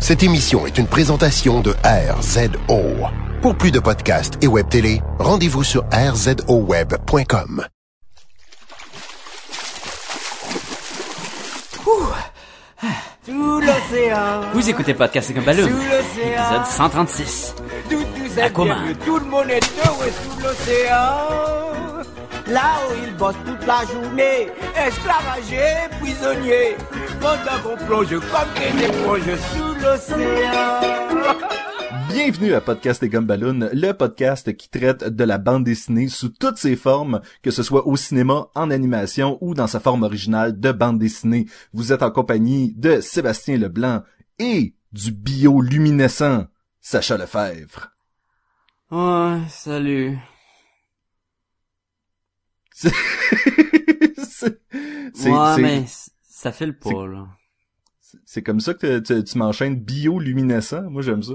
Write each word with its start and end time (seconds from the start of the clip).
Cette 0.00 0.22
émission 0.22 0.66
est 0.66 0.78
une 0.78 0.86
présentation 0.86 1.60
de 1.60 1.74
RZO. 1.84 2.82
Pour 3.42 3.54
plus 3.56 3.70
de 3.70 3.78
podcasts 3.80 4.34
et 4.42 4.46
web 4.46 4.68
télé, 4.68 5.02
rendez-vous 5.18 5.64
sur 5.64 5.84
rzoweb.com. 5.92 7.64
Sous 13.26 13.60
l'océan. 13.60 14.40
Vous 14.54 14.70
écoutez 14.70 14.94
Podcast 14.94 15.34
comme 15.34 15.44
Balloon, 15.44 15.68
Sous 15.68 15.74
l'océan. 15.74 16.44
épisode 16.44 16.66
136. 16.66 17.54
Tout, 17.90 17.96
tout 17.96 18.40
Aquaman. 18.40 18.94
tout 19.04 19.18
le 19.18 19.24
monde 19.26 19.50
est 19.50 19.64
sous 19.64 20.40
l'océan. 20.42 21.18
Là 22.48 22.78
où 22.88 22.94
ils 23.06 23.14
bossent 23.14 23.34
toute 23.44 23.66
la 23.66 23.84
journée, 23.84 24.48
esclavagés, 24.74 25.88
prisonniers. 26.00 26.76
Pendant 27.20 27.62
qu'on 27.62 27.84
plonge 27.84 28.08
comme 28.08 28.54
des 28.56 28.84
éponges 28.86 29.38
sous 29.52 29.74
l'océan. 29.82 30.80
Bienvenue 32.08 32.54
à 32.54 32.62
Podcast 32.62 33.02
et 33.02 33.10
Gumballoon, 33.10 33.68
le 33.70 33.92
podcast 33.92 34.56
qui 34.56 34.70
traite 34.70 35.04
de 35.04 35.24
la 35.24 35.36
bande 35.36 35.64
dessinée 35.64 36.08
sous 36.08 36.30
toutes 36.30 36.56
ses 36.56 36.74
formes, 36.74 37.20
que 37.42 37.50
ce 37.50 37.62
soit 37.62 37.86
au 37.86 37.96
cinéma, 37.96 38.48
en 38.54 38.70
animation 38.70 39.36
ou 39.42 39.52
dans 39.52 39.66
sa 39.66 39.78
forme 39.78 40.02
originale 40.02 40.58
de 40.58 40.72
bande 40.72 40.98
dessinée. 40.98 41.44
Vous 41.74 41.92
êtes 41.92 42.02
en 42.02 42.10
compagnie 42.10 42.72
de 42.76 43.02
Sébastien 43.02 43.58
Leblanc 43.58 44.04
et 44.38 44.74
du 44.92 45.12
bioluminescent 45.12 46.46
Sacha 46.80 47.18
Lefebvre. 47.18 47.90
Ouais, 48.90 49.40
salut. 49.50 50.18
C'est... 54.20 55.30
ouais, 55.30 55.54
c'est- 55.56 55.62
mais 55.62 55.84
ça 56.22 56.52
fait 56.52 56.66
le 56.66 56.76
pas, 56.76 57.06
là. 57.06 57.26
c'est 58.24 58.42
comme 58.42 58.60
ça 58.60 58.74
que 58.74 59.00
tu, 59.00 59.24
tu 59.24 59.38
m'enchaînes 59.38 59.76
bioluminescent. 59.76 60.82
Moi, 60.90 61.02
j'aime 61.02 61.22
ça. 61.22 61.32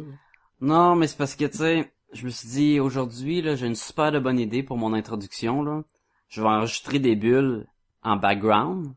Non, 0.61 0.95
mais 0.95 1.07
c'est 1.07 1.17
parce 1.17 1.35
que, 1.35 1.45
tu 1.45 1.57
sais, 1.57 1.91
je 2.13 2.25
me 2.25 2.29
suis 2.29 2.47
dit, 2.47 2.79
aujourd'hui, 2.79 3.41
là, 3.41 3.55
j'ai 3.55 3.67
une 3.67 3.75
super 3.75 4.11
de 4.11 4.19
bonne 4.19 4.39
idée 4.39 4.63
pour 4.63 4.77
mon 4.77 4.93
introduction, 4.93 5.63
là. 5.63 5.83
Je 6.29 6.41
vais 6.41 6.47
enregistrer 6.47 6.99
des 6.99 7.15
bulles 7.15 7.67
en 8.03 8.15
background. 8.15 8.93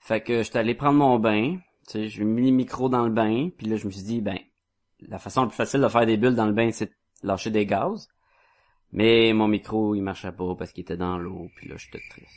Fait 0.00 0.20
que 0.22 0.42
j'étais 0.42 0.58
allé 0.58 0.74
prendre 0.74 0.98
mon 0.98 1.18
bain. 1.18 1.58
Tu 1.86 1.92
sais, 1.92 2.08
j'ai 2.08 2.24
mis 2.24 2.50
le 2.50 2.56
micro 2.56 2.88
dans 2.88 3.04
le 3.04 3.12
bain. 3.12 3.50
Puis 3.56 3.66
là, 3.66 3.76
je 3.76 3.86
me 3.86 3.90
suis 3.90 4.02
dit, 4.02 4.20
ben, 4.20 4.38
la 5.00 5.18
façon 5.18 5.42
la 5.42 5.48
plus 5.48 5.56
facile 5.56 5.80
de 5.80 5.88
faire 5.88 6.06
des 6.06 6.16
bulles 6.16 6.34
dans 6.34 6.46
le 6.46 6.52
bain, 6.52 6.70
c'est 6.72 6.86
de 6.86 6.92
lâcher 7.28 7.50
des 7.50 7.66
gaz. 7.66 8.08
Mais 8.92 9.32
mon 9.32 9.48
micro, 9.48 9.94
il 9.94 10.02
marchait 10.02 10.32
pas 10.32 10.54
parce 10.54 10.72
qu'il 10.72 10.82
était 10.82 10.96
dans 10.96 11.18
l'eau. 11.18 11.50
Puis 11.56 11.68
là, 11.68 11.76
j'étais 11.78 12.02
triste. 12.10 12.28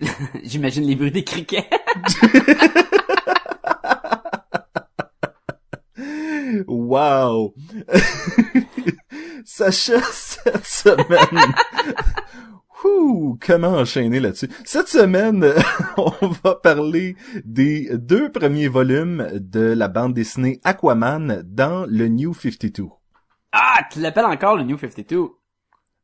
J'imagine 0.44 0.84
les 0.84 0.96
bruits 0.96 1.12
des 1.12 1.24
criquets. 1.24 1.68
Wow! 6.66 7.54
Sacha, 9.44 10.00
cette 10.12 10.66
semaine... 10.66 11.54
Ouh, 12.84 13.38
comment 13.40 13.68
enchaîner 13.68 14.18
là-dessus? 14.18 14.48
Cette 14.64 14.88
semaine, 14.88 15.44
on 15.96 16.28
va 16.42 16.56
parler 16.56 17.16
des 17.44 17.88
deux 17.92 18.30
premiers 18.30 18.68
volumes 18.68 19.28
de 19.34 19.60
la 19.60 19.88
bande 19.88 20.14
dessinée 20.14 20.60
Aquaman 20.64 21.42
dans 21.44 21.86
le 21.86 22.08
New 22.08 22.34
52. 22.34 22.84
Ah, 23.52 23.80
tu 23.90 24.00
l'appelles 24.00 24.24
encore 24.24 24.56
le 24.56 24.64
New 24.64 24.78
52? 24.78 25.28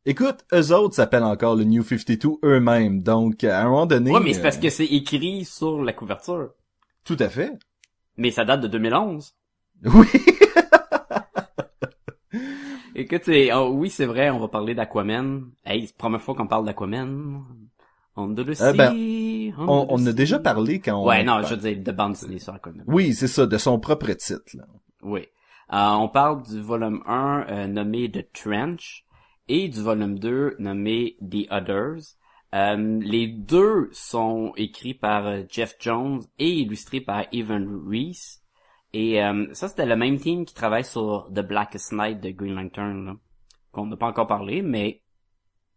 Écoute, 0.06 0.44
eux 0.52 0.72
autres 0.72 0.94
s'appellent 0.94 1.24
encore 1.24 1.56
le 1.56 1.64
New 1.64 1.82
52 1.82 2.38
eux-mêmes, 2.44 3.02
donc 3.02 3.44
à 3.44 3.60
un 3.60 3.64
moment 3.64 3.86
donné... 3.86 4.12
Ouais, 4.12 4.20
mais 4.20 4.32
c'est 4.32 4.42
parce 4.42 4.56
euh, 4.58 4.60
que 4.60 4.70
c'est 4.70 4.86
écrit 4.86 5.44
sur 5.44 5.82
la 5.82 5.92
couverture. 5.92 6.50
Tout 7.04 7.16
à 7.18 7.28
fait. 7.28 7.52
Mais 8.16 8.30
ça 8.30 8.44
date 8.44 8.60
de 8.60 8.68
2011. 8.68 9.34
Oui! 9.84 10.06
Écoute, 13.00 13.22
c'est, 13.24 13.52
oh, 13.54 13.70
oui, 13.74 13.90
c'est 13.90 14.06
vrai, 14.06 14.28
on 14.30 14.40
va 14.40 14.48
parler 14.48 14.74
d'Aquaman. 14.74 15.50
Hey, 15.64 15.82
c'est 15.86 15.92
la 15.92 15.98
première 15.98 16.20
fois 16.20 16.34
qu'on 16.34 16.48
parle 16.48 16.64
d'Aquaman. 16.66 17.44
Under 18.16 18.44
the 18.44 18.48
Euh, 18.48 18.54
sea. 18.54 18.76
ben, 18.76 18.90
under 18.90 19.68
On, 19.70 19.84
the 19.86 19.88
on 19.90 20.06
a 20.06 20.12
déjà 20.12 20.40
parlé 20.40 20.80
quand 20.80 21.00
on... 21.00 21.06
Ouais, 21.06 21.22
non, 21.22 21.40
je 21.42 21.54
veux 21.54 21.60
dire, 21.74 21.80
de 21.80 21.92
bande 21.92 22.12
dessinée 22.14 22.40
sur 22.40 22.54
Aquaman. 22.54 22.82
Oui, 22.88 23.14
c'est 23.14 23.28
ça, 23.28 23.46
de 23.46 23.56
son 23.56 23.78
propre 23.78 24.10
titre. 24.14 24.42
là. 24.54 24.64
Oui. 25.02 25.20
Euh, 25.72 25.90
on 25.90 26.08
parle 26.08 26.42
du 26.42 26.60
volume 26.60 27.00
1 27.06 27.46
euh, 27.48 27.66
nommé 27.68 28.10
The 28.10 28.26
Trench 28.32 29.04
et 29.46 29.68
du 29.68 29.80
volume 29.80 30.18
2 30.18 30.56
nommé 30.58 31.16
The 31.22 31.46
Others. 31.52 32.16
Euh, 32.54 32.98
les 33.00 33.28
deux 33.28 33.90
sont 33.92 34.52
écrits 34.56 34.94
par 34.94 35.26
euh, 35.26 35.42
Jeff 35.48 35.76
Jones 35.78 36.22
et 36.40 36.50
illustrés 36.50 37.00
par 37.02 37.26
Evan 37.30 37.80
Reese. 37.86 38.40
Et 38.92 39.22
euh, 39.22 39.46
ça, 39.52 39.68
c'était 39.68 39.86
le 39.86 39.96
même 39.96 40.18
team 40.18 40.44
qui 40.44 40.54
travaille 40.54 40.84
sur 40.84 41.28
The 41.34 41.40
Blackest 41.40 41.92
Night 41.92 42.20
de 42.20 42.30
Green 42.30 42.54
Lantern, 42.54 43.18
qu'on 43.72 43.86
n'a 43.86 43.96
pas 43.96 44.06
encore 44.06 44.26
parlé, 44.26 44.62
mais 44.62 45.02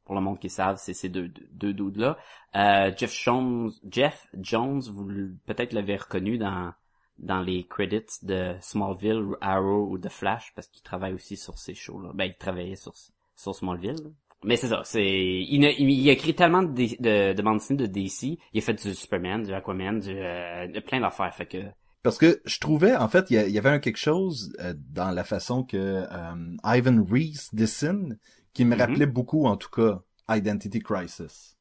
pour 0.06 0.16
le 0.16 0.22
monde 0.22 0.40
qui 0.40 0.50
savent, 0.50 0.78
c'est 0.78 0.94
ces 0.94 1.10
deux, 1.10 1.32
deux 1.52 1.74
dudes-là. 1.74 2.18
Euh, 2.56 2.92
Jeff 2.98 3.14
Jones, 3.14 3.72
Jeff 3.90 4.28
Jones, 4.40 4.82
vous 4.92 5.08
peut-être 5.46 5.74
l'avez 5.74 5.98
reconnu 5.98 6.38
dans 6.38 6.74
dans 7.20 7.42
les 7.42 7.66
credits 7.68 8.24
de 8.24 8.56
Smallville, 8.62 9.36
Arrow 9.42 9.90
ou 9.92 10.00
The 10.00 10.10
Flash, 10.10 10.52
parce 10.56 10.68
qu'il 10.68 10.82
travaille 10.82 11.14
aussi 11.14 11.38
sur 11.38 11.58
ces 11.60 11.76
shows-là. 11.76 12.12
Ben, 12.16 12.26
il 12.26 12.36
travaillait 12.36 12.76
sur, 12.76 12.94
sur 13.36 13.54
Smallville. 13.54 14.12
Mais 14.44 14.56
c'est 14.56 14.70
ça, 14.70 14.82
c'est, 14.84 15.06
il, 15.06 15.60
ne- 15.60 15.70
il 15.80 16.10
a 16.10 16.14
écrit 16.14 16.34
tellement 16.34 16.64
de, 16.64 16.72
de, 16.72 17.34
de 17.34 17.42
bandes 17.44 17.60
dessinées 17.60 17.78
de 17.78 17.86
DC, 17.86 18.40
il 18.54 18.58
a 18.58 18.62
fait 18.62 18.74
du 18.74 18.96
Superman, 18.96 19.44
du 19.44 19.54
Aquaman, 19.54 20.00
du, 20.00 20.10
euh, 20.10 20.82
plein 20.82 21.00
d'affaires, 21.00 21.34
fait 21.36 21.46
que, 21.46 21.60
Parce 22.04 22.18
que 22.18 22.42
je 22.46 22.60
trouvais, 22.60 22.96
en 22.96 23.08
fait, 23.08 23.30
il 23.32 23.50
y, 23.50 23.58
avait 23.58 23.70
un 23.70 23.80
quelque 23.80 23.98
chose 23.98 24.56
euh, 24.60 24.74
dans 24.90 25.12
la 25.12 25.24
façon 25.24 25.64
que 25.64 25.78
euh, 25.78 26.56
Ivan 26.64 27.04
Reese 27.10 27.50
dessine 27.54 28.18
qui 28.54 28.66
me 28.66 28.76
Mhm. 28.76 28.80
rappelait 28.80 29.06
beaucoup, 29.06 29.46
en 29.46 29.56
tout 29.58 29.70
cas, 29.70 30.02
Identity 30.30 30.80
Crisis. 30.80 31.56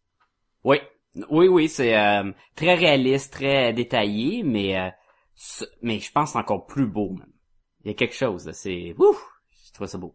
oui, 0.64 0.78
oui, 1.30 1.48
oui, 1.48 1.68
c'est 1.68 1.96
euh, 1.96 2.32
très 2.54 2.74
réaliste, 2.74 3.32
très 3.32 3.72
détaillé, 3.72 4.42
mais, 4.42 4.78
euh, 4.78 4.90
mais 5.82 5.98
je 6.00 6.12
pense 6.12 6.36
encore 6.36 6.66
plus 6.66 6.86
beau, 6.86 7.10
même. 7.10 7.32
Il 7.84 7.88
y 7.88 7.90
a 7.90 7.94
quelque 7.94 8.14
chose, 8.14 8.50
c'est, 8.52 8.94
ouf, 8.98 9.24
je 9.66 9.72
trouve 9.72 9.86
ça 9.86 9.98
beau. 9.98 10.14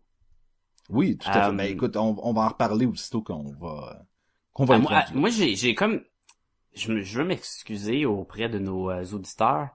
Oui, 0.90 1.18
tout 1.18 1.30
à 1.34 1.42
fait. 1.42 1.52
Euh, 1.52 1.52
Ben, 1.52 1.70
écoute, 1.72 1.96
on, 1.98 2.16
on 2.24 2.34
va 2.34 2.42
en 2.44 2.50
reparler 2.50 2.86
aussitôt 2.86 3.22
qu'on 3.22 3.52
va 3.54 4.06
qu'on 4.54 4.66
va 4.66 4.76
Ah, 4.76 4.80
moi, 4.80 4.92
ah, 4.94 5.06
moi, 5.14 5.30
j'ai, 5.30 5.56
j'ai 5.56 5.76
comme, 5.76 6.04
je, 6.76 6.92
me- 6.94 7.02
je 7.02 7.20
veux 7.20 7.26
m'excuser 7.26 8.06
auprès 8.06 8.50
de 8.50 8.60
nos 8.60 8.92
euh, 8.92 9.06
auditeurs 9.14 9.70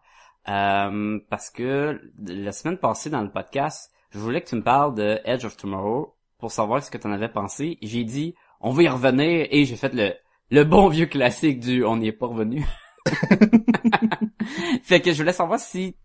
euh, 0.48 1.18
parce 1.28 1.50
que 1.50 2.00
la 2.18 2.52
semaine 2.52 2.78
passée 2.78 3.10
dans 3.10 3.22
le 3.22 3.30
podcast, 3.30 3.92
je 4.10 4.18
voulais 4.18 4.40
que 4.40 4.48
tu 4.48 4.56
me 4.56 4.62
parles 4.62 4.94
de 4.94 5.20
Edge 5.24 5.44
of 5.44 5.56
Tomorrow 5.56 6.16
pour 6.38 6.50
savoir 6.50 6.82
ce 6.82 6.90
que 6.90 6.98
tu 6.98 7.06
en 7.06 7.12
avais 7.12 7.28
pensé. 7.28 7.78
J'ai 7.82 8.04
dit, 8.04 8.34
on 8.60 8.70
va 8.70 8.82
y 8.82 8.88
revenir 8.88 9.46
et 9.50 9.64
j'ai 9.64 9.76
fait 9.76 9.94
le 9.94 10.14
le 10.50 10.64
bon 10.64 10.88
vieux 10.88 11.06
classique 11.06 11.60
du 11.60 11.84
on 11.84 11.96
n'y 11.96 12.08
est 12.08 12.12
pas 12.12 12.26
revenu. 12.26 12.64
fait 14.82 15.00
que 15.00 15.12
je 15.12 15.18
voulais 15.18 15.32
savoir 15.32 15.60
si 15.60 15.96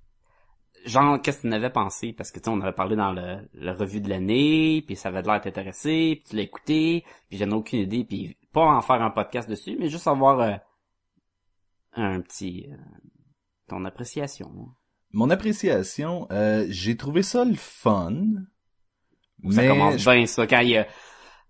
genre 0.85 1.19
qu'est-ce 1.19 1.37
que 1.37 1.41
tu 1.43 1.47
en 1.47 1.53
avais 1.53 1.71
pensé? 1.71 2.13
Parce 2.13 2.31
que 2.31 2.39
tu 2.39 2.45
sais 2.45 2.49
on 2.51 2.61
avait 2.61 2.71
parlé 2.71 2.95
dans 2.95 3.11
le, 3.11 3.49
la 3.53 3.73
revue 3.73 4.01
de 4.01 4.09
l'année 4.09 4.83
puis 4.85 4.95
ça 4.95 5.09
avait 5.09 5.23
l'air 5.23 5.41
t'intéresser 5.41 6.21
puis 6.21 6.29
tu 6.29 6.35
l'as 6.35 6.43
écouté 6.43 7.03
puis 7.27 7.37
j'en 7.39 7.49
ai 7.49 7.53
aucune 7.53 7.79
idée 7.79 8.05
puis 8.05 8.37
pas 8.51 8.65
en 8.65 8.81
faire 8.81 9.01
un 9.01 9.09
podcast 9.09 9.49
dessus 9.49 9.77
mais 9.79 9.89
juste 9.89 10.07
avoir 10.07 10.39
euh, 10.39 10.55
un 11.93 12.21
petit 12.21 12.67
euh, 12.71 12.75
ton 13.67 13.85
appréciation 13.85 14.51
Mon 15.11 15.29
appréciation, 15.29 16.27
euh, 16.31 16.65
j'ai 16.69 16.97
trouvé 16.97 17.23
ça 17.23 17.45
le 17.45 17.55
fun. 17.55 18.13
ça 19.49 19.61
mais 19.61 19.67
commence 19.67 19.97
je- 20.01 20.09
bien 20.09 20.25
ça 20.25 20.47
quand 20.47 20.59
il 20.59 20.69
y 20.69 20.77
a 20.77 20.87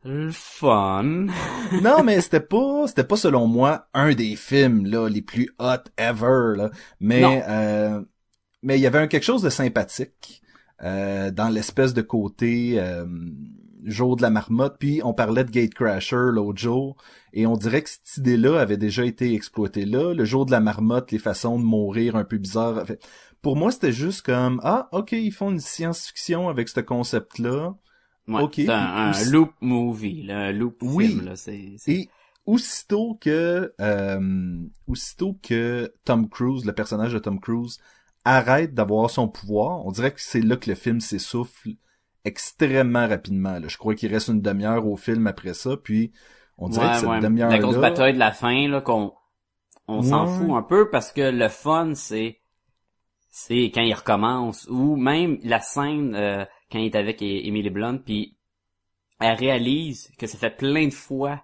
le 0.03 0.31
fun 0.31 1.27
non, 1.81 2.03
mais 2.03 2.21
c'était 2.21 2.39
pas, 2.39 2.85
c'était 2.87 3.03
pas 3.03 3.17
selon 3.17 3.47
moi 3.47 3.87
un 3.93 4.13
des 4.13 4.35
films 4.35 4.85
là 4.85 5.09
les 5.09 5.21
plus 5.23 5.49
hot 5.59 5.83
ever 5.97 6.55
là. 6.57 6.69
Mais 6.99 7.43
euh, 7.47 8.03
mais 8.61 8.77
il 8.77 8.81
y 8.81 8.87
avait 8.87 8.99
un 8.99 9.07
quelque 9.07 9.23
chose 9.23 9.41
de 9.41 9.49
sympathique 9.49 10.41
euh, 10.83 11.31
dans 11.31 11.49
l'espèce 11.49 11.93
de 11.95 12.01
côté 12.03 12.79
euh, 12.79 13.05
jour 13.85 14.15
de 14.15 14.21
la 14.21 14.29
marmotte. 14.29 14.77
Puis 14.79 15.01
on 15.03 15.13
parlait 15.13 15.43
de 15.43 15.51
Gatecrasher 15.51 16.29
l'autre 16.31 16.59
jour 16.59 16.95
et 17.33 17.45
on 17.47 17.55
dirait 17.55 17.81
que 17.81 17.89
cette 17.89 18.17
idée-là 18.17 18.59
avait 18.59 18.77
déjà 18.77 19.05
été 19.05 19.33
exploitée 19.33 19.85
là. 19.85 20.13
Le 20.13 20.25
jour 20.25 20.45
de 20.45 20.51
la 20.51 20.59
marmotte, 20.59 21.11
les 21.11 21.19
façons 21.19 21.57
de 21.59 21.63
mourir 21.63 22.15
un 22.15 22.23
peu 22.23 22.37
bizarres. 22.37 22.83
Pour 23.41 23.55
moi, 23.55 23.71
c'était 23.71 23.91
juste 23.91 24.23
comme 24.23 24.59
ah 24.63 24.89
ok 24.91 25.11
ils 25.13 25.31
font 25.31 25.51
une 25.51 25.59
science-fiction 25.59 26.49
avec 26.49 26.67
ce 26.69 26.79
concept-là. 26.79 27.75
Ouais, 28.27 28.41
Ok. 28.41 28.53
c'est 28.55 28.69
un, 28.69 29.11
loop 29.31 29.51
movie 29.61 30.23
là, 30.23 30.39
un 30.47 30.51
loop 30.51 30.77
Oui. 30.81 31.09
film 31.09 31.25
là 31.25 31.35
c'est- 31.35 31.75
Et 31.87 32.09
aussitôt 32.47 33.17
que 33.21 33.71
euh, 33.81 34.57
aussitôt 34.87 35.37
que 35.43 35.93
Tom 36.05 36.27
Cruise, 36.29 36.65
le 36.65 36.73
personnage 36.73 37.13
de 37.13 37.19
Tom 37.19 37.39
Cruise, 37.39 37.77
arrête 38.23 38.73
d'avoir 38.73 39.11
son 39.11 39.27
pouvoir, 39.27 39.85
on 39.85 39.91
dirait 39.91 40.11
que 40.11 40.21
c'est 40.21 40.41
là 40.41 40.55
que 40.57 40.69
le 40.69 40.75
film 40.75 40.99
s'essouffle 40.99 41.69
extrêmement 42.25 43.07
rapidement. 43.07 43.59
là. 43.59 43.67
Je 43.67 43.77
crois 43.77 43.95
qu'il 43.95 44.11
reste 44.13 44.27
une 44.27 44.41
demi-heure 44.41 44.85
au 44.87 44.97
film 44.97 45.27
après 45.27 45.53
ça, 45.53 45.77
puis 45.77 46.11
on 46.57 46.67
dirait 46.69 46.85
Ouais, 46.87 46.91
que 46.93 46.99
cette 46.99 47.09
ouais. 47.09 47.19
demi-heure 47.21 47.49
La 47.49 47.59
grosse 47.59 47.75
là, 47.75 47.81
bataille 47.81 48.13
de 48.13 48.19
la 48.19 48.31
fin, 48.31 48.67
là, 48.67 48.81
qu'on, 48.81 49.13
on 49.87 50.01
s'en 50.01 50.25
Ouais. 50.25 50.37
fout 50.47 50.55
un 50.55 50.61
peu 50.63 50.89
parce 50.89 51.11
que 51.11 51.21
le 51.31 51.47
fun, 51.47 51.93
c'est 51.95 52.39
c'est 53.29 53.65
quand 53.73 53.81
il 53.81 53.93
recommence 53.93 54.65
ou 54.69 54.95
même 54.95 55.37
la 55.43 55.59
scène 55.59 56.15
euh, 56.15 56.45
quand 56.71 56.79
il 56.79 56.85
est 56.85 56.95
avec 56.95 57.21
Emily 57.21 57.69
Blunt 57.69 57.97
puis 57.97 58.37
elle 59.19 59.35
réalise 59.37 60.09
que 60.17 60.25
ça 60.25 60.37
fait 60.37 60.55
plein 60.55 60.87
de 60.87 60.93
fois 60.93 61.43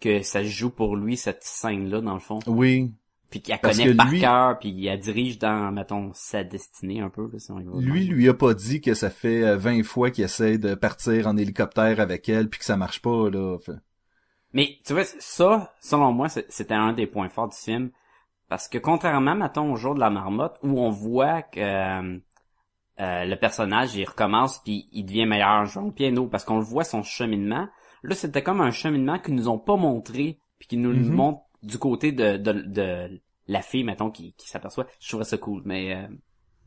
que 0.00 0.22
ça 0.22 0.42
joue 0.42 0.70
pour 0.70 0.96
lui 0.96 1.18
cette 1.18 1.42
scène 1.44 1.90
là 1.90 2.00
dans 2.00 2.14
le 2.14 2.20
fond 2.20 2.38
Oui. 2.46 2.94
Puis 3.30 3.42
qu'elle 3.42 3.60
connaît 3.60 3.94
par 3.94 4.08
lui- 4.10 4.20
cœur 4.20 4.58
puis 4.58 4.86
elle 4.86 5.00
dirige 5.00 5.38
dans 5.38 5.70
mettons 5.72 6.10
sa 6.14 6.44
destinée 6.44 7.00
un 7.00 7.10
peu 7.10 7.28
là, 7.32 7.38
si 7.38 7.50
on 7.50 7.60
y 7.60 7.64
va. 7.64 7.72
Lui, 7.80 8.04
lui 8.06 8.28
a 8.28 8.34
pas 8.34 8.54
dit 8.54 8.80
que 8.80 8.94
ça 8.94 9.10
fait 9.10 9.42
euh, 9.44 9.56
20 9.56 9.82
fois 9.84 10.10
qu'il 10.10 10.24
essaie 10.24 10.56
de 10.58 10.74
partir 10.74 11.26
en 11.26 11.36
hélicoptère 11.36 12.00
avec 12.00 12.28
elle 12.28 12.48
puis 12.48 12.58
que 12.58 12.64
ça 12.64 12.76
marche 12.76 13.02
pas, 13.02 13.28
là. 13.30 13.58
Fait- 13.58 13.72
Mais 14.54 14.78
tu 14.86 14.94
vois, 14.94 15.04
ça, 15.04 15.72
selon 15.80 16.12
moi, 16.12 16.28
c'était 16.28 16.72
un 16.74 16.92
des 16.94 17.06
points 17.06 17.28
forts 17.28 17.48
du 17.50 17.56
film. 17.56 17.90
Parce 18.48 18.66
que 18.66 18.78
contrairement, 18.78 19.34
mettons, 19.34 19.72
au 19.72 19.76
jour 19.76 19.94
de 19.94 20.00
la 20.00 20.08
marmotte, 20.08 20.56
où 20.62 20.80
on 20.80 20.88
voit 20.88 21.42
que 21.42 21.60
euh, 21.60 22.18
euh, 23.00 23.24
le 23.26 23.36
personnage, 23.36 23.94
il 23.94 24.06
recommence 24.08 24.58
puis 24.64 24.88
il 24.92 25.04
devient 25.04 25.26
meilleur 25.26 25.66
joueur 25.66 25.84
de 25.86 25.90
piano, 25.92 26.26
parce 26.28 26.44
qu'on 26.46 26.56
le 26.56 26.64
voit 26.64 26.84
son 26.84 27.02
cheminement. 27.02 27.68
Là, 28.02 28.14
c'était 28.14 28.42
comme 28.42 28.62
un 28.62 28.70
cheminement 28.70 29.18
qu'ils 29.18 29.34
nous 29.34 29.48
ont 29.50 29.58
pas 29.58 29.76
montré, 29.76 30.38
puis 30.58 30.66
qu'ils 30.66 30.80
nous 30.80 30.92
le 30.92 31.00
Mhm. 31.00 31.12
montrent 31.12 31.42
du 31.62 31.78
côté 31.78 32.12
de, 32.12 32.36
de, 32.36 32.52
de 32.52 33.20
la 33.46 33.62
fille, 33.62 33.84
mettons, 33.84 34.10
qui, 34.10 34.34
qui 34.34 34.48
s'aperçoit. 34.48 34.86
Je 35.00 35.08
trouverais 35.08 35.28
ça 35.28 35.38
cool, 35.38 35.62
mais... 35.64 35.94
euh, 35.94 36.08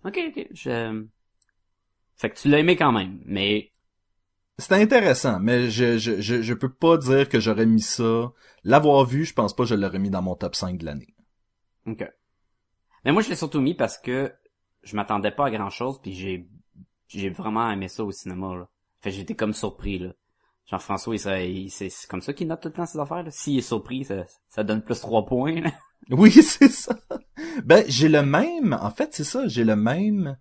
ok, 0.05 0.19
ok, 0.29 0.47
je... 0.51 1.05
Fait 2.17 2.29
que 2.29 2.35
tu 2.39 2.49
l'as 2.49 2.59
aimé 2.59 2.75
quand 2.75 2.91
même, 2.91 3.21
mais... 3.25 3.71
C'était 4.57 4.75
intéressant, 4.75 5.39
mais 5.39 5.71
je, 5.71 5.97
je, 5.97 6.21
je, 6.21 6.41
je 6.41 6.53
peux 6.53 6.71
pas 6.71 6.97
dire 6.97 7.27
que 7.29 7.39
j'aurais 7.39 7.65
mis 7.65 7.81
ça. 7.81 8.31
L'avoir 8.63 9.05
vu, 9.05 9.25
je 9.25 9.33
pense 9.33 9.55
pas 9.55 9.63
que 9.63 9.69
je 9.69 9.75
l'aurais 9.75 9.97
mis 9.97 10.11
dans 10.11 10.21
mon 10.21 10.35
top 10.35 10.55
5 10.55 10.77
de 10.77 10.85
l'année. 10.85 11.15
Ok. 11.87 12.07
Mais 13.03 13.11
moi, 13.11 13.23
je 13.23 13.29
l'ai 13.29 13.35
surtout 13.35 13.59
mis 13.59 13.73
parce 13.73 13.97
que 13.97 14.31
je 14.83 14.95
m'attendais 14.95 15.31
pas 15.31 15.47
à 15.47 15.51
grand 15.51 15.69
chose, 15.69 15.99
puis 16.01 16.13
j'ai 16.13 16.47
j'ai 17.07 17.29
vraiment 17.29 17.69
aimé 17.71 17.87
ça 17.87 18.03
au 18.03 18.11
cinéma. 18.11 18.55
Là. 18.55 18.69
Fait 19.01 19.11
j'étais 19.11 19.35
comme 19.35 19.53
surpris 19.53 19.99
là. 19.99 20.13
Jean-François, 20.69 21.15
il, 21.15 21.19
serait- 21.19 21.51
il- 21.51 21.69
c'est 21.69 21.89
comme 22.07 22.21
ça 22.21 22.33
qu'il 22.33 22.47
note 22.47 22.61
tout 22.61 22.69
le 22.69 22.73
temps 22.73 22.85
ses 22.85 22.99
affaires. 22.99 23.25
S'il 23.29 23.57
est 23.57 23.61
surpris, 23.61 24.05
ça, 24.05 24.23
ça 24.49 24.63
donne 24.63 24.81
plus 24.81 24.99
trois 24.99 25.25
points. 25.25 25.61
Là. 25.61 25.71
Oui, 26.09 26.31
c'est 26.41 26.71
ça. 26.71 26.97
Ben, 27.63 27.85
j'ai 27.87 28.09
le 28.09 28.23
même, 28.23 28.75
en 28.81 28.89
fait, 28.89 29.09
c'est 29.13 29.23
ça, 29.23 29.47
j'ai 29.47 29.63
le 29.63 29.75
même 29.75 30.35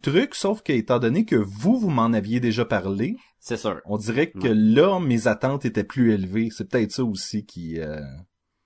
truc, 0.00 0.34
sauf 0.34 0.62
que, 0.62 0.72
étant 0.72 0.98
donné 0.98 1.24
que 1.26 1.36
vous, 1.36 1.76
vous 1.78 1.90
m'en 1.90 2.12
aviez 2.14 2.40
déjà 2.40 2.64
parlé, 2.64 3.16
C'est 3.38 3.58
sûr. 3.58 3.80
on 3.84 3.98
dirait 3.98 4.30
que 4.30 4.48
Ouais. 4.48 4.54
là, 4.54 4.98
mes 5.00 5.26
attentes 5.28 5.64
étaient 5.66 5.84
plus 5.84 6.12
élevées. 6.12 6.48
C'est 6.50 6.68
peut-être 6.68 6.92
ça 6.92 7.04
aussi 7.04 7.44
qui... 7.44 7.78
euh, 7.78 8.00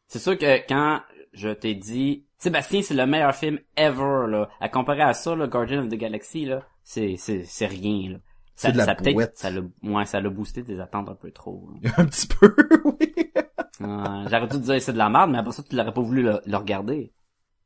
C'est 0.06 0.20
sûr 0.20 0.38
que 0.38 0.56
quand 0.68 1.00
je 1.32 1.48
t'ai 1.48 1.74
dit 1.74 2.24
Sébastien, 2.38 2.80
c'est 2.80 2.94
le 2.94 3.06
meilleur 3.06 3.34
film 3.34 3.58
ever 3.76 4.26
là, 4.28 4.48
à 4.60 4.68
comparer 4.68 5.02
à 5.02 5.14
ça, 5.14 5.34
le 5.34 5.48
Guardian 5.48 5.80
of 5.82 5.88
the 5.88 5.94
Galaxy 5.96 6.44
là, 6.44 6.62
c'est 6.84 7.16
c'est 7.18 7.42
c'est 7.44 7.66
rien 7.66 8.12
là. 8.12 8.18
C'est 8.56 8.72
de 8.72 8.78
la 8.78 8.86
ça 8.86 8.94
peut-être- 8.94 9.14
bouette. 9.14 9.36
ça 9.36 9.50
l'a 9.50 9.60
ouais, 9.84 10.06
ça 10.06 10.20
l'a 10.20 10.30
boosté 10.30 10.64
tes 10.64 10.80
attentes 10.80 11.08
un 11.10 11.14
peu 11.14 11.30
trop. 11.30 11.68
là. 11.82 11.90
un 11.98 12.06
petit 12.06 12.26
peu, 12.26 12.54
oui. 12.84 13.14
Euh, 13.82 14.24
J'aurais 14.30 14.46
dû 14.48 14.56
te 14.58 14.64
dire 14.64 14.80
c'est 14.82 14.92
de 14.94 14.98
la 14.98 15.08
merde, 15.10 15.30
mais 15.30 15.38
après 15.38 15.52
ça 15.52 15.62
tu 15.62 15.76
l'aurais 15.76 15.92
pas 15.92 16.00
voulu 16.00 16.22
le, 16.22 16.40
le 16.46 16.56
regarder. 16.56 17.12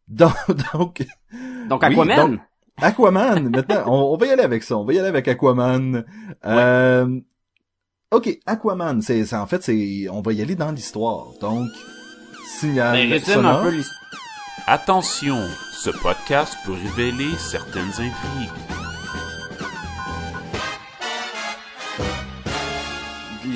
Donc, 0.08 0.32
donc 0.74 1.06
Donc 1.68 1.82
Oui, 1.82 1.88
Aquaman? 1.92 2.16
donc- 2.32 2.40
Aquaman, 2.82 3.48
maintenant, 3.50 3.82
on, 3.86 4.14
on 4.14 4.16
va 4.16 4.26
y 4.26 4.30
aller 4.30 4.42
avec 4.42 4.62
ça. 4.64 4.76
On 4.76 4.84
va 4.84 4.92
y 4.94 4.98
aller 4.98 5.08
avec 5.08 5.28
Aquaman. 5.28 6.04
Euh, 6.46 7.20
ok, 8.10 8.38
Aquaman, 8.46 9.02
c'est 9.02 9.24
c'est- 9.26 9.36
en 9.36 9.46
fait, 9.46 9.62
c'est 9.62 10.08
on 10.10 10.22
va 10.22 10.32
y 10.32 10.42
aller 10.42 10.56
dans 10.56 10.72
l'histoire. 10.72 11.26
Donc, 11.40 11.68
signal 12.58 12.96
résume 12.96 13.34
sonore. 13.34 13.60
un 13.60 13.62
peu 13.64 13.70
l'histoire. 13.70 14.00
Attention, 14.66 15.38
ce 15.72 15.90
podcast 15.90 16.56
peut 16.66 16.72
révéler 16.72 17.30
certaines 17.38 17.90
intrigues. 17.90 18.50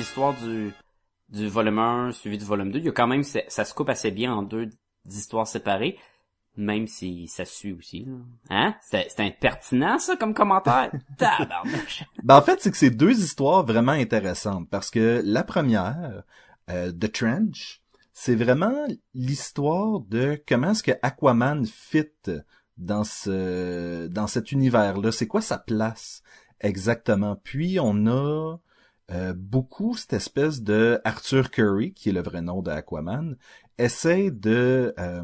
L'histoire 0.05 0.35
du, 0.35 0.71
du 1.29 1.47
volume 1.47 1.79
1 1.79 2.11
suivi 2.11 2.37
du 2.37 2.45
volume 2.45 2.71
2. 2.71 2.77
Il 2.77 2.85
y 2.85 2.89
a 2.89 2.91
quand 2.91 3.07
même, 3.07 3.23
ça, 3.23 3.39
ça 3.47 3.65
se 3.65 3.73
coupe 3.73 3.89
assez 3.89 4.11
bien 4.11 4.31
en 4.31 4.43
deux 4.43 4.69
histoires 5.09 5.47
séparées, 5.47 5.97
même 6.55 6.85
si 6.85 7.27
ça 7.27 7.43
suit 7.43 7.73
aussi. 7.73 8.05
Là. 8.05 8.13
Hein? 8.51 8.75
C'était 8.81 9.23
impertinent, 9.23 9.97
ça, 9.97 10.15
comme 10.15 10.35
commentaire? 10.35 10.91
Tabarnouche. 11.17 12.03
Ben, 12.23 12.35
en 12.37 12.41
fait, 12.43 12.61
c'est 12.61 12.69
que 12.69 12.77
c'est 12.77 12.91
deux 12.91 13.19
histoires 13.19 13.65
vraiment 13.65 13.93
intéressantes 13.93 14.69
parce 14.69 14.91
que 14.91 15.23
la 15.25 15.43
première, 15.43 16.21
euh, 16.69 16.91
The 16.91 17.11
Trench, 17.11 17.81
c'est 18.13 18.35
vraiment 18.35 18.85
l'histoire 19.15 20.01
de 20.01 20.39
comment 20.47 20.71
est-ce 20.71 20.83
que 20.83 20.91
Aquaman 21.01 21.65
fit 21.65 22.05
dans 22.77 23.03
ce 23.03 24.05
dans 24.07 24.27
cet 24.27 24.51
univers-là. 24.51 25.11
C'est 25.11 25.27
quoi 25.27 25.41
sa 25.41 25.57
place 25.57 26.21
exactement? 26.61 27.35
Puis 27.43 27.79
on 27.79 28.05
a 28.05 28.57
euh, 29.11 29.33
beaucoup 29.35 29.95
cette 29.95 30.13
espèce 30.13 30.61
de 30.61 30.99
Arthur 31.03 31.51
Curry, 31.51 31.93
qui 31.93 32.09
est 32.09 32.13
le 32.13 32.21
vrai 32.21 32.41
nom 32.41 32.61
de 32.61 32.71
Aquaman, 32.71 33.37
essaie 33.77 34.31
de 34.31 34.93
euh, 34.97 35.23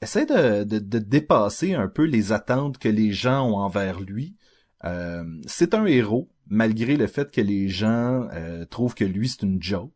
essaie 0.00 0.26
de, 0.26 0.64
de, 0.64 0.78
de 0.78 0.98
dépasser 0.98 1.74
un 1.74 1.88
peu 1.88 2.04
les 2.04 2.32
attentes 2.32 2.78
que 2.78 2.88
les 2.88 3.12
gens 3.12 3.46
ont 3.50 3.56
envers 3.56 4.00
lui. 4.00 4.36
Euh, 4.84 5.24
c'est 5.46 5.74
un 5.74 5.84
héros, 5.84 6.30
malgré 6.48 6.96
le 6.96 7.06
fait 7.06 7.30
que 7.30 7.42
les 7.42 7.68
gens 7.68 8.28
euh, 8.32 8.64
trouvent 8.64 8.94
que 8.94 9.04
lui 9.04 9.28
c'est 9.28 9.42
une 9.42 9.62
joke. 9.62 9.92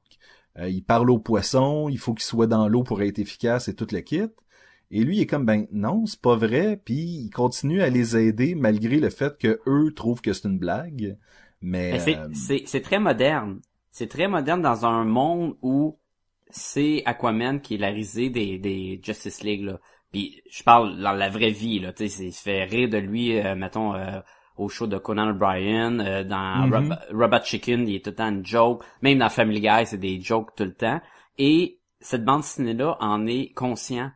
Il 0.69 0.85
parle 0.85 1.11
aux 1.11 1.19
poissons, 1.19 1.89
il 1.89 1.99
faut 1.99 2.15
qu'il 2.15 2.23
soit 2.23 2.47
dans 2.47 2.69
l'eau 2.69 2.85
pour 2.85 3.03
être 3.03 3.19
efficace 3.19 3.67
et 3.67 3.75
tout 3.75 3.89
le 3.91 3.99
kit. 4.01 4.29
Et 4.93 5.03
lui 5.03 5.21
est 5.21 5.27
comme 5.27 5.45
ben 5.45 5.67
non, 5.73 6.07
c'est 6.07 6.21
pas 6.21 6.37
vrai, 6.37 6.81
puis 6.85 7.25
il 7.25 7.31
continue 7.31 7.83
à 7.83 7.91
les 7.91 8.17
aider 8.17 8.55
malgré 8.55 9.01
le 9.01 9.11
fait 9.11 9.37
que 9.37 9.61
eux 9.67 9.93
trouvent 9.93 10.21
que 10.21 10.33
c'est 10.33 10.47
une 10.47 10.59
blague. 10.61 11.17
Mais 11.93 11.99
c'est- 11.99 12.17
euh, 12.17 12.29
c'est 12.35 12.63
c'est 12.67 12.81
très 12.83 12.99
moderne. 12.99 13.61
C'est 13.91 14.09
très 14.09 14.29
moderne 14.29 14.61
dans 14.63 14.85
un 14.87 15.05
monde 15.05 15.57
où 15.63 15.99
c'est 16.51 17.03
Aquaman 17.07 17.61
qui 17.61 17.75
est 17.75 17.79
la 17.79 17.89
risée 17.89 18.31
des, 18.31 18.59
des 18.59 19.01
Justice 19.03 19.43
League. 19.43 19.63
Là. 19.65 19.79
Puis 20.13 20.43
je 20.51 20.63
parle 20.63 21.01
dans 21.01 21.13
la 21.13 21.29
vraie 21.29 21.51
vie. 21.51 21.79
Là, 21.81 21.93
tu 21.93 22.09
sais, 22.09 22.25
il 22.27 22.33
se 22.33 22.43
fait 22.43 22.65
rire 22.65 22.89
de 22.89 22.99
lui, 22.99 23.39
euh, 23.39 23.55
mettons, 23.55 23.95
euh, 23.95 24.21
au 24.57 24.69
show 24.69 24.87
de 24.87 24.99
Conan 24.99 25.31
O'Brien, 25.31 25.99
euh, 26.01 26.23
dans 26.25 26.67
Mhm. 26.67 26.75
Rob- 26.75 26.99
Robot 27.13 27.45
Chicken, 27.45 27.89
il 27.89 27.97
est 27.97 28.05
tout 28.05 28.11
le 28.11 28.17
temps 28.17 28.29
une 28.31 28.47
joke. 28.47 28.85
Même 29.03 29.19
dans 29.19 29.29
Family 29.29 29.61
Guy, 29.61 29.87
c'est 29.87 29.99
des 29.99 30.21
jokes 30.21 30.55
tout 30.57 30.65
le 30.65 30.75
temps. 30.75 31.01
Et 31.39 31.79
cette 32.01 32.25
bande 32.25 32.43
dessinée-là 32.43 32.97
en 33.01 33.27
est 33.27 33.53
conscient. 33.55 34.11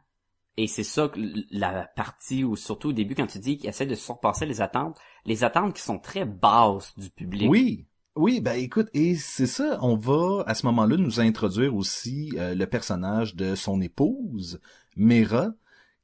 Et 0.60 0.66
c'est 0.66 0.82
ça 0.82 1.08
la 1.52 1.88
partie 1.94 2.42
où, 2.42 2.56
surtout 2.56 2.88
au 2.88 2.92
début, 2.92 3.14
quand 3.14 3.28
tu 3.28 3.38
dis 3.38 3.58
qu'il 3.58 3.70
essaie 3.70 3.86
de 3.86 3.94
surpasser 3.94 4.44
les 4.44 4.60
attentes, 4.60 4.98
les 5.24 5.44
attentes 5.44 5.72
qui 5.72 5.82
sont 5.82 6.00
très 6.00 6.24
basses 6.24 6.98
du 6.98 7.10
public. 7.10 7.48
Oui, 7.48 7.86
oui, 8.16 8.40
ben 8.40 8.58
écoute, 8.58 8.88
et 8.92 9.14
c'est 9.14 9.46
ça, 9.46 9.78
on 9.82 9.94
va 9.94 10.42
à 10.48 10.54
ce 10.54 10.66
moment-là 10.66 10.96
nous 10.96 11.20
introduire 11.20 11.76
aussi 11.76 12.32
euh, 12.36 12.56
le 12.56 12.66
personnage 12.66 13.36
de 13.36 13.54
son 13.54 13.80
épouse, 13.80 14.60
Mera, 14.96 15.52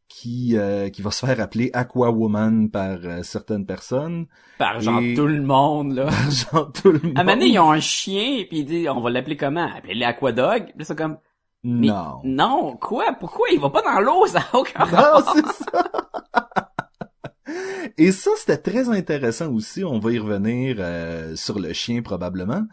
qui 0.06 0.56
euh, 0.56 0.88
qui 0.88 1.02
va 1.02 1.10
se 1.10 1.26
faire 1.26 1.40
appeler 1.40 1.70
Aquawoman 1.72 2.70
par 2.70 2.98
euh, 3.02 3.24
certaines 3.24 3.66
personnes. 3.66 4.26
Par 4.58 4.80
genre 4.80 5.00
Et- 5.00 5.14
tout 5.14 5.26
le 5.26 5.42
monde, 5.42 5.94
là. 5.94 6.08
Genre 6.30 6.70
tout 6.70 6.92
le 6.92 7.00
monde. 7.00 7.18
À 7.18 7.22
un 7.22 7.24
moment 7.24 7.36
donné, 7.36 7.48
ils 7.48 7.58
ont 7.58 7.72
un 7.72 7.80
chien, 7.80 8.44
puis 8.48 8.60
il 8.60 8.66
dit, 8.66 8.88
on 8.88 9.00
va 9.00 9.10
l'appeler 9.10 9.36
comment? 9.36 9.68
Appelez-le 9.74 10.04
Aquadog. 10.04 10.72
Puis 10.76 10.84
c'est 10.84 10.96
comme, 10.96 11.18
mais 11.64 11.86
Non. 11.88 12.20
non, 12.24 12.76
quoi? 12.76 13.16
Pourquoi? 13.18 13.48
Il 13.52 13.58
va 13.58 13.70
pas 13.70 13.82
dans 13.82 14.00
l'eau, 14.00 14.26
ça 14.26 14.40
a 14.52 14.56
aucun 14.56 14.84
Non, 14.84 15.24
c'est 15.34 15.64
ça. 15.64 15.90
Et 17.96 18.12
ça, 18.12 18.30
c'était 18.36 18.58
très 18.58 18.88
intéressant 18.88 19.50
aussi. 19.52 19.84
On 19.84 19.98
va 19.98 20.12
y 20.12 20.18
revenir 20.18 20.76
euh, 20.78 21.36
sur 21.36 21.58
le 21.58 21.72
chien 21.72 22.02
probablement. 22.02 22.64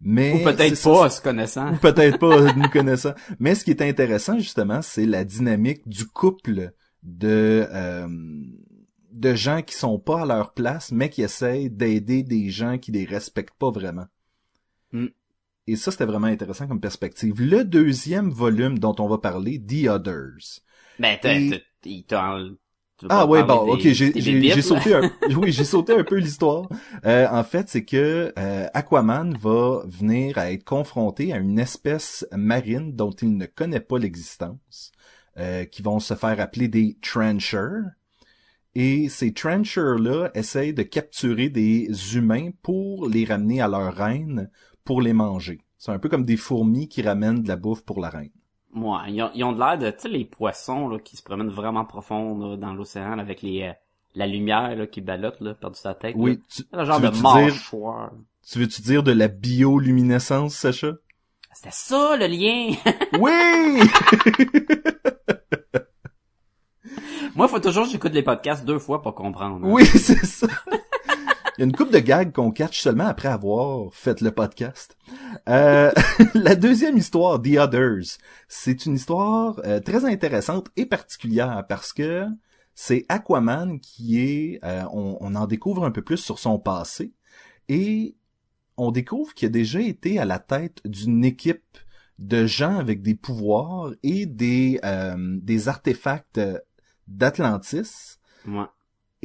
Mais 0.00 0.34
Ou 0.34 0.44
peut-être 0.44 0.82
pas, 0.82 1.08
se 1.08 1.22
connaissant. 1.22 1.72
Ou 1.72 1.76
peut-être 1.76 2.18
pas 2.18 2.52
nous 2.56 2.68
connaissant. 2.68 3.14
Mais 3.38 3.54
ce 3.54 3.64
qui 3.64 3.70
est 3.70 3.82
intéressant 3.82 4.38
justement, 4.38 4.82
c'est 4.82 5.06
la 5.06 5.24
dynamique 5.24 5.88
du 5.88 6.06
couple 6.06 6.72
de 7.02 7.66
euh, 7.72 8.08
de 9.12 9.34
gens 9.34 9.62
qui 9.62 9.74
sont 9.74 9.98
pas 9.98 10.22
à 10.22 10.26
leur 10.26 10.52
place, 10.52 10.90
mais 10.90 11.08
qui 11.08 11.22
essayent 11.22 11.70
d'aider 11.70 12.22
des 12.22 12.50
gens 12.50 12.78
qui 12.78 12.90
les 12.90 13.04
respectent 13.04 13.56
pas 13.58 13.70
vraiment. 13.70 14.06
Mm. 14.92 15.06
Et 15.66 15.76
ça, 15.76 15.90
c'était 15.90 16.04
vraiment 16.04 16.26
intéressant 16.26 16.66
comme 16.68 16.80
perspective. 16.80 17.40
Le 17.40 17.64
deuxième 17.64 18.30
volume 18.30 18.78
dont 18.78 18.94
on 18.98 19.08
va 19.08 19.18
parler, 19.18 19.60
The 19.60 19.88
Others. 19.88 20.60
Ben, 20.98 21.18
il 21.84 22.04
Ah 23.08 23.26
ouais, 23.26 23.42
bon, 23.42 23.72
ok, 23.72 23.80
j'ai 23.80 24.12
là? 24.12 24.62
sauté 24.62 24.94
un, 24.94 25.10
oui, 25.36 25.52
j'ai 25.52 25.64
sauté 25.64 25.92
un 25.94 26.04
peu 26.04 26.16
l'histoire. 26.16 26.68
Euh, 27.04 27.26
en 27.30 27.44
fait, 27.44 27.68
c'est 27.68 27.84
que 27.84 28.32
euh, 28.38 28.66
Aquaman 28.72 29.36
va 29.36 29.82
venir 29.86 30.38
à 30.38 30.52
être 30.52 30.64
confronté 30.64 31.32
à 31.32 31.38
une 31.38 31.58
espèce 31.58 32.26
marine 32.32 32.94
dont 32.94 33.10
il 33.10 33.36
ne 33.36 33.46
connaît 33.46 33.80
pas 33.80 33.98
l'existence, 33.98 34.92
euh, 35.38 35.64
qui 35.64 35.82
vont 35.82 35.98
se 35.98 36.14
faire 36.14 36.40
appeler 36.40 36.68
des 36.68 36.96
trenchers. 37.02 37.82
Et 38.76 39.08
ces 39.08 39.32
trenchers-là 39.32 40.30
essayent 40.34 40.74
de 40.74 40.82
capturer 40.82 41.48
des 41.48 41.88
humains 42.16 42.50
pour 42.62 43.08
les 43.08 43.24
ramener 43.24 43.60
à 43.60 43.68
leur 43.68 43.94
reine 43.94 44.50
pour 44.84 45.00
les 45.02 45.12
manger. 45.12 45.60
C'est 45.78 45.92
un 45.92 45.98
peu 45.98 46.08
comme 46.08 46.24
des 46.24 46.36
fourmis 46.36 46.88
qui 46.88 47.02
ramènent 47.02 47.42
de 47.42 47.48
la 47.48 47.56
bouffe 47.56 47.82
pour 47.84 48.00
la 48.00 48.08
reine. 48.10 48.30
Moi, 48.72 49.02
ils 49.08 49.22
ont, 49.22 49.30
ils 49.34 49.44
ont 49.44 49.52
de 49.52 49.58
l'air 49.58 49.78
de, 49.78 49.90
tu 49.90 49.96
sais, 50.00 50.08
les 50.08 50.24
poissons 50.24 50.88
là, 50.88 50.98
qui 50.98 51.16
se 51.16 51.22
promènent 51.22 51.48
vraiment 51.48 51.84
profond 51.84 52.38
là, 52.38 52.56
dans 52.56 52.72
l'océan 52.72 53.18
avec 53.18 53.42
les 53.42 53.62
euh, 53.62 53.72
la 54.16 54.26
lumière 54.26 54.74
là, 54.76 54.86
qui 54.86 55.00
ballotte 55.00 55.40
là, 55.40 55.54
par-dessus 55.54 55.82
sa 55.82 55.94
tête. 55.94 56.14
Oui, 56.18 56.40
tu, 56.48 56.62
C'est 56.70 56.76
le 56.76 56.84
genre 56.84 56.96
tu 57.00 57.02
de 57.06 57.10
dire- 57.10 58.10
tu 58.50 58.58
veux-tu 58.58 58.82
dire 58.82 59.02
de 59.02 59.12
la 59.12 59.28
bioluminescence, 59.28 60.54
Sacha? 60.54 60.92
C'était 61.52 61.70
ça 61.72 62.16
le 62.16 62.26
lien. 62.26 62.74
Oui! 63.20 63.80
Moi, 67.36 67.48
faut 67.48 67.58
toujours 67.58 67.84
que 67.86 67.90
j'écoute 67.90 68.12
les 68.12 68.22
podcasts 68.22 68.64
deux 68.64 68.78
fois 68.78 69.02
pour 69.02 69.14
comprendre. 69.14 69.56
hein. 69.66 69.70
oui, 69.70 69.84
c'est 69.86 70.24
ça. 70.24 70.46
Il 71.56 71.60
y 71.60 71.62
a 71.62 71.66
une 71.66 71.76
coupe 71.76 71.92
de 71.92 72.00
gags 72.00 72.32
qu'on 72.32 72.50
catch 72.50 72.80
seulement 72.80 73.06
après 73.06 73.28
avoir 73.28 73.94
fait 73.94 74.20
le 74.20 74.32
podcast. 74.32 74.96
Euh, 75.48 75.92
la 76.34 76.56
deuxième 76.56 76.96
histoire, 76.96 77.40
The 77.40 77.58
Others, 77.58 78.18
c'est 78.48 78.86
une 78.86 78.94
histoire 78.94 79.60
euh, 79.64 79.78
très 79.78 80.04
intéressante 80.04 80.68
et 80.76 80.84
particulière 80.84 81.64
parce 81.68 81.92
que 81.92 82.26
c'est 82.74 83.06
Aquaman 83.08 83.78
qui 83.78 84.18
est, 84.18 84.58
euh, 84.64 84.82
on, 84.92 85.36
en 85.36 85.46
découvre 85.46 85.84
un 85.84 85.92
peu 85.92 86.02
plus 86.02 86.16
sur 86.16 86.40
son 86.40 86.58
passé 86.58 87.12
et 87.68 88.16
on 88.76 88.90
découvre 88.90 89.32
qu'il 89.32 89.46
a 89.46 89.50
déjà 89.50 89.80
été 89.80 90.18
à 90.18 90.24
la 90.24 90.40
tête 90.40 90.80
d'une 90.84 91.24
équipe 91.24 91.78
de 92.18 92.46
gens 92.46 92.78
avec 92.78 93.00
des 93.00 93.14
pouvoirs 93.14 93.92
et 94.02 94.26
des 94.26 94.80
des 95.16 95.68
artefacts 95.68 96.40
d'Atlantis. 97.06 98.18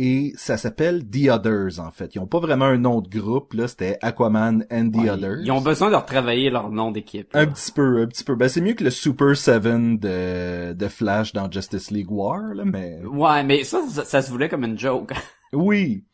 Et 0.01 0.33
ça 0.37 0.55
s'appelle 0.55 1.03
The 1.09 1.29
Others 1.29 1.79
en 1.79 1.91
fait. 1.91 2.15
Ils 2.15 2.19
ont 2.19 2.25
pas 2.27 2.39
vraiment 2.39 2.65
un 2.65 2.77
nom 2.77 3.01
de 3.01 3.09
groupe 3.09 3.53
là, 3.53 3.67
c'était 3.67 3.97
Aquaman 4.01 4.65
and 4.71 4.91
the 4.91 4.97
Ouais, 4.97 5.09
Others. 5.09 5.39
Ils 5.43 5.51
ont 5.51 5.59
besoin 5.61 5.89
de 5.91 5.95
retravailler 5.95 6.49
leur 6.49 6.69
nom 6.71 6.91
d'équipe. 6.91 7.29
un 7.33 7.47
petit 7.47 7.71
peu, 7.71 8.01
un 8.01 8.07
petit 8.07 8.23
peu. 8.23 8.35
Ben 8.35 8.47
c'est 8.47 8.61
mieux 8.61 8.73
que 8.73 8.83
le 8.85 8.89
Super 8.91 9.35
Seven 9.35 9.97
de 9.99 10.71
de 10.73 10.87
Flash 10.87 11.33
dans 11.33 11.51
Justice 11.51 11.91
League 11.91 12.09
War 12.11 12.53
là, 12.53 12.63
mais 12.65 13.01
Ouais, 13.05 13.43
mais 13.43 13.63
ça, 13.65 13.81
ça, 13.89 14.05
ça 14.05 14.21
se 14.21 14.31
voulait 14.31 14.47
comme 14.49 14.63
une 14.63 14.79
joke. 14.79 15.11
oui. 15.53 16.05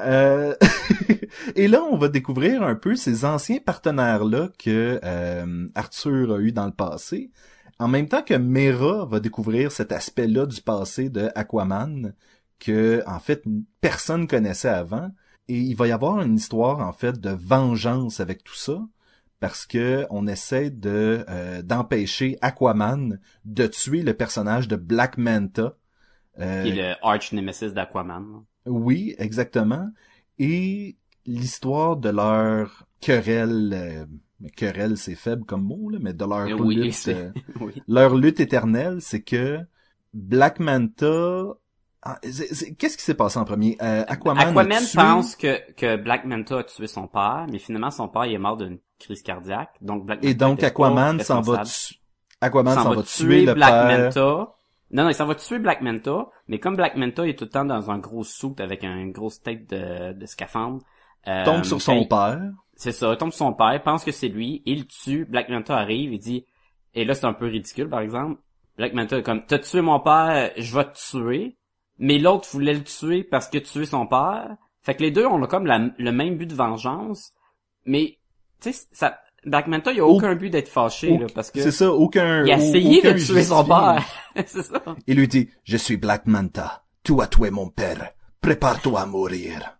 Euh, 0.00 0.54
et 1.56 1.68
là, 1.68 1.82
on 1.90 1.98
va 1.98 2.08
découvrir 2.08 2.62
un 2.62 2.74
peu 2.74 2.96
ces 2.96 3.26
anciens 3.26 3.58
partenaires-là 3.58 4.48
que 4.58 4.98
euh, 5.04 5.68
Arthur 5.74 6.32
a 6.34 6.38
eu 6.38 6.52
dans 6.52 6.64
le 6.64 6.72
passé. 6.72 7.30
En 7.78 7.88
même 7.88 8.08
temps 8.08 8.22
que 8.22 8.34
Mera 8.34 9.04
va 9.06 9.20
découvrir 9.20 9.72
cet 9.72 9.92
aspect-là 9.92 10.46
du 10.46 10.60
passé 10.62 11.08
de 11.10 11.28
Aquaman 11.34 12.14
que, 12.60 13.02
en 13.06 13.18
fait, 13.18 13.42
personne 13.80 14.28
connaissait 14.28 14.68
avant. 14.68 15.10
Et 15.48 15.58
il 15.58 15.74
va 15.74 15.88
y 15.88 15.92
avoir 15.92 16.20
une 16.20 16.36
histoire, 16.36 16.78
en 16.78 16.92
fait, 16.92 17.18
de 17.20 17.30
vengeance 17.30 18.20
avec 18.20 18.44
tout 18.44 18.54
ça. 18.54 18.80
Parce 19.40 19.66
que 19.66 20.06
on 20.10 20.26
essaie 20.26 20.70
de 20.70 21.24
euh, 21.28 21.62
d'empêcher 21.62 22.36
Aquaman 22.42 23.18
de 23.46 23.66
tuer 23.66 24.02
le 24.02 24.12
personnage 24.14 24.68
de 24.68 24.76
Black 24.76 25.16
Manta. 25.16 25.76
Euh, 26.38 26.62
Qui 26.62 26.68
est 26.70 26.74
le 26.76 26.94
arch 27.02 27.32
nemesis 27.32 27.72
d'Aquaman. 27.72 28.44
oui, 28.66 29.14
exactement. 29.18 29.88
Et 30.38 30.96
l'histoire 31.26 31.96
de 31.96 32.10
leur 32.10 32.86
querelle, 33.00 33.72
euh, 33.74 34.06
mais 34.40 34.50
querelle 34.50 34.96
c'est 34.96 35.14
faible 35.14 35.44
comme 35.44 35.64
mot, 35.64 35.90
là, 35.90 35.98
mais 36.00 36.12
de 36.12 36.24
leur 36.24 36.46
lutte, 36.46 37.08
euh, 37.08 37.30
oui. 37.60 37.82
leur 37.88 38.14
lutte 38.14 38.40
éternelle, 38.40 39.00
c'est 39.00 39.22
que 39.22 39.58
Black 40.12 40.60
Manta, 40.60 41.44
ah, 42.02 42.18
qu'est-ce 42.22 42.96
qui 42.96 43.02
s'est 43.04 43.14
passé 43.14 43.38
en 43.38 43.44
premier? 43.44 43.76
Euh, 43.82 44.04
Aquaman, 44.08 44.54
tué- 44.54 44.94
pense 44.96 45.36
que, 45.36 45.72
que 45.72 45.96
Black 45.96 46.24
Manta 46.24 46.58
a 46.58 46.64
tué 46.64 46.86
son 46.86 47.06
père, 47.06 47.46
mais 47.50 47.58
finalement 47.58 47.90
son 47.90 48.08
père 48.08 48.24
il 48.26 48.34
est 48.34 48.38
mort 48.38 48.56
d'une 48.56 48.78
crise 48.98 49.22
cardiaque. 49.22 49.74
Donc 49.80 50.06
Black 50.06 50.24
et 50.24 50.34
donc 50.34 50.62
Aquaman 50.62 51.20
s'en 51.20 51.40
va, 51.42 51.62
tu- 51.64 51.94
Aquaman 52.40 52.74
s'en 52.74 52.90
va 52.90 52.96
va 52.96 53.02
tuer 53.02 53.44
le 53.44 53.54
Black 53.54 53.70
père. 53.70 53.98
Manta. 53.98 54.54
Non, 54.92 55.04
non, 55.04 55.08
il 55.10 55.14
s'en 55.14 55.26
va 55.26 55.34
tuer 55.36 55.58
Black 55.60 55.82
Manta, 55.82 56.26
mais 56.48 56.58
comme 56.58 56.74
Black 56.74 56.96
Manta 56.96 57.26
est 57.28 57.38
tout 57.38 57.44
le 57.44 57.50
temps 57.50 57.64
dans 57.64 57.90
un 57.90 57.98
gros 57.98 58.24
suit 58.24 58.54
avec 58.58 58.82
une 58.82 59.12
grosse 59.12 59.40
tête 59.40 59.70
de, 59.70 60.12
de 60.14 60.26
scaphandre, 60.26 60.80
euh, 61.28 61.44
tombe 61.44 61.62
sur 61.64 61.80
son 61.80 61.94
il- 61.96 62.08
père. 62.08 62.40
C'est 62.74 62.92
ça, 62.92 63.12
il 63.12 63.16
tombe 63.18 63.30
sur 63.30 63.46
son 63.46 63.52
père, 63.52 63.80
pense 63.84 64.02
que 64.04 64.10
c'est 64.10 64.28
lui, 64.28 64.62
il 64.64 64.86
tue, 64.86 65.26
Black 65.26 65.48
Manta 65.50 65.76
arrive, 65.76 66.12
il 66.14 66.18
dit, 66.18 66.44
et 66.94 67.04
là 67.04 67.14
c'est 67.14 67.26
un 67.26 67.34
peu 67.34 67.46
ridicule 67.46 67.88
par 67.90 68.00
exemple, 68.00 68.40
Black 68.78 68.94
Manta 68.94 69.18
est 69.18 69.22
comme, 69.22 69.44
t'as 69.46 69.58
tué 69.58 69.80
mon 69.82 70.00
père, 70.00 70.50
je 70.56 70.74
vais 70.76 70.84
te 70.86 70.98
tuer, 71.10 71.56
mais 72.00 72.18
l'autre 72.18 72.48
voulait 72.50 72.74
le 72.74 72.82
tuer 72.82 73.22
parce 73.22 73.48
que 73.48 73.58
tuer 73.58 73.86
son 73.86 74.08
père, 74.08 74.56
fait 74.82 74.96
que 74.96 75.02
les 75.02 75.12
deux 75.12 75.24
ont 75.26 75.40
comme 75.46 75.66
la- 75.66 75.90
le 75.96 76.10
même 76.12 76.36
but 76.36 76.46
de 76.46 76.54
vengeance, 76.54 77.32
mais, 77.84 78.18
tu 78.60 78.72
sais, 78.72 78.86
ça, 78.90 79.20
Black 79.46 79.68
Manta, 79.68 79.92
il 79.92 80.00
a 80.00 80.04
Au- 80.06 80.16
aucun 80.16 80.34
but 80.34 80.50
d'être 80.50 80.68
fâché, 80.68 81.16
là, 81.16 81.26
parce 81.34 81.50
que 81.52 81.62
C'est 81.62 81.70
ça, 81.70 81.92
aucun. 81.92 82.44
il 82.44 82.52
a 82.52 82.56
essayé 82.56 82.98
aucun 82.98 83.12
de 83.12 83.18
tuer 83.24 83.42
son 83.44 83.64
père, 83.64 84.04
c'est 84.46 84.62
ça. 84.64 84.82
Il 85.06 85.16
lui 85.16 85.28
dit, 85.28 85.48
je 85.64 85.76
suis 85.76 85.96
Black 85.96 86.26
Manta. 86.26 86.82
Tu 87.04 87.18
as 87.22 87.26
tué 87.28 87.50
mon 87.50 87.68
père. 87.70 88.10
Prépare-toi 88.42 89.00
à 89.00 89.06
mourir. 89.06 89.78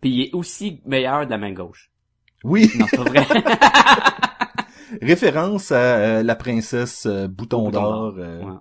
Puis 0.00 0.10
il 0.10 0.22
est 0.22 0.34
aussi 0.34 0.80
meilleur 0.86 1.24
de 1.26 1.30
la 1.30 1.38
main 1.38 1.52
gauche. 1.52 1.90
Oui, 2.44 2.68
Non, 2.78 2.86
c'est 2.90 2.96
pas 2.96 3.04
vrai. 3.04 3.26
référence 5.02 5.72
à 5.72 5.76
euh, 5.76 6.22
la 6.22 6.34
princesse 6.36 7.06
euh, 7.06 7.26
Bouton 7.28 7.64
Bouton 7.64 7.70
d'or. 7.80 8.14
euh. 8.18 8.42
Ouais. 8.42 8.56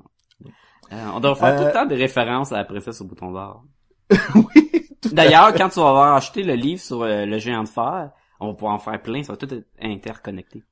Euh, 0.95 1.09
on 1.13 1.19
doit 1.19 1.35
faire 1.35 1.55
tout 1.55 1.63
Euh, 1.63 1.67
le 1.67 1.73
temps 1.73 1.85
des 1.85 1.95
références 1.95 2.51
à 2.51 2.57
la 2.57 2.65
princesse 2.65 3.01
au 3.01 3.05
bouton 3.05 3.31
d'or. 3.31 3.63
oui, 4.35 4.87
tout 5.01 5.09
D'ailleurs, 5.09 5.53
quand 5.53 5.69
tu 5.69 5.79
vas 5.79 5.89
avoir 5.89 6.15
acheté 6.15 6.43
le 6.43 6.53
livre 6.53 6.81
sur 6.81 7.01
euh, 7.03 7.25
le 7.25 7.37
géant 7.39 7.63
de 7.63 7.69
fer, 7.69 8.11
on 8.39 8.47
va 8.47 8.53
pouvoir 8.53 8.73
en 8.73 8.79
faire 8.79 9.01
plein, 9.01 9.23
ça 9.23 9.33
va 9.33 9.37
tout 9.37 9.53
être 9.53 9.65
interconnecté. 9.81 10.63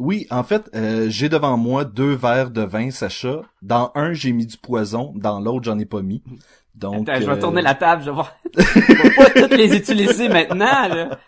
Oui, 0.00 0.26
en 0.30 0.42
fait, 0.42 0.68
euh, 0.74 1.06
j'ai 1.08 1.28
devant 1.28 1.56
moi 1.56 1.84
deux 1.84 2.14
verres 2.14 2.50
de 2.50 2.62
vin, 2.62 2.90
Sacha. 2.90 3.42
Dans 3.62 3.92
un, 3.94 4.12
j'ai 4.12 4.32
mis 4.32 4.46
du 4.46 4.56
poison. 4.56 5.12
Dans 5.14 5.38
l'autre, 5.40 5.64
j'en 5.64 5.78
ai 5.78 5.84
pas 5.86 6.02
mis. 6.02 6.22
Donc, 6.74 7.08
Attends, 7.08 7.20
je 7.20 7.26
vais 7.26 7.36
euh, 7.36 7.40
tourner 7.40 7.62
la 7.62 7.74
table, 7.76 8.02
je 8.02 8.06
vais 8.06 8.14
voir. 8.14 8.36
Pas 9.16 9.30
toutes 9.30 9.56
les 9.56 9.76
utiliser 9.76 10.28
maintenant, 10.28 10.88
là? 10.88 11.18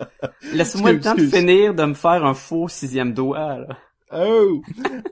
Laisse-moi 0.52 0.92
le 0.92 1.00
temps 1.00 1.14
de 1.14 1.26
finir 1.26 1.72
de 1.74 1.84
me 1.84 1.94
faire 1.94 2.24
un 2.24 2.34
faux 2.34 2.66
sixième 2.66 3.12
doigt, 3.14 3.58
là. 3.58 3.68
Oh! 4.12 4.62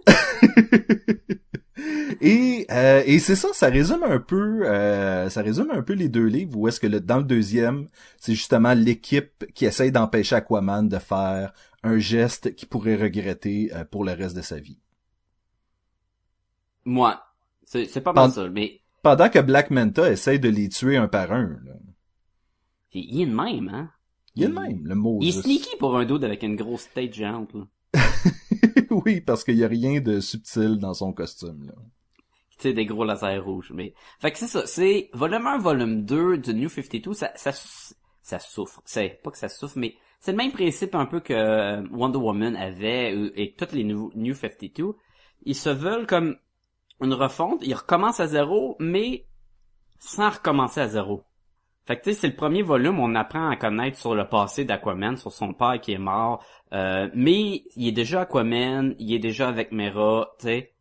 et 2.21 2.67
euh, 2.71 3.03
et 3.07 3.19
c'est 3.19 3.37
ça, 3.37 3.49
ça 3.53 3.69
résume 3.69 4.03
un 4.03 4.19
peu, 4.21 4.67
euh, 4.67 5.29
ça 5.31 5.43
résume 5.43 5.71
un 5.71 5.83
peu 5.83 5.93
les 5.95 6.09
deux 6.09 6.27
livres. 6.27 6.57
Où 6.59 6.69
est-ce 6.69 6.81
que 6.81 6.87
le, 6.87 7.01
dans 7.01 7.19
le 7.19 7.25
deuxième, 7.25 7.89
c'est 8.19 8.35
justement 8.35 8.75
l'équipe 8.75 9.45
qui 9.55 9.65
essaye 9.67 9.93
d'empêcher 9.93 10.37
Aquaman 10.37 10.89
de 10.89 10.99
faire 10.99 11.53
un 11.83 11.99
geste 11.99 12.55
qu'il 12.55 12.69
pourrait 12.69 12.97
regretter 12.97 13.71
euh, 13.75 13.85
pour 13.85 14.05
le 14.05 14.13
reste 14.13 14.37
de 14.37 14.43
sa 14.43 14.59
vie. 14.59 14.79
Moi. 16.85 17.21
C'est, 17.67 17.87
c'est 17.87 18.03
pas 18.03 18.13
mal 18.13 18.29
Pend- 18.29 18.35
ça, 18.35 18.49
mais 18.49 18.81
Pendant 19.03 19.29
que 19.31 19.39
Black 19.39 19.71
Manta 19.71 20.11
essaye 20.11 20.39
de 20.39 20.49
les 20.51 20.69
tuer 20.69 20.97
un 20.99 21.09
par 21.09 21.33
un. 21.33 21.59
Là. 21.65 21.73
il 22.93 23.23
est 23.23 23.25
le 23.25 23.35
même, 23.35 23.69
hein? 23.69 23.91
Il 24.37 24.45
a 24.45 24.49
le 24.49 24.55
même, 24.55 24.87
le 24.87 24.95
mot. 24.95 25.19
Il 25.23 25.29
est 25.29 25.33
sneaky 25.43 25.77
pour 25.79 25.97
un 25.97 26.05
dude 26.05 26.25
avec 26.25 26.43
une 26.43 26.57
grosse 26.57 26.89
tête 26.93 27.15
géante, 27.15 27.55
là. 27.55 27.67
oui, 28.91 29.21
parce 29.21 29.45
qu'il 29.45 29.57
y 29.57 29.65
a 29.65 29.69
rien 29.69 30.01
de 30.01 30.21
subtil 30.21 30.79
dans 30.79 30.95
son 30.95 31.13
costume. 31.13 31.67
Là. 31.67 31.75
tu 32.59 32.73
des 32.73 32.87
gros 32.87 33.05
lasers 33.05 33.39
rouges, 33.39 33.73
mais... 33.75 33.95
Fait 34.21 34.33
que 34.33 34.39
c'est 34.39 34.47
ça, 34.47 34.67
c'est 34.67 35.11
volume 35.13 35.47
1, 35.47 35.59
volume 35.59 36.05
2 36.05 36.39
du 36.39 36.55
New 36.55 36.69
52, 36.69 37.13
ça, 37.13 37.33
ça, 37.35 37.53
ça 38.23 38.39
souffre. 38.39 38.83
C'est 38.85 39.21
pas 39.23 39.31
que 39.31 39.39
ça 39.39 39.49
souffre, 39.49 39.79
mais 39.79 39.95
c'est 40.21 40.33
le 40.33 40.39
même 40.39 40.53
principe 40.53 40.95
un 40.95 41.05
peu 41.05 41.21
que 41.21 41.35
euh, 41.35 41.87
Wonder 41.91 42.19
Woman 42.19 42.57
avait 42.57 43.15
euh, 43.15 43.33
et 43.39 43.55
tous 43.55 43.75
les 43.75 43.85
nouveaux 43.85 44.11
New 44.15 44.35
52. 44.35 44.95
Ils 45.43 45.55
se 45.55 45.69
veulent 45.69 46.07
comme 46.07 46.37
une 47.03 47.13
refonte, 47.13 47.61
ils 47.63 47.75
recommencent 47.75 48.21
à 48.21 48.27
zéro, 48.27 48.77
mais 48.79 49.27
sans 49.99 50.31
recommencer 50.31 50.81
à 50.81 50.89
zéro. 50.89 51.25
Fait 51.87 51.97
que 51.97 52.05
tu 52.05 52.13
sais, 52.13 52.21
c'est 52.21 52.29
le 52.29 52.37
premier 52.37 52.63
volume, 52.63 52.99
on 52.99 53.15
apprend 53.15 53.51
à 53.51 53.57
connaître 53.57 53.99
sur 53.99 54.15
le 54.15 54.27
passé 54.27 54.65
d'Aquaman, 54.65 55.17
sur 55.17 55.33
son 55.33 55.53
père 55.53 55.79
qui 55.81 55.93
est 55.93 55.99
mort, 55.99 56.43
euh, 56.73 57.11
mais 57.15 57.65
il 57.77 57.89
est 57.89 57.93
déjà 57.93 58.23
Aquaman, 58.23 58.95
il 58.99 59.15
est 59.15 59.19
déjà 59.19 59.49
avec 59.49 59.71
Mera, 59.71 60.31
tu 60.39 60.47
sais. 60.47 60.73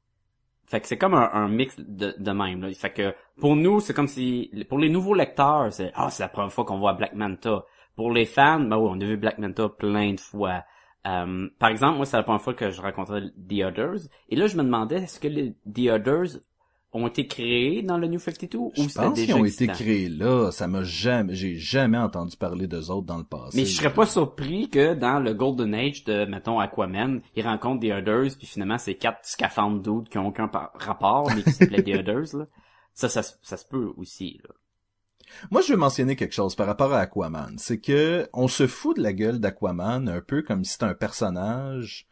Fait 0.66 0.80
que 0.80 0.88
c'est 0.88 0.98
comme 0.98 1.14
un, 1.14 1.30
un 1.34 1.50
mix 1.50 1.78
de, 1.78 2.16
de 2.18 2.32
même. 2.32 2.62
Là. 2.62 2.74
Fait 2.74 2.92
que 2.92 3.14
pour 3.40 3.56
nous, 3.56 3.80
c'est 3.80 3.94
comme 3.94 4.08
si 4.08 4.50
pour 4.70 4.80
les 4.80 4.90
nouveaux 4.90 5.14
lecteurs, 5.14 5.72
c'est 5.72 5.92
ah 5.94 6.10
c'est 6.10 6.24
la 6.24 6.30
première 6.30 6.52
fois 6.52 6.66
qu'on 6.66 6.80
voit 6.80 6.94
Black 6.94 7.14
Manta. 7.14 7.66
Pour 7.96 8.12
les 8.12 8.26
fans, 8.26 8.62
ben 8.62 8.78
oui, 8.78 8.90
on 8.92 9.00
a 9.00 9.06
vu 9.06 9.18
Black 9.18 9.38
Manta 9.38 9.70
plein 9.70 10.14
de 10.14 10.20
fois. 10.20 10.64
Euh, 11.06 11.48
par 11.60 11.70
exemple, 11.70 11.98
moi 11.98 12.06
c'est 12.06 12.18
la 12.18 12.24
première 12.24 12.42
fois 12.42 12.54
que 12.54 12.72
je 12.72 12.82
rencontrais 12.82 13.22
The 13.22 13.66
Others. 13.66 14.08
Et 14.30 14.36
là 14.36 14.48
je 14.48 14.58
me 14.58 14.64
demandais 14.64 15.04
est-ce 15.04 15.20
que 15.20 15.28
les 15.28 15.54
The 15.72 15.92
Others 15.92 16.40
ont 16.94 17.08
été 17.08 17.26
créés 17.28 17.82
dans 17.82 17.98
le 17.98 18.08
New 18.08 18.20
52 18.20 18.58
ou 18.58 18.72
Je 18.76 18.82
c'était 18.84 19.00
pense 19.00 19.20
qu'ils 19.20 19.34
ont 19.34 19.46
été 19.46 19.68
créés 19.68 20.10
là. 20.10 20.52
Ça 20.52 20.68
m'a 20.68 20.84
jamais, 20.84 21.34
j'ai 21.36 21.56
jamais 21.58 21.98
entendu 21.98 22.38
parler 22.38 22.68
d'eux 22.68 22.90
autres 22.92 23.08
dans 23.08 23.18
le 23.18 23.24
passé. 23.24 23.58
Mais 23.58 23.66
je 23.66 23.76
serais 23.76 23.94
pas 23.94 24.06
surpris 24.06 24.70
que 24.70 24.94
dans 24.94 25.20
le 25.20 25.34
Golden 25.34 25.74
Age 25.74 26.04
de, 26.04 26.26
mettons, 26.26 26.60
Aquaman, 26.60 27.22
ils 27.36 27.44
rencontrent 27.44 27.82
The 27.82 27.92
Others, 27.92 28.38
puis 28.38 28.48
finalement, 28.48 28.78
c'est 28.78 28.96
quatre 28.96 29.20
scaphandres 29.24 29.82
dudes 29.82 30.10
qui 30.10 30.18
ont 30.20 30.28
aucun 30.28 30.50
rapport, 30.76 31.32
mais 31.36 31.42
qui 31.44 31.52
s'appelaient 31.52 31.84
The 31.84 32.00
Others, 32.08 32.38
là. 32.38 32.46
Ça, 32.94 33.10
ça, 33.10 33.24
se- 33.24 33.34
ça 33.42 33.58
se 33.58 33.66
peut 33.66 33.92
aussi, 33.98 34.40
là. 34.44 34.54
Moi, 35.50 35.62
je 35.62 35.72
veux 35.74 35.80
mentionner 35.80 36.16
quelque 36.16 36.34
chose 36.36 36.54
par 36.54 36.68
rapport 36.68 36.94
à 36.94 37.00
Aquaman. 37.00 37.56
C'est 37.58 37.80
que 37.80 38.28
on 38.34 38.48
se 38.48 38.68
fout 38.68 38.98
de 38.98 39.02
la 39.02 39.14
gueule 39.14 39.40
d'Aquaman 39.40 40.08
un 40.08 40.22
peu 40.22 40.44
comme 40.44 40.64
si 40.64 40.74
c'était 40.74 40.84
un 40.86 40.94
personnage 40.94 42.06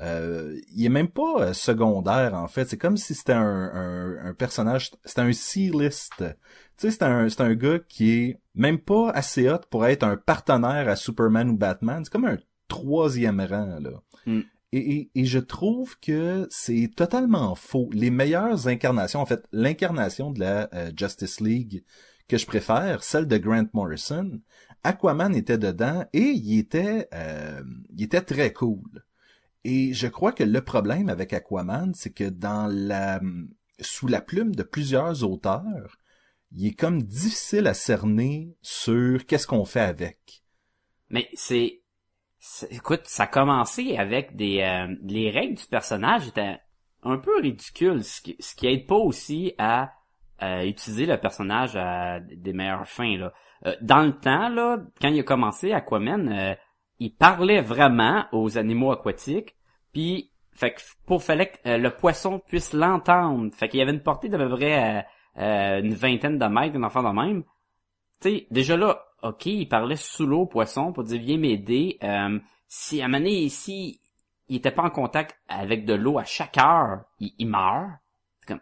euh, 0.00 0.58
il 0.74 0.84
est 0.84 0.90
même 0.90 1.08
pas 1.08 1.40
euh, 1.40 1.52
secondaire 1.52 2.34
en 2.34 2.48
fait. 2.48 2.68
C'est 2.68 2.76
comme 2.76 2.96
si 2.96 3.14
c'était 3.14 3.32
un, 3.32 3.70
un, 3.72 4.26
un 4.26 4.34
personnage, 4.34 4.90
c'était 5.04 5.22
un 5.22 5.32
C-list. 5.32 6.12
Tu 6.18 6.24
sais, 6.76 6.90
c'est 6.90 7.02
un, 7.02 7.28
c'est 7.28 7.40
un 7.40 7.54
gars 7.54 7.78
qui 7.88 8.10
est 8.12 8.40
même 8.54 8.78
pas 8.78 9.10
assez 9.10 9.48
hot 9.48 9.60
pour 9.70 9.86
être 9.86 10.02
un 10.02 10.16
partenaire 10.16 10.88
à 10.88 10.96
Superman 10.96 11.50
ou 11.50 11.56
Batman. 11.56 12.04
C'est 12.04 12.12
comme 12.12 12.26
un 12.26 12.38
troisième 12.68 13.40
rang 13.40 13.78
là. 13.80 14.02
Mm. 14.26 14.40
Et, 14.72 14.96
et, 14.96 15.10
et 15.14 15.24
je 15.24 15.38
trouve 15.38 15.98
que 16.00 16.46
c'est 16.50 16.90
totalement 16.94 17.54
faux. 17.54 17.88
Les 17.92 18.10
meilleures 18.10 18.68
incarnations, 18.68 19.20
en 19.20 19.26
fait, 19.26 19.46
l'incarnation 19.52 20.32
de 20.32 20.40
la 20.40 20.68
euh, 20.74 20.90
Justice 20.94 21.40
League 21.40 21.84
que 22.28 22.36
je 22.36 22.46
préfère, 22.46 23.04
celle 23.04 23.28
de 23.28 23.38
Grant 23.38 23.68
Morrison, 23.72 24.40
Aquaman 24.82 25.34
était 25.34 25.58
dedans 25.58 26.04
et 26.12 26.18
il 26.18 26.58
était, 26.58 27.08
euh, 27.14 27.62
il 27.96 28.02
était 28.04 28.20
très 28.20 28.52
cool. 28.52 29.04
Et 29.68 29.92
je 29.94 30.06
crois 30.06 30.30
que 30.30 30.44
le 30.44 30.60
problème 30.60 31.08
avec 31.08 31.32
Aquaman, 31.32 31.92
c'est 31.92 32.12
que 32.12 32.28
dans 32.28 32.72
la, 32.72 33.20
sous 33.80 34.06
la 34.06 34.20
plume 34.20 34.54
de 34.54 34.62
plusieurs 34.62 35.24
auteurs, 35.24 35.96
il 36.52 36.68
est 36.68 36.78
comme 36.78 37.02
difficile 37.02 37.66
à 37.66 37.74
cerner 37.74 38.54
sur 38.62 39.26
qu'est-ce 39.26 39.48
qu'on 39.48 39.64
fait 39.64 39.80
avec. 39.80 40.44
Mais 41.10 41.28
c'est, 41.34 41.82
écoute, 42.70 43.06
ça 43.06 43.24
a 43.24 43.26
commencé 43.26 43.96
avec 43.96 44.36
des, 44.36 44.60
euh, 44.60 44.94
les 45.02 45.32
règles 45.32 45.56
du 45.56 45.66
personnage 45.66 46.28
étaient 46.28 46.60
un 47.02 47.18
peu 47.18 47.36
ridicules, 47.40 48.04
ce 48.04 48.20
qui, 48.20 48.36
ce 48.38 48.54
aide 48.66 48.86
pas 48.86 48.94
aussi 48.94 49.52
à 49.58 49.94
euh, 50.44 50.62
utiliser 50.62 51.06
le 51.06 51.18
personnage 51.18 51.74
à 51.74 52.20
des 52.20 52.52
meilleures 52.52 52.86
fins 52.86 53.18
là. 53.18 53.32
Euh, 53.66 53.74
dans 53.80 54.04
le 54.04 54.12
temps 54.12 54.48
là, 54.48 54.78
quand 55.00 55.08
il 55.08 55.18
a 55.18 55.24
commencé 55.24 55.72
Aquaman, 55.72 56.28
euh, 56.28 56.54
il 57.00 57.14
parlait 57.14 57.60
vraiment 57.60 58.26
aux 58.30 58.58
animaux 58.58 58.92
aquatiques, 58.92 59.55
puis 59.96 60.30
fait 60.52 60.74
que 60.74 60.82
pour 61.06 61.22
fallait 61.22 61.52
que 61.52 61.56
euh, 61.66 61.78
le 61.78 61.88
poisson 61.88 62.38
puisse 62.38 62.74
l'entendre. 62.74 63.50
Fait 63.54 63.66
qu'il 63.66 63.78
y 63.78 63.82
avait 63.82 63.92
une 63.92 64.02
portée 64.02 64.28
d'à 64.28 64.36
peu 64.36 64.50
près 64.50 64.98
euh, 64.98 65.02
euh, 65.38 65.80
une 65.80 65.94
vingtaine 65.94 66.38
de 66.38 66.44
mètres, 66.44 66.76
un 66.76 66.82
enfant 66.82 67.02
de 67.02 67.18
même. 67.18 67.44
Tu 68.20 68.42
déjà 68.50 68.76
là, 68.76 69.02
ok, 69.22 69.46
il 69.46 69.66
parlait 69.66 69.96
sous 69.96 70.26
l'eau 70.26 70.40
au 70.40 70.46
poisson 70.46 70.92
pour 70.92 71.04
dire 71.04 71.18
viens 71.22 71.38
m'aider. 71.38 71.98
Si 72.68 73.00
à 73.00 73.06
un 73.06 73.08
moment 73.08 73.20
donné, 73.20 73.40
ici, 73.40 74.02
il 74.48 74.56
était 74.56 74.70
pas 74.70 74.82
en 74.82 74.90
contact 74.90 75.38
avec 75.48 75.86
de 75.86 75.94
l'eau 75.94 76.18
à 76.18 76.24
chaque 76.24 76.58
heure, 76.58 77.04
il, 77.18 77.32
il 77.38 77.48
meurt. 77.48 77.88
C'est 78.40 78.48
comme 78.48 78.60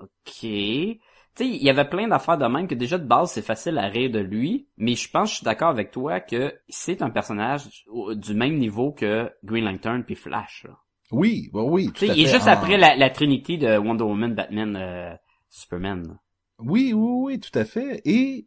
OK. 0.00 1.00
Tu 1.36 1.44
sais, 1.44 1.48
il 1.50 1.62
y 1.62 1.70
avait 1.70 1.88
plein 1.88 2.08
d'affaires 2.08 2.38
de 2.38 2.46
même 2.46 2.66
que 2.66 2.74
déjà 2.74 2.98
de 2.98 3.06
base 3.06 3.30
c'est 3.32 3.42
facile 3.42 3.78
à 3.78 3.86
rire 3.86 4.10
de 4.10 4.18
lui, 4.18 4.66
mais 4.76 4.94
je 4.96 5.08
pense 5.10 5.30
je 5.30 5.34
suis 5.36 5.44
d'accord 5.44 5.68
avec 5.68 5.90
toi 5.92 6.20
que 6.20 6.54
c'est 6.68 7.02
un 7.02 7.10
personnage 7.10 7.84
du 8.16 8.34
même 8.34 8.58
niveau 8.58 8.92
que 8.92 9.30
Green 9.44 9.64
Lantern 9.64 10.02
puis 10.04 10.16
Flash. 10.16 10.64
là. 10.68 10.76
Oui, 11.12 11.50
oui, 11.52 11.62
oui, 11.66 11.92
tout 11.92 12.04
à 12.04 12.08
il 12.08 12.24
est 12.26 12.28
juste 12.32 12.46
En- 12.46 12.52
après 12.52 12.76
la, 12.76 12.96
la 12.96 13.10
trinité 13.10 13.56
de 13.56 13.76
Wonder 13.78 14.04
Woman, 14.04 14.34
Batman, 14.34 14.76
euh, 14.76 15.14
Superman. 15.48 16.06
là. 16.08 16.14
Oui, 16.58 16.92
oui, 16.92 17.10
oui, 17.34 17.40
tout 17.40 17.56
à 17.58 17.64
fait. 17.64 18.00
Et 18.04 18.46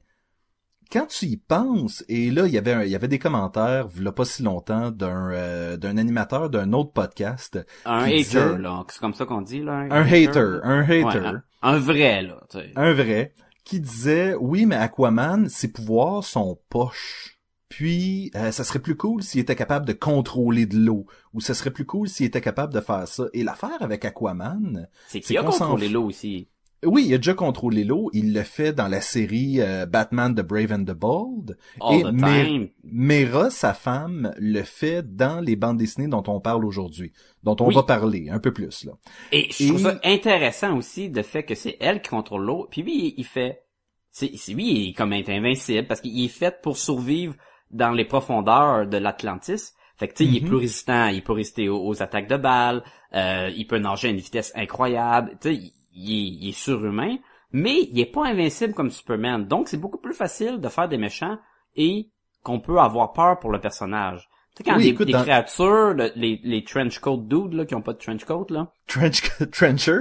quand 0.91 1.07
tu 1.07 1.25
y 1.25 1.37
penses, 1.37 2.05
et 2.07 2.29
là, 2.31 2.45
il 2.45 2.53
y 2.53 2.57
avait 2.57 2.73
un- 2.73 2.83
il 2.83 2.89
y 2.91 2.95
avait 2.95 3.07
des 3.07 3.17
commentaires, 3.19 3.87
il 3.97 4.03
y 4.03 4.07
a 4.07 4.11
pas 4.11 4.25
si 4.25 4.43
longtemps, 4.43 4.91
d'un 4.91 5.31
euh, 5.31 5.77
d'un 5.77 5.97
animateur 5.97 6.49
d'un 6.49 6.71
autre 6.73 6.91
podcast, 6.93 7.59
Un 7.85 8.03
hater, 8.03 8.15
disait- 8.17 8.57
là, 8.59 8.83
c'est 8.89 8.99
comme 8.99 9.13
ça 9.13 9.25
qu'on 9.25 9.41
dit 9.41 9.61
là. 9.61 9.73
un 9.89 10.05
hater, 10.05 10.59
un 10.63 10.81
hater, 10.83 11.03
Ouais, 11.19 11.31
un, 11.63 11.79
vrai 11.79 12.21
là. 12.21 12.41
Tu 12.49 12.59
sais. 12.59 12.71
un 12.75 12.93
vrai, 12.93 13.33
qui 13.63 13.79
disait, 13.79 14.35
oui, 14.35 14.65
mais 14.65 14.75
Aquaman, 14.75 15.49
ses 15.49 15.71
pouvoirs 15.71 16.23
sont 16.23 16.59
poches. 16.69 17.39
Puis, 17.69 18.29
euh, 18.35 18.51
ça 18.51 18.63
serait 18.63 18.79
plus 18.79 18.95
cool 18.95 19.23
s'il 19.23 19.41
était 19.41 19.55
capable 19.55 19.87
de 19.87 19.93
contrôler 19.93 20.67
de 20.67 20.77
l'eau, 20.77 21.07
ou 21.33 21.41
ça 21.41 21.55
serait 21.55 21.71
plus 21.71 21.85
cool 21.85 22.07
s'il 22.07 22.27
était 22.27 22.41
capable 22.41 22.71
de 22.71 22.79
faire 22.79 23.07
ça. 23.07 23.25
Et 23.33 23.43
l'affaire 23.43 23.81
avec 23.81 24.05
Aquaman, 24.05 24.87
C'est 25.07 25.23
c'est 25.23 25.33
qui 25.33 25.37
a 25.37 25.43
contrôlé 25.43 25.89
l'eau 25.89 26.05
aussi. 26.05 26.49
Oui, 26.85 27.05
il 27.07 27.13
a 27.13 27.17
déjà 27.17 27.33
contrôlé 27.33 27.83
l'eau, 27.83 28.09
il 28.13 28.33
le 28.33 28.43
fait 28.43 28.73
dans 28.73 28.87
la 28.87 29.01
série 29.01 29.61
euh, 29.61 29.85
Batman 29.85 30.33
The 30.35 30.41
Brave 30.41 30.71
and 30.71 30.83
the 30.85 30.91
Bold, 30.95 31.57
All 31.81 31.95
Et 31.99 32.03
the 32.03 32.11
mais- 32.13 32.45
time. 32.45 32.69
Mera, 32.83 33.49
sa 33.49 33.73
femme, 33.73 34.33
le 34.37 34.61
fait 34.63 35.15
dans 35.15 35.39
les 35.39 35.55
bandes 35.55 35.77
dessinées 35.77 36.07
dont 36.07 36.23
on 36.27 36.39
parle 36.39 36.65
aujourd'hui, 36.65 37.11
dont 37.43 37.55
on 37.59 37.67
Oui. 37.67 37.75
va 37.75 37.83
parler 37.83 38.29
un 38.29 38.39
peu 38.39 38.51
plus 38.53 38.85
là. 38.85 38.93
Et 39.31 39.47
je 39.51 39.67
trouve 39.67 39.81
ça 39.81 39.99
intéressant 40.03 40.77
aussi 40.77 41.09
de 41.09 41.21
fait 41.21 41.43
que 41.43 41.55
c'est 41.55 41.77
elle 41.79 42.01
qui 42.01 42.09
contrôle 42.09 42.43
l'eau. 42.43 42.67
Puis 42.69 42.81
lui, 42.83 43.13
il- 43.17 43.23
fait, 43.25 43.63
c'est, 44.11 44.31
lui, 44.49 44.71
il 44.85 44.89
est 44.89 44.93
comme 44.93 45.13
invincible 45.13 45.87
parce 45.87 46.01
qu'il 46.01 46.23
est 46.23 46.27
fait 46.27 46.61
pour 46.61 46.77
survivre 46.77 47.35
dans 47.71 47.91
les 47.91 48.05
profondeurs 48.05 48.85
de 48.87 48.97
l'Atlantis. 48.97 49.71
Fait 49.97 50.07
que 50.07 50.13
tu 50.15 50.23
sais, 50.25 50.29
il 50.29 50.37
est 50.37 50.41
Mhm. 50.41 50.47
plus 50.47 50.57
résistant, 50.57 51.07
il 51.07 51.23
peut 51.23 51.33
résister 51.33 51.69
aux, 51.69 51.83
aux 51.85 52.01
attaques 52.01 52.27
de 52.27 52.37
balles, 52.37 52.83
euh, 53.15 53.49
il 53.55 53.65
peut 53.67 53.77
nager 53.77 54.07
à 54.07 54.11
une 54.11 54.17
vitesse 54.17 54.51
incroyable. 54.55 55.37
Tu 55.41 55.55
sais, 55.55 55.61
il, 55.93 56.09
il 56.09 56.11
est, 56.11 56.37
il 56.43 56.49
est 56.49 56.51
surhumain, 56.53 57.17
mais 57.51 57.81
il 57.91 57.99
est 57.99 58.05
pas 58.11 58.25
invincible 58.27 58.73
comme 58.73 58.89
Superman. 58.91 59.45
Donc 59.47 59.67
c'est 59.67 59.77
beaucoup 59.77 59.99
plus 59.99 60.13
facile 60.13 60.59
de 60.59 60.67
faire 60.69 60.87
des 60.89 60.97
méchants 60.97 61.37
et 61.75 62.09
qu'on 62.43 62.59
peut 62.59 62.79
avoir 62.79 63.13
peur 63.13 63.39
pour 63.39 63.51
le 63.51 63.59
personnage. 63.59 64.27
Tu 64.55 64.57
sais, 64.57 64.63
quand 64.69 64.77
Oui, 64.77 64.83
des, 64.83 64.89
écoute, 64.89 65.07
des 65.07 65.13
dans- 65.13 65.23
créatures, 65.23 65.93
le- 65.93 66.11
les, 66.15 66.39
les 66.43 66.63
trench 66.63 66.99
coat 66.99 67.17
dudes 67.17 67.53
là, 67.53 67.65
qui 67.65 67.73
ont 67.75 67.81
pas 67.81 67.93
de 67.93 67.97
trench 67.99 68.23
coat 68.25 68.45
là, 68.49 68.71
Trench 68.87 69.21
Trencher, 69.51 69.99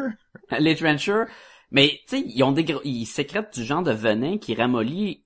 les 0.59 0.75
trenchers, 0.77 1.25
mais 1.71 1.89
tu 2.09 2.19
sais, 2.19 2.25
ils 2.27 2.43
ont 2.43 2.53
des 2.53 2.67
ils 2.85 3.07
sécrètent 3.07 3.55
du 3.55 3.65
genre 3.65 3.83
de 3.83 3.93
venin 3.93 4.37
qui 4.39 4.55
ramollit 4.55 5.23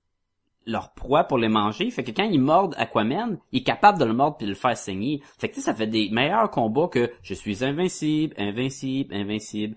leur 0.65 0.93
proie 0.93 1.23
pour 1.25 1.37
les 1.37 1.47
manger. 1.49 1.89
Fait 1.91 2.03
que 2.03 2.11
quand 2.11 2.23
ils 2.29 2.41
mordent 2.41 2.75
Aquaman, 2.77 3.37
il 3.51 3.59
est 3.59 3.63
capable 3.63 3.99
de 3.99 4.05
le 4.05 4.13
mordre 4.13 4.37
puis 4.37 4.45
de 4.45 4.51
le 4.51 4.55
faire 4.57 4.77
saigner. 4.77 5.21
Fait 5.39 5.47
que 5.49 5.55
tu 5.55 5.61
sais, 5.61 5.65
ça 5.65 5.73
fait 5.73 5.87
des 5.87 6.09
meilleurs 6.09 6.49
combats 6.51 6.87
que 6.89 7.09
je 7.21 7.33
suis 7.33 7.63
invincible, 7.63 8.33
invincible, 8.37 9.13
invincible. 9.15 9.75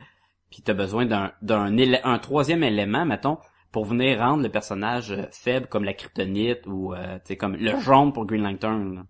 Puis 0.51 0.63
t'as 0.63 0.75
besoin 0.75 1.07
d'un 1.07 1.33
d'un 1.43 1.73
un 2.05 2.19
troisième 2.19 2.63
élément, 2.63 3.05
mettons, 3.07 3.39
pour 3.73 3.85
venir 3.85 4.19
rendre 4.19 4.43
le 4.43 4.49
personnage 4.49 5.13
euh, 5.13 5.27
faible 5.31 5.67
comme 5.69 5.85
la 5.85 5.95
kryptonite 5.95 6.67
ou 6.67 6.95
euh, 6.95 7.19
comme 7.39 7.57
le 7.57 7.79
jaune 7.81 8.13
pour 8.13 8.27
Green 8.27 8.43
Lantern. 8.43 8.95
là. 8.95 9.07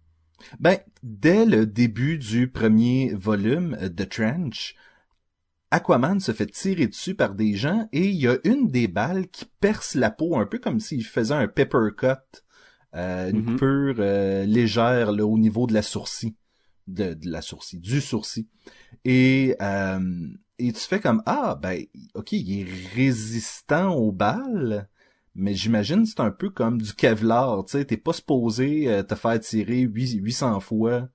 Ben, 0.58 0.78
dès 1.02 1.44
le 1.44 1.66
début 1.66 2.18
du 2.18 2.48
premier 2.50 3.12
volume 3.14 3.76
euh, 3.80 3.88
de 3.88 4.04
Trench, 4.04 4.74
Aquaman 5.70 6.18
se 6.18 6.32
fait 6.32 6.46
tirer 6.46 6.86
dessus 6.88 7.14
par 7.14 7.34
des 7.34 7.54
gens 7.54 7.88
et 7.92 8.08
il 8.08 8.16
y 8.16 8.26
a 8.26 8.38
une 8.44 8.68
des 8.68 8.88
balles 8.88 9.28
qui 9.28 9.44
perce 9.60 9.94
la 9.94 10.10
peau 10.10 10.36
un 10.36 10.46
peu 10.46 10.58
comme 10.58 10.80
s'il 10.80 11.04
faisait 11.04 11.34
un 11.34 11.46
pepper 11.46 11.90
cut, 11.96 12.42
euh, 12.96 13.30
une 13.30 13.44
coupure 13.44 13.96
euh, 13.98 14.44
légère 14.46 15.12
là, 15.12 15.24
au 15.24 15.38
niveau 15.38 15.68
de 15.68 15.74
la 15.74 15.82
sourcil, 15.82 16.34
de, 16.88 17.14
de 17.14 17.30
la 17.30 17.40
sourcil, 17.40 17.80
du 17.80 18.00
sourcil. 18.00 18.48
Et 19.04 19.54
euh, 19.62 20.00
et 20.60 20.72
tu 20.72 20.80
fais 20.80 21.00
comme 21.00 21.22
ah 21.26 21.56
ben 21.60 21.84
ok 22.14 22.32
il 22.32 22.60
est 22.62 22.94
résistant 22.94 23.94
aux 23.94 24.12
balles. 24.12 24.88
Mais 25.34 25.54
j'imagine 25.54 26.06
c'est 26.06 26.20
un 26.20 26.30
peu 26.32 26.50
comme 26.50 26.80
du 26.82 26.94
Kevlar, 26.94 27.64
tu 27.64 27.72
sais, 27.72 27.84
t'es 27.84 27.96
pas 27.96 28.12
supposé 28.12 28.88
euh, 28.88 29.02
te 29.04 29.14
faire 29.14 29.38
tirer 29.40 29.80
8, 29.82 30.14
800 30.20 30.60
fois 30.60 31.08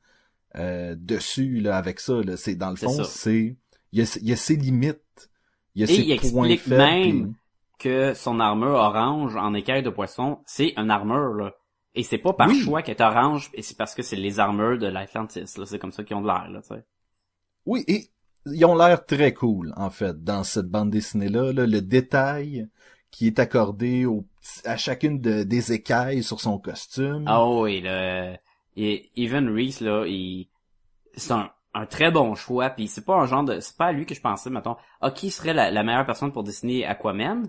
euh, 0.58 0.96
dessus 0.98 1.60
là 1.62 1.78
avec 1.78 2.00
ça. 2.00 2.22
Là. 2.24 2.38
C'est 2.38 2.56
dans 2.56 2.72
le 2.72 2.76
fond, 2.78 3.04
c'est 3.04 3.58
il 3.94 4.00
y 4.00 4.02
a, 4.04 4.18
il 4.22 4.30
y 4.30 4.34
a 4.34 4.38
ses 4.38 4.56
limites, 4.58 5.30
il 5.76 5.82
y 5.82 5.84
a 5.84 5.88
Et 5.88 5.94
ses 5.94 6.04
il 6.04 6.12
points 6.16 6.50
explique 6.50 6.58
faibles. 6.58 6.76
même 6.78 7.36
que 7.80 8.14
son 8.14 8.40
armure 8.40 8.76
orange 8.76 9.36
en 9.36 9.54
écaille 9.54 9.84
de 9.84 9.90
poisson, 9.90 10.42
c'est 10.46 10.74
une 10.78 10.92
armure, 10.92 11.34
là. 11.34 11.56
Et 11.96 12.04
c'est 12.04 12.18
pas 12.20 12.34
par 12.34 12.48
Oui. 12.50 12.56
choix 12.56 12.82
qu'elle 12.84 12.96
est 12.98 13.02
orange, 13.02 13.50
et 13.54 13.62
c'est 13.62 13.78
parce 13.78 13.96
que 13.96 14.04
c'est 14.04 14.16
les 14.16 14.40
armures 14.40 14.78
de 14.78 14.88
l'Atlantis, 14.88 15.58
là. 15.58 15.66
C'est 15.66 15.80
comme 15.80 15.92
ça 15.92 16.04
qu'ils 16.04 16.16
ont 16.18 16.22
de 16.22 16.28
l'air, 16.28 16.50
là, 16.50 16.62
tu 16.62 16.70
sais. 16.70 16.86
Oui, 17.66 17.84
et 17.88 18.12
ils 18.48 18.66
ont 18.66 18.76
l'air 18.76 19.06
très 19.06 19.34
cool 19.34 19.74
en 19.78 19.90
fait 19.90 20.24
dans 20.24 20.44
cette 20.44 20.68
bande 20.68 20.92
dessinée 20.92 21.30
là, 21.30 21.52
le 21.52 21.82
détail 21.82 22.68
qui 23.12 23.28
est 23.28 23.40
accordé 23.40 24.06
à 24.66 24.76
chacune 24.78 25.22
de- 25.22 25.44
des 25.44 25.72
écailles 25.72 26.22
sur 26.24 26.42
son 26.42 26.58
costume. 26.60 27.24
Ah 27.28 27.46
oui, 27.48 27.82
là. 27.82 28.38
Et 28.76 29.10
Evan 29.16 29.48
Reese, 29.50 29.80
là, 29.80 30.06
il, 30.06 30.50
c'est 31.16 31.32
un, 31.34 31.50
très 31.90 32.12
bon 32.12 32.36
choix, 32.36 32.70
puis 32.70 32.88
c'est 32.88 33.06
pas 33.06 33.16
un 33.16 33.26
genre 33.26 33.44
de, 33.44 33.60
c'est 33.62 33.78
pas 33.78 33.88
à 33.88 33.92
lui 33.94 34.06
que 34.06 34.16
je 34.16 34.22
pensais, 34.22 34.50
mettons, 34.50 34.76
ah, 35.02 35.12
qui 35.12 35.32
serait 35.32 35.54
la, 35.54 35.72
la 35.72 35.84
meilleure 35.84 36.06
personne 36.06 36.32
pour 36.34 36.44
dessiner 36.44 36.86
Aquaman? 36.86 37.48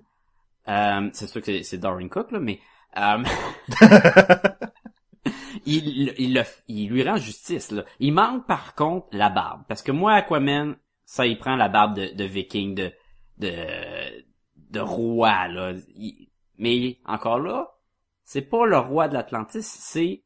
Euh, 0.68 1.11
c'est 1.12 1.26
sûr 1.28 1.42
que 1.42 1.62
c'est- 1.62 1.78
Darren 1.78 2.09
Cook, 2.09 2.32
là, 2.32 2.40
mais, 2.40 2.61
euh, 2.96 3.22
il, 5.66 6.14
il, 6.18 6.35
le- 6.35 6.42
il 6.68 6.88
lui 6.88 7.02
rend 7.02 7.16
justice, 7.16 7.70
là. 7.72 7.85
Il 8.00 8.12
manque, 8.12 8.46
par 8.46 8.74
contre, 8.74 9.06
la 9.12 9.30
barbe. 9.30 9.62
Parce 9.68 9.82
que 9.82 9.92
moi, 9.92 10.14
Aquaman, 10.14 10.76
ça, 11.07 11.27
il 11.27 11.38
prend 11.38 11.57
la 11.57 11.71
barbe 11.71 11.97
de, 11.97 12.14
de 12.14 12.25
viking, 12.25 12.77
de, 12.77 12.92
de, 13.38 14.25
de 14.71 14.81
roi, 14.81 15.49
là. 15.49 15.75
Il- 15.97 16.29
mais, 16.59 16.99
encore 17.07 17.40
là, 17.40 17.71
c'est 18.25 18.42
pas 18.42 18.66
le 18.66 18.79
roi 18.79 19.09
de 19.09 19.14
l'Atlantis, 19.14 19.62
c'est, 19.62 20.25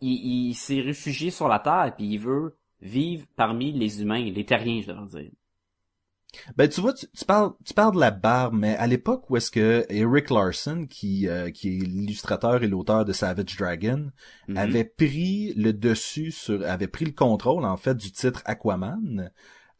il, 0.00 0.48
il 0.50 0.54
s'est 0.54 0.80
réfugié 0.80 1.30
sur 1.30 1.48
la 1.48 1.58
Terre, 1.60 1.94
puis 1.96 2.06
il 2.08 2.18
veut 2.18 2.58
vivre 2.80 3.26
parmi 3.36 3.72
les 3.72 4.02
humains, 4.02 4.24
les 4.24 4.46
terriens, 4.46 4.82
je 4.82 4.88
devrais 4.88 5.22
dire. 5.22 5.32
Ben 6.56 6.68
tu 6.68 6.80
vois, 6.80 6.92
tu, 6.92 7.06
tu 7.16 7.24
parles, 7.24 7.52
tu 7.64 7.72
parles 7.74 7.94
de 7.94 8.00
la 8.00 8.10
barbe, 8.10 8.54
mais 8.54 8.76
à 8.76 8.86
l'époque 8.86 9.30
où 9.30 9.36
est-ce 9.36 9.50
que 9.50 9.86
Eric 9.88 10.30
Larson, 10.30 10.86
qui 10.88 11.28
euh, 11.28 11.50
qui 11.50 11.68
est 11.78 11.80
l'illustrateur 11.80 12.62
et 12.62 12.66
l'auteur 12.68 13.04
de 13.04 13.12
Savage 13.12 13.56
Dragon, 13.56 14.10
Mhm. 14.48 14.56
avait 14.58 14.84
pris 14.84 15.52
le 15.54 15.72
dessus 15.72 16.32
sur, 16.32 16.62
avait 16.66 16.88
pris 16.88 17.04
le 17.04 17.12
contrôle 17.12 17.64
en 17.64 17.76
fait 17.76 17.96
du 17.96 18.10
titre 18.12 18.42
Aquaman. 18.44 19.30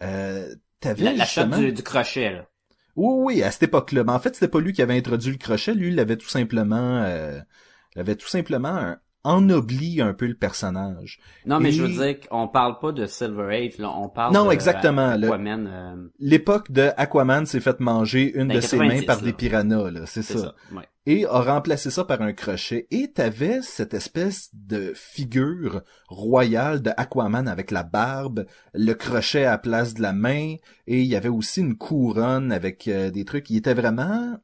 Euh, 0.03 0.55
T'avais 0.81 1.05
La, 1.05 1.13
la 1.15 1.25
justement... 1.25 1.59
du, 1.59 1.73
du 1.73 1.83
crochet, 1.83 2.33
là. 2.33 2.47
Oui, 2.97 3.15
oui, 3.37 3.43
à 3.43 3.51
cette 3.51 3.65
époque-là. 3.65 4.05
Mais 4.05 4.13
en 4.13 4.19
fait, 4.19 4.35
c'était 4.35 4.49
pas 4.49 4.61
lui 4.61 4.73
qui 4.73 4.83
avait 4.83 4.97
introduit 4.97 5.33
le 5.33 5.39
crochet. 5.39 5.75
Lui, 5.75 5.89
il 5.89 5.99
avait 6.01 6.17
tout 6.17 6.29
simplement, 6.29 7.03
euh, 7.03 7.39
il 7.95 8.01
avait 8.01 8.15
tout 8.17 8.29
simplement 8.29 8.69
un- 8.69 8.99
ennobli 9.25 10.01
un 10.01 10.15
peu 10.15 10.27
le 10.27 10.35
personnage. 10.37 11.19
Non, 11.47 11.59
mais 11.61 11.71
Et- 11.71 11.73
je 11.73 11.83
veux 11.83 11.89
dire 11.89 12.21
qu'on 12.29 12.47
parle 12.47 12.79
pas 12.79 12.93
de 12.93 13.07
Silver 13.07 13.55
Age, 13.57 13.79
là. 13.79 13.91
On 13.91 14.09
parle 14.09 14.33
Non, 14.35 14.47
de 14.47 14.53
exactement, 14.53 15.17
le- 15.17 15.27
Aquaman, 15.27 15.67
euh, 15.67 16.09
L'époque 16.21 16.71
de 16.71 16.91
Aquaman 16.97 17.45
s'est 17.45 17.61
fait 17.61 17.81
manger 17.81 18.33
une 18.39 18.49
de 18.49 18.61
ses 18.61 18.77
90, 18.79 19.01
mains 19.01 19.07
par 19.07 19.17
là. 19.17 19.23
des 19.23 19.33
piranhas, 19.33 19.91
là. 19.91 20.01
C'est 20.07 20.23
c'est 20.23 20.35
ça. 20.39 20.39
ça. 20.41 20.55
Ouais. 20.77 20.85
Et 21.09 21.25
a 21.25 21.41
remplacé 21.41 21.91
ça 21.91 22.05
par 22.05 22.21
un 22.21 22.33
crochet. 22.33 22.89
Et 22.91 23.13
t'avais 23.13 23.63
cette 23.63 23.95
espèce 23.95 24.51
de 24.53 24.93
figure 24.97 25.83
royale 26.09 26.83
de 26.83 26.91
Aquaman 26.97 27.47
avec 27.47 27.71
la 27.71 27.85
barbe, 27.85 28.45
le 28.75 28.93
crochet 28.93 29.45
à 29.45 29.53
la 29.53 29.59
place 29.59 29.95
de 29.95 30.03
la 30.03 30.13
main, 30.13 30.57
et 30.89 31.03
il 31.03 31.07
y 31.07 31.15
avait 31.15 31.29
aussi 31.29 31.61
une 31.61 31.77
couronne 31.77 32.51
avec 32.51 32.89
euh, 32.89 33.11
des 33.11 33.25
trucs. 33.25 33.49
Il 33.51 33.59
était 33.59 33.75
vraiment... 33.75 34.37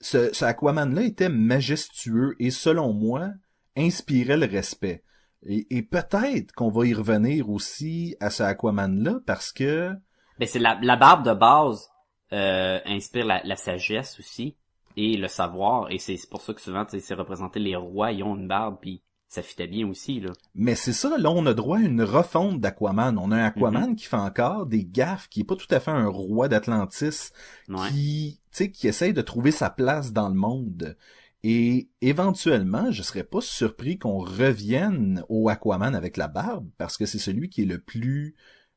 Ce, 0.00 0.44
Aquaman-là 0.44 1.00
était 1.04 1.30
majestueux 1.30 2.34
et 2.38 2.50
selon 2.50 2.92
moi, 2.92 3.30
inspirait 3.74 4.36
le 4.36 4.44
respect. 4.44 5.02
Et, 5.46 5.82
peut-être 5.82 6.52
qu'on 6.52 6.70
va 6.70 6.86
y 6.86 6.92
revenir 6.92 7.48
aussi 7.48 8.14
à 8.20 8.28
ce 8.28 8.42
Aquaman-là 8.42 9.20
parce 9.26 9.52
que... 9.52 9.90
Ben, 10.38 10.46
c'est 10.46 10.58
la, 10.58 10.96
barbe 10.96 11.24
de 11.24 11.32
base, 11.32 11.88
euh, 12.32 12.78
inspire 12.84 13.24
la 13.24 13.56
sagesse 13.56 14.18
aussi, 14.18 14.56
et 14.96 15.16
le 15.16 15.28
savoir, 15.28 15.90
et 15.90 15.98
c'est 15.98 16.18
pour 16.30 16.42
ça 16.42 16.54
que 16.54 16.60
souvent, 16.60 16.84
c'est 16.88 17.14
représenté 17.14 17.58
les 17.60 17.76
rois, 17.76 18.12
ils 18.12 18.22
ont 18.22 18.36
une 18.36 18.48
barbe, 18.48 18.78
puis 18.80 19.02
ça 19.28 19.42
fitait 19.42 19.66
bien 19.66 19.88
aussi, 19.88 20.20
là. 20.20 20.30
Mais 20.54 20.76
c'est 20.76 20.92
ça, 20.92 21.18
là, 21.18 21.28
on 21.30 21.44
a 21.46 21.54
droit 21.54 21.78
à 21.78 21.80
une 21.82 22.02
refonte 22.02 22.60
d'Aquaman. 22.60 23.18
On 23.18 23.32
a 23.32 23.36
un 23.36 23.44
Aquaman 23.46 23.96
qui 23.96 24.04
fait 24.06 24.16
encore 24.16 24.66
des 24.66 24.84
gaffes, 24.84 25.28
qui 25.28 25.40
est 25.40 25.44
pas 25.44 25.56
tout 25.56 25.66
à 25.72 25.80
fait 25.80 25.90
un 25.90 26.06
roi 26.06 26.46
d'Atlantis, 26.46 27.30
Ouais. 27.68 27.88
qui, 27.90 28.38
tu 28.52 28.56
sais, 28.56 28.70
qui 28.70 28.86
essaye 28.86 29.12
de 29.12 29.22
trouver 29.22 29.50
sa 29.50 29.70
place 29.70 30.12
dans 30.12 30.28
le 30.28 30.36
monde. 30.36 30.96
Et 31.42 31.88
éventuellement, 32.00 32.92
je 32.92 33.02
serais 33.02 33.24
pas 33.24 33.40
surpris 33.40 33.98
qu'on 33.98 34.18
revienne 34.18 35.24
au 35.28 35.48
Aquaman 35.48 35.96
avec 35.96 36.16
la 36.16 36.28
barbe, 36.28 36.68
parce 36.78 36.96
que 36.96 37.04
c'est 37.04 37.18
celui 37.18 37.48
qui 37.48 37.62
est 37.62 37.66
le 37.66 37.80
plus, 37.80 38.36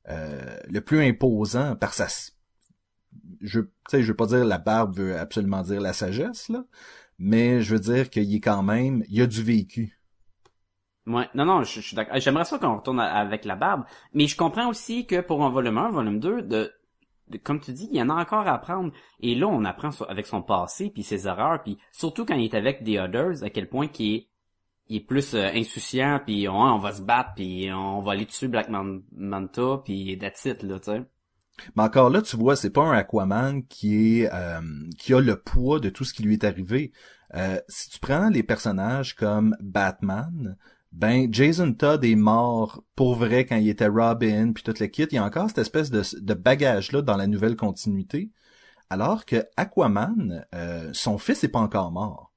euh, 0.10 0.58
le 0.68 0.82
plus 0.82 1.02
imposant 1.06 1.76
par 1.76 1.94
sa, 1.94 2.08
je, 3.42 3.62
sais, 3.90 4.02
je 4.02 4.08
veux 4.08 4.16
pas 4.16 4.26
dire 4.28 4.46
la 4.46 4.58
barbe 4.58 4.96
veut 4.96 5.18
absolument 5.18 5.62
dire 5.62 5.82
la 5.82 5.94
sagesse, 5.94 6.50
là, 6.50 6.66
mais 7.20 7.62
je 7.62 7.74
veux 7.74 7.80
dire 7.80 8.10
qu'il 8.10 8.34
est 8.34 8.40
quand 8.40 8.64
même, 8.64 9.04
il 9.10 9.22
a 9.22 9.28
du 9.28 9.44
vécu. 9.44 9.98
Ouais, 11.08 11.30
non, 11.36 11.46
non, 11.46 11.64
je, 11.64 11.80
suis 11.80 11.96
d'accord. 11.96 12.20
J'aimerais 12.20 12.44
ça 12.44 12.60
qu'on 12.60 12.78
retourne 12.78 13.00
avec 13.00 13.46
la 13.46 13.56
barbe, 13.56 13.86
mais 14.14 14.28
je 14.28 14.36
comprends 14.36 14.68
aussi 14.68 15.06
que 15.06 15.22
pour 15.22 15.44
un 15.44 15.50
volume 15.50 15.78
1, 15.78 15.90
volume 15.92 16.20
2, 16.20 16.42
de, 16.42 16.74
comme 17.44 17.62
tu 17.62 17.72
dis, 17.72 17.88
il 17.92 17.98
y 17.98 18.02
en 18.02 18.10
a 18.10 18.14
encore 18.14 18.46
à 18.48 18.56
apprendre. 18.56 18.92
Et 19.22 19.34
là, 19.36 19.48
on 19.48 19.64
apprend 19.64 19.90
avec 20.10 20.26
son 20.26 20.42
passé, 20.42 20.90
puis 20.90 21.04
ses 21.04 21.28
erreurs, 21.28 21.64
puis 21.64 21.78
surtout 21.94 22.26
quand 22.26 22.36
il 22.36 22.44
est 22.46 22.54
avec 22.54 22.84
The 22.84 23.00
Others, 23.00 23.44
à 23.44 23.50
quel 23.50 23.70
point 23.70 23.88
qu'il 23.88 24.16
est, 24.16 24.28
il 24.90 24.98
est 24.98 25.02
plus 25.02 25.34
euh, 25.34 25.50
insouciant, 25.54 26.20
puis 26.26 26.48
on, 26.50 26.78
va 26.78 26.94
se 26.94 27.02
battre, 27.02 27.32
puis 27.36 27.70
on 27.72 28.02
va 28.02 28.14
aller 28.14 28.26
dessus 28.26 28.48
Black 28.50 28.70
Man- 28.70 29.04
Manta, 29.14 29.82
puis 29.84 30.18
that's 30.18 30.46
là, 30.46 30.80
tu 30.80 30.92
sais. 30.92 31.04
Mais 31.76 31.84
encore 31.84 32.10
là, 32.10 32.22
tu 32.22 32.38
vois, 32.38 32.56
c'est 32.56 32.70
pas 32.70 32.84
un 32.84 32.92
Aquaman 32.94 33.66
qui 33.68 34.22
est 34.22 34.30
euh, 34.34 34.62
qui 34.98 35.14
a 35.14 35.20
le 35.20 35.40
poids 35.40 35.80
de 35.80 35.90
tout 35.90 36.04
ce 36.04 36.14
qui 36.14 36.24
lui 36.24 36.34
est 36.34 36.44
arrivé. 36.44 36.92
Euh, 37.36 37.60
si 37.68 37.90
tu 37.90 38.00
prends 38.00 38.30
les 38.30 38.44
personnages 38.44 39.16
comme 39.16 39.56
Batman, 39.60 40.56
ben 40.92 41.28
Jason 41.34 41.74
Todd 41.74 42.04
est 42.06 42.16
mort 42.16 42.84
pour 42.96 43.16
vrai 43.16 43.46
quand 43.46 43.58
il 43.58 43.70
était 43.70 43.88
Robin 43.88 44.54
puis 44.54 44.64
toute 44.64 44.80
le 44.80 44.88
kit. 44.88 45.04
Il 45.12 45.16
y 45.16 45.18
a 45.18 45.24
encore 45.26 45.48
cette 45.50 45.58
espèce 45.58 45.92
de, 45.92 46.04
de 46.20 46.34
bagage 46.34 46.92
là 46.92 47.02
dans 47.02 47.18
la 47.18 47.28
nouvelle 47.28 47.56
continuité. 47.56 48.32
Alors 48.90 49.26
que 49.26 49.46
Aquaman, 49.58 50.46
euh, 50.56 50.90
son 50.94 51.18
fils 51.18 51.44
est 51.44 51.50
pas 51.50 51.60
encore 51.60 51.92
mort. 51.92 52.32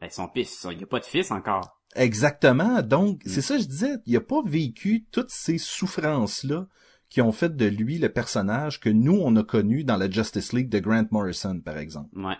Ben, 0.00 0.08
son 0.08 0.28
fils, 0.28 0.66
il 0.70 0.78
n'y 0.78 0.84
a 0.84 0.86
pas 0.86 1.00
de 1.00 1.04
fils 1.04 1.30
encore. 1.32 1.80
Exactement. 1.96 2.80
Donc, 2.82 3.24
Mm. 3.24 3.28
c'est 3.28 3.42
ça 3.42 3.56
que 3.56 3.62
je 3.62 3.66
disais. 3.66 3.96
Il 4.06 4.16
a 4.16 4.20
pas 4.20 4.40
vécu 4.44 5.06
toutes 5.10 5.30
ces 5.30 5.58
souffrances-là 5.58 6.66
qui 7.10 7.20
ont 7.20 7.32
fait 7.32 7.54
de 7.54 7.66
lui 7.66 7.98
le 7.98 8.08
personnage 8.08 8.80
que 8.80 8.88
nous, 8.88 9.18
on 9.20 9.36
a 9.36 9.42
connu 9.44 9.84
dans 9.84 9.96
la 9.98 10.08
Justice 10.08 10.52
League 10.54 10.68
de 10.70 10.78
Grant 10.78 11.06
Morrison, 11.10 11.60
par 11.60 11.76
exemple. 11.76 12.08
Ouais. 12.18 12.36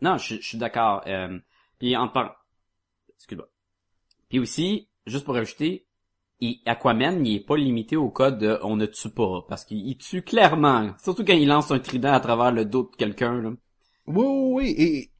Non, 0.00 0.16
je, 0.16 0.36
je 0.36 0.40
suis 0.48 0.58
d'accord. 0.58 1.02
Euh, 1.06 1.38
puis 1.78 1.96
en 1.96 2.08
par... 2.08 2.44
Excuse-moi. 3.16 3.48
Puis 4.28 4.38
aussi, 4.38 4.88
juste 5.06 5.24
pour 5.24 5.36
ajouter, 5.36 5.86
il- 6.40 6.60
Aquaman, 6.66 7.24
il 7.26 7.36
est 7.36 7.46
pas 7.46 7.56
limité 7.56 7.96
au 7.96 8.08
code 8.10 8.38
de 8.38 8.58
on 8.62 8.76
ne 8.76 8.86
tue 8.86 9.10
pas, 9.10 9.44
parce 9.48 9.64
qu'il 9.64 9.86
il 9.86 9.96
tue 9.98 10.22
clairement, 10.22 10.94
surtout 11.02 11.24
quand 11.24 11.34
il 11.34 11.48
lance 11.48 11.70
un 11.70 11.78
trident 11.80 12.12
à 12.12 12.20
travers 12.20 12.52
le 12.52 12.64
dos 12.64 12.88
de 12.90 12.96
quelqu'un. 12.96 13.42
là. 13.42 13.50
Oui, 14.06 14.24
oui, 14.24 14.52
oui. 14.54 14.74
Et, 14.78 15.10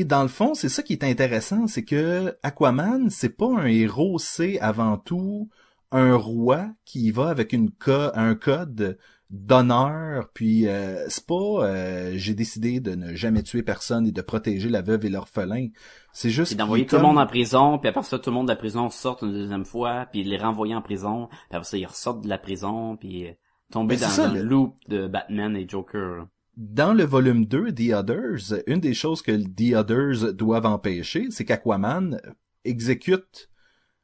et 0.00 0.04
dans 0.04 0.22
le 0.22 0.28
fond, 0.28 0.54
c'est 0.54 0.68
ça 0.68 0.82
qui 0.82 0.94
est 0.94 1.04
intéressant, 1.04 1.66
c'est 1.66 1.84
que 1.84 2.36
Aquaman, 2.42 3.10
c'est 3.10 3.36
pas 3.36 3.48
un 3.54 3.66
héros, 3.66 4.18
c'est 4.18 4.58
avant 4.60 4.96
tout 4.96 5.48
un 5.92 6.14
roi 6.16 6.70
qui 6.84 7.10
va 7.10 7.28
avec 7.28 7.52
une 7.52 7.70
co 7.70 7.92
un 8.14 8.34
code 8.34 8.98
d'honneur, 9.30 10.28
puis 10.34 10.68
euh, 10.68 11.06
c'est 11.08 11.26
pas 11.26 11.34
euh, 11.34 12.12
j'ai 12.16 12.34
décidé 12.34 12.80
de 12.80 12.94
ne 12.94 13.14
jamais 13.14 13.42
tuer 13.42 13.62
personne 13.62 14.06
et 14.06 14.12
de 14.12 14.20
protéger 14.20 14.68
la 14.68 14.82
veuve 14.82 15.06
et 15.06 15.08
l'orphelin. 15.08 15.68
C'est 16.12 16.28
juste 16.30 16.50
Puis 16.52 16.56
d'envoyer 16.58 16.86
tout 16.86 16.96
le 16.96 17.02
monde 17.02 17.18
en 17.18 17.26
prison, 17.26 17.78
puis 17.78 17.88
après 17.88 18.02
ça, 18.02 18.18
tout 18.18 18.28
le 18.30 18.34
monde 18.34 18.48
de 18.48 18.52
la 18.52 18.56
prison 18.56 18.90
sort 18.90 19.18
une 19.22 19.32
deuxième 19.32 19.64
fois, 19.64 20.06
puis 20.12 20.22
les 20.22 20.36
renvoyer 20.36 20.74
en 20.74 20.82
prison, 20.82 21.28
puis 21.28 21.56
après 21.56 21.64
ça, 21.64 21.78
ils 21.78 21.86
ressortent 21.86 22.22
de 22.22 22.28
la 22.28 22.36
prison, 22.38 22.96
puis 22.98 23.26
euh, 23.26 23.32
tomber 23.70 23.96
Ben, 23.96 24.02
dans, 24.02 24.08
ça, 24.08 24.28
dans 24.28 24.34
le- 24.34 24.42
loop 24.42 24.74
de 24.88 25.06
Batman 25.06 25.56
et 25.56 25.66
Joker. 25.66 26.26
Dans 26.58 26.92
le 26.92 27.04
volume 27.04 27.46
2, 27.46 27.72
The 27.72 27.94
Others, 27.94 28.60
une 28.66 28.80
des 28.80 28.92
choses 28.92 29.22
que 29.22 29.32
The 29.32 29.74
Others 29.74 30.34
doivent 30.34 30.66
empêcher, 30.66 31.28
c'est 31.30 31.46
qu'Aquaman 31.46 32.20
exécute 32.66 33.48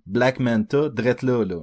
Black 0.07 0.40
Manta 0.40 0.88
drette 0.88 1.22
là, 1.22 1.44
là. 1.44 1.61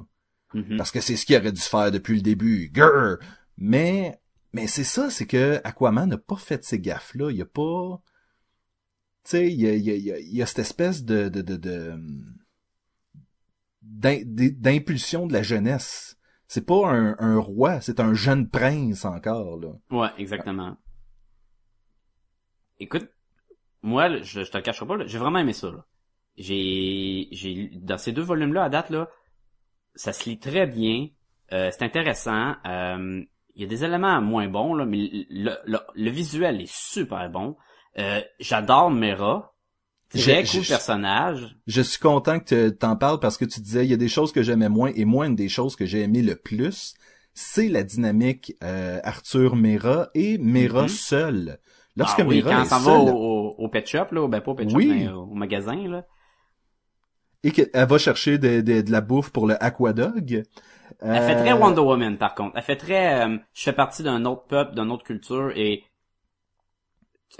Mhm. 0.53 0.77
Parce 0.77 0.91
que 0.91 1.01
c'est 1.01 1.15
ce 1.15 1.25
qu'il 1.25 1.36
aurait 1.38 1.51
dû 1.51 1.62
faire 1.62 1.91
depuis 1.91 2.15
le 2.15 2.21
début. 2.21 2.69
Grrr! 2.71 3.17
Mais, 3.58 4.19
mais 4.53 4.67
c'est 4.67 4.84
ça, 4.84 5.10
c'est 5.10 5.25
que 5.27 5.60
Aquaman 5.63 6.08
n'a 6.10 6.17
pas 6.17 6.38
fait 6.38 6.63
ces 6.63 6.79
gaffes-là. 6.79 7.31
Il 7.31 7.41
a 7.41 7.45
pas, 7.45 8.01
tu 9.23 9.31
sais, 9.31 9.51
il 9.51 9.60
y 9.60 9.67
a, 9.67 9.73
il 9.73 9.84
y, 9.84 9.91
a, 9.91 9.95
il 9.95 10.03
y 10.03 10.12
a- 10.12 10.19
il 10.19 10.36
y 10.36 10.41
a 10.41 10.45
cette 10.45 10.60
espèce 10.60 11.03
de, 11.03 11.29
de, 11.29 11.41
de, 11.41 11.55
de 11.58 11.93
d'im- 13.81 14.23
d'impulsion 14.25 15.27
de 15.27 15.34
la 15.34 15.43
jeunesse. 15.43 16.17
C'est 16.47 16.65
pas 16.65 16.88
un, 16.89 17.15
un 17.19 17.38
roi, 17.39 17.81
c'est 17.81 17.99
un 17.99 18.13
jeune 18.13 18.47
prince 18.49 19.03
encore, 19.05 19.58
là. 19.60 19.73
Ouais, 19.89 20.10
exactement. 20.17 20.77
Écoute, 22.79 23.10
moi, 23.81 24.21
je, 24.21 24.43
je 24.43 24.51
te 24.51 24.58
le 24.58 24.63
cacherai 24.63 24.86
pas, 24.86 25.05
j'ai 25.05 25.17
vraiment 25.17 25.39
aimé 25.39 25.53
ça. 25.53 25.71
là. 25.71 25.86
J'ai, 26.38 27.27
j'ai, 27.31 27.69
dans 27.73 27.97
ces 27.97 28.12
deux 28.12 28.21
volumes-là, 28.21 28.65
à 28.65 28.69
date, 28.69 28.89
là, 28.89 29.10
ça 29.95 30.13
se 30.13 30.29
lit 30.29 30.39
très 30.39 30.67
bien. 30.67 31.08
Euh, 31.53 31.69
c'est 31.71 31.84
intéressant. 31.86 32.53
Euh, 32.65 33.21
Il 33.55 33.62
y 33.62 33.65
a 33.65 33.67
des 33.67 33.84
éléments 33.86 34.21
moins 34.21 34.47
bons, 34.49 34.73
là, 34.73 34.86
mais 34.86 35.10
le, 35.29 35.51
le, 35.65 35.77
le 35.95 36.10
visuel 36.10 36.60
est 36.62 36.69
super 36.71 37.29
bon. 37.29 37.55
Euh, 37.97 38.19
j'adore 38.39 38.91
Mera. 38.91 39.53
Je- 40.13 40.31
cool 40.51 40.63
je- 40.63 40.69
personnage. 40.69 41.55
Je 41.67 41.81
suis 41.81 41.99
content 41.99 42.39
que 42.39 42.69
tu 42.69 42.77
t'en 42.77 42.95
parles 42.95 43.19
parce 43.19 43.38
que 43.38 43.45
tu 43.45 43.60
disais 43.62 43.86
il 43.86 43.91
y 43.91 43.93
a 43.93 43.97
des 43.97 44.08
choses 44.10 44.31
que 44.31 44.43
j'aimais 44.43 44.69
moins 44.69 44.91
et 44.95 45.03
moi 45.05 45.25
une 45.27 45.36
des 45.36 45.49
choses 45.49 45.75
que 45.75 45.86
j'ai 45.86 46.01
aimé 46.01 46.21
le 46.21 46.36
plus, 46.36 46.93
c'est 47.34 47.67
la 47.69 47.84
dynamique 47.84 48.53
euh, 48.63 48.99
Arthur 49.03 49.55
Mera 49.55 50.10
et 50.13 50.38
Mera 50.38 50.84
Mhm. 50.84 50.88
seul. 50.89 51.58
Lorsque 51.97 52.19
ah 52.19 52.25
oui, 52.25 52.38
Mera 52.38 52.51
quand 52.51 52.58
est 52.60 52.62
on 52.62 52.65
s'en 52.65 52.79
va 52.79 52.86
seule 53.05 53.13
au, 53.13 53.17
au, 53.17 53.55
au 53.58 53.69
pet 53.69 53.88
shop, 53.88 54.08
là, 54.12 54.27
ben 54.27 54.41
pas 54.41 54.51
au 54.51 54.55
pet 54.55 54.69
shop, 54.69 54.77
Oui. 54.77 54.88
mais 54.88 55.08
au 55.10 55.34
magasin, 55.34 55.88
là. 55.88 56.05
Et 57.45 57.51
qu'elle 57.51 57.88
va 57.88 57.97
chercher 57.97 58.38
de, 58.38 58.62
de, 58.62 58.81
de 58.81 58.91
la 58.91 59.01
bouffe 59.01 59.31
pour 59.31 59.47
le 59.47 59.63
Aquadog. 59.63 60.43
Elle 61.12 61.23
fait 61.23 61.36
très 61.36 61.53
Wonder 61.53 61.81
Woman, 61.81 62.17
par 62.19 62.36
contre. 62.36 62.55
Elle 62.58 62.62
fait 62.63 62.75
très, 62.75 63.25
euh, 63.25 63.38
je 63.55 63.63
fais 63.63 63.73
partie 63.73 64.03
d'un 64.03 64.23
autre 64.25 64.45
peuple, 64.45 64.75
d'une 64.75 64.91
autre 64.91 65.03
culture, 65.03 65.51
et, 65.55 65.84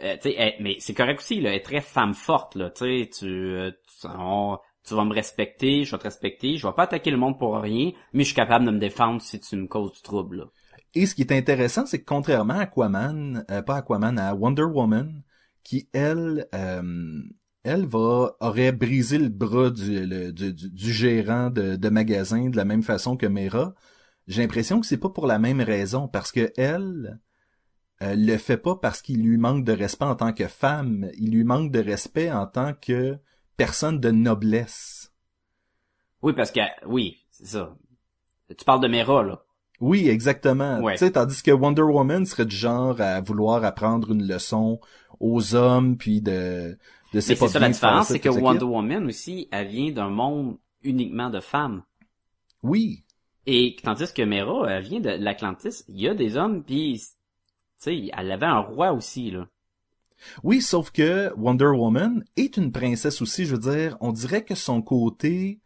euh, 0.04 0.15
tu 0.15 0.30
sais, 0.30 0.36
elle- 0.38 0.56
mais 0.60 0.78
c'est 0.80 0.94
correct 0.94 1.20
aussi, 1.20 1.41
là, 1.41 1.50
elle 1.52 1.58
est 1.58 1.62
très 1.63 1.82
femme 1.82 2.13
forte, 2.13 2.56
là, 2.56 2.70
tu 2.70 3.10
tu, 3.10 3.26
euh, 3.26 3.72
tu, 4.02 4.08
on- 4.08 4.60
tu 4.86 4.94
vas 4.94 5.06
me 5.06 5.13
respecter, 5.13 5.84
je 5.84 5.91
vais 5.91 5.98
te 5.98 6.04
respecter, 6.04 6.58
je 6.58 6.68
vais 6.68 6.74
pas 6.74 6.84
attaquer 6.84 7.12
le 7.12 7.18
monde 7.18 7.39
pour 7.39 7.56
rien, 7.58 7.91
mais 8.13 8.24
je 8.24 8.28
suis 8.28 8.36
capable 8.36 8.65
de 8.65 8.72
me 8.72 8.80
défendre 8.80 9.22
si 9.22 9.39
tu 9.39 9.56
me 9.56 9.68
causes 9.68 9.94
du 9.94 10.02
trouble, 10.02 10.38
là. 10.38 10.46
Et 10.94 11.06
ce 11.06 11.15
qui 11.15 11.22
est 11.24 11.32
intéressant, 11.32 11.86
c'est 11.86 12.00
que 12.00 12.06
contrairement 12.06 12.54
à 12.56 12.62
Aquaman, 12.62 13.46
euh, 13.52 13.62
pas 13.62 13.78
Aquaman, 13.78 14.18
à 14.18 14.34
Wonder 14.34 14.63
Woman, 14.63 15.24
qui 15.63 15.89
elle, 15.94 16.48
euh, 16.54 17.22
elle 17.65 17.86
va 17.88 18.36
aurait 18.39 18.71
brisé 18.71 19.17
le 19.17 19.30
bras 19.30 19.71
du, 19.71 20.06
le- 20.06 20.32
du, 20.32 20.54
du- 20.54 20.69
du 20.69 20.93
gérant 20.93 21.49
de, 21.49 21.75
de 21.75 21.89
magasin 21.89 22.49
de 22.49 22.56
la 22.56 22.65
même 22.65 22.84
façon 22.84 23.17
que 23.17 23.25
Mera. 23.25 23.73
j'ai 24.28 24.41
l'impression 24.43 24.80
que 24.80 24.86
c'est 24.86 24.97
pas 24.97 25.10
pour 25.10 25.28
la 25.28 25.39
même 25.39 25.62
raison, 25.62 26.08
parce 26.08 26.32
que 26.32 26.54
elle 26.58 27.19
euh, 28.01 28.15
le 28.15 28.38
fait 28.38 28.58
pas 28.58 28.75
parce 28.75 29.01
qu'il 29.01 29.23
lui 29.23 29.38
manque 29.38 29.65
de 29.65 29.71
respect 29.71 30.06
en 30.06 30.15
tant 30.15 30.34
que 30.34 30.47
femme, 30.47 31.10
il 31.17 31.32
lui 31.32 31.43
manque 31.43 31.71
de 31.71 31.80
respect 31.80 32.32
en 32.32 32.45
tant 32.45 32.73
que 32.73 33.17
personne 33.58 33.99
de 33.99 34.12
noblesse. 34.12 35.12
Oui, 36.21 36.34
parce 36.34 36.51
que, 36.51 36.60
oui, 36.88 37.17
c'est 37.32 37.47
ça. 37.47 37.75
Tu 38.58 38.65
parles 38.65 38.82
de 38.82 38.88
Mera, 38.88 39.23
là. 39.23 39.43
Oui, 39.80 40.08
exactement. 40.08 40.82
Ouais. 40.82 40.93
Tu 40.93 40.99
sais, 40.99 41.12
tandis 41.12 41.41
que 41.41 41.51
Wonder 41.51 41.82
Woman 41.82 42.25
serait 42.25 42.45
du 42.45 42.56
genre 42.56 43.01
à 43.01 43.21
vouloir 43.21 43.63
apprendre 43.63 44.12
une 44.12 44.28
leçon 44.28 44.80
aux 45.19 45.56
hommes, 45.56 45.97
puis 45.97 46.21
de... 46.21 46.78
de 47.15 47.21
c'est 47.21 47.38
pas 47.38 47.47
ça 47.47 47.60
la 47.60 47.69
différence, 47.69 48.08
c'est 48.10 48.19
que 48.19 48.30
Wonder. 48.30 48.65
Woman 48.65 49.06
aussi, 49.08 49.47
elle 49.51 49.67
vient 49.67 49.91
d'un 49.91 50.10
monde 50.10 50.58
uniquement 50.84 51.30
de 51.30 51.39
femmes. 51.39 51.84
Oui, 52.62 53.06
Et 53.45 53.78
tandis 53.82 54.12
que 54.13 54.21
Mera, 54.21 54.69
elle 54.69 54.84
vient 54.84 54.99
de 54.99 55.10
l'Atlantis, 55.10 55.86
il 55.88 56.01
y 56.01 56.10
a 56.10 56.13
des 56.13 56.36
hommes, 56.36 56.63
puis 56.63 56.99
tu 56.99 57.06
sais, 57.78 58.10
elle 58.12 58.32
avait 58.32 58.45
un 58.45 58.60
roi 58.60 58.91
aussi, 58.91 59.32
là. 59.32 59.47
Oui, 60.43 60.62
sauf 60.62 60.91
que 60.91 61.32
Wonder 61.38 61.65
Woman 61.65 62.23
est 62.36 62.58
une 62.58 62.71
princesse 62.71 63.21
aussi, 63.21 63.45
je 63.45 63.56
veux 63.56 63.71
dire, 63.71 63.97
on 64.01 64.12
dirait 64.12 64.43
que 64.43 64.56
son 64.56 64.82
côté 64.82 65.62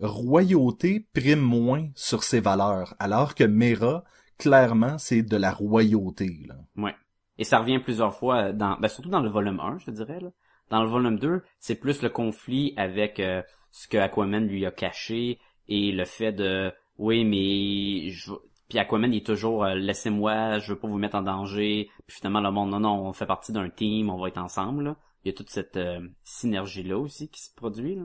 royauté 0.00 1.06
prime 1.12 1.40
moins 1.40 1.88
sur 1.94 2.22
ses 2.22 2.40
valeurs, 2.40 2.94
alors 2.98 3.34
que 3.34 3.44
Mera, 3.44 4.04
clairement, 4.38 4.98
c'est 4.98 5.22
de 5.22 5.36
la 5.36 5.50
royauté. 5.50 6.44
Là. 6.46 6.56
Ouais. 6.76 6.94
Et 7.38 7.44
ça 7.44 7.58
revient 7.58 7.80
plusieurs 7.80 8.14
fois 8.14 8.52
dans, 8.52 8.78
ben 8.78 8.88
surtout 8.88 9.10
dans 9.10 9.20
le 9.20 9.30
volume 9.30 9.60
1, 9.60 9.78
je 9.78 9.90
dirais, 9.90 10.20
là. 10.20 10.30
Dans 10.70 10.82
le 10.82 10.88
volume 10.88 11.18
2, 11.18 11.42
c'est 11.58 11.76
plus 11.76 12.02
le 12.02 12.08
conflit 12.08 12.74
avec 12.76 13.20
euh, 13.20 13.42
ce 13.70 13.86
que 13.88 13.96
Aquaman 13.96 14.46
lui 14.46 14.66
a 14.66 14.70
caché 14.70 15.38
et 15.68 15.92
le 15.92 16.04
fait 16.04 16.32
de, 16.32 16.72
oui, 16.98 17.24
mais 17.24 18.10
je... 18.10 18.32
puis 18.68 18.78
Aquaman 18.78 19.12
il 19.12 19.18
est 19.18 19.26
toujours, 19.26 19.64
euh, 19.64 19.74
laissez-moi, 19.74 20.58
je 20.58 20.72
veux 20.72 20.78
pas 20.78 20.88
vous 20.88 20.98
mettre 20.98 21.16
en 21.16 21.22
danger. 21.22 21.88
Puis 22.06 22.16
finalement 22.16 22.40
le 22.40 22.50
monde, 22.50 22.70
non, 22.70 22.80
non, 22.80 23.06
on 23.06 23.12
fait 23.12 23.26
partie 23.26 23.52
d'un 23.52 23.70
team, 23.70 24.10
on 24.10 24.18
va 24.18 24.28
être 24.28 24.38
ensemble. 24.38 24.84
là. 24.84 24.96
Il 25.24 25.28
y 25.28 25.30
a 25.30 25.34
toute 25.34 25.50
cette 25.50 25.76
euh, 25.76 26.00
synergie 26.24 26.84
là 26.84 26.98
aussi 26.98 27.28
qui 27.28 27.42
se 27.42 27.54
produit. 27.54 27.96
Là. 27.96 28.04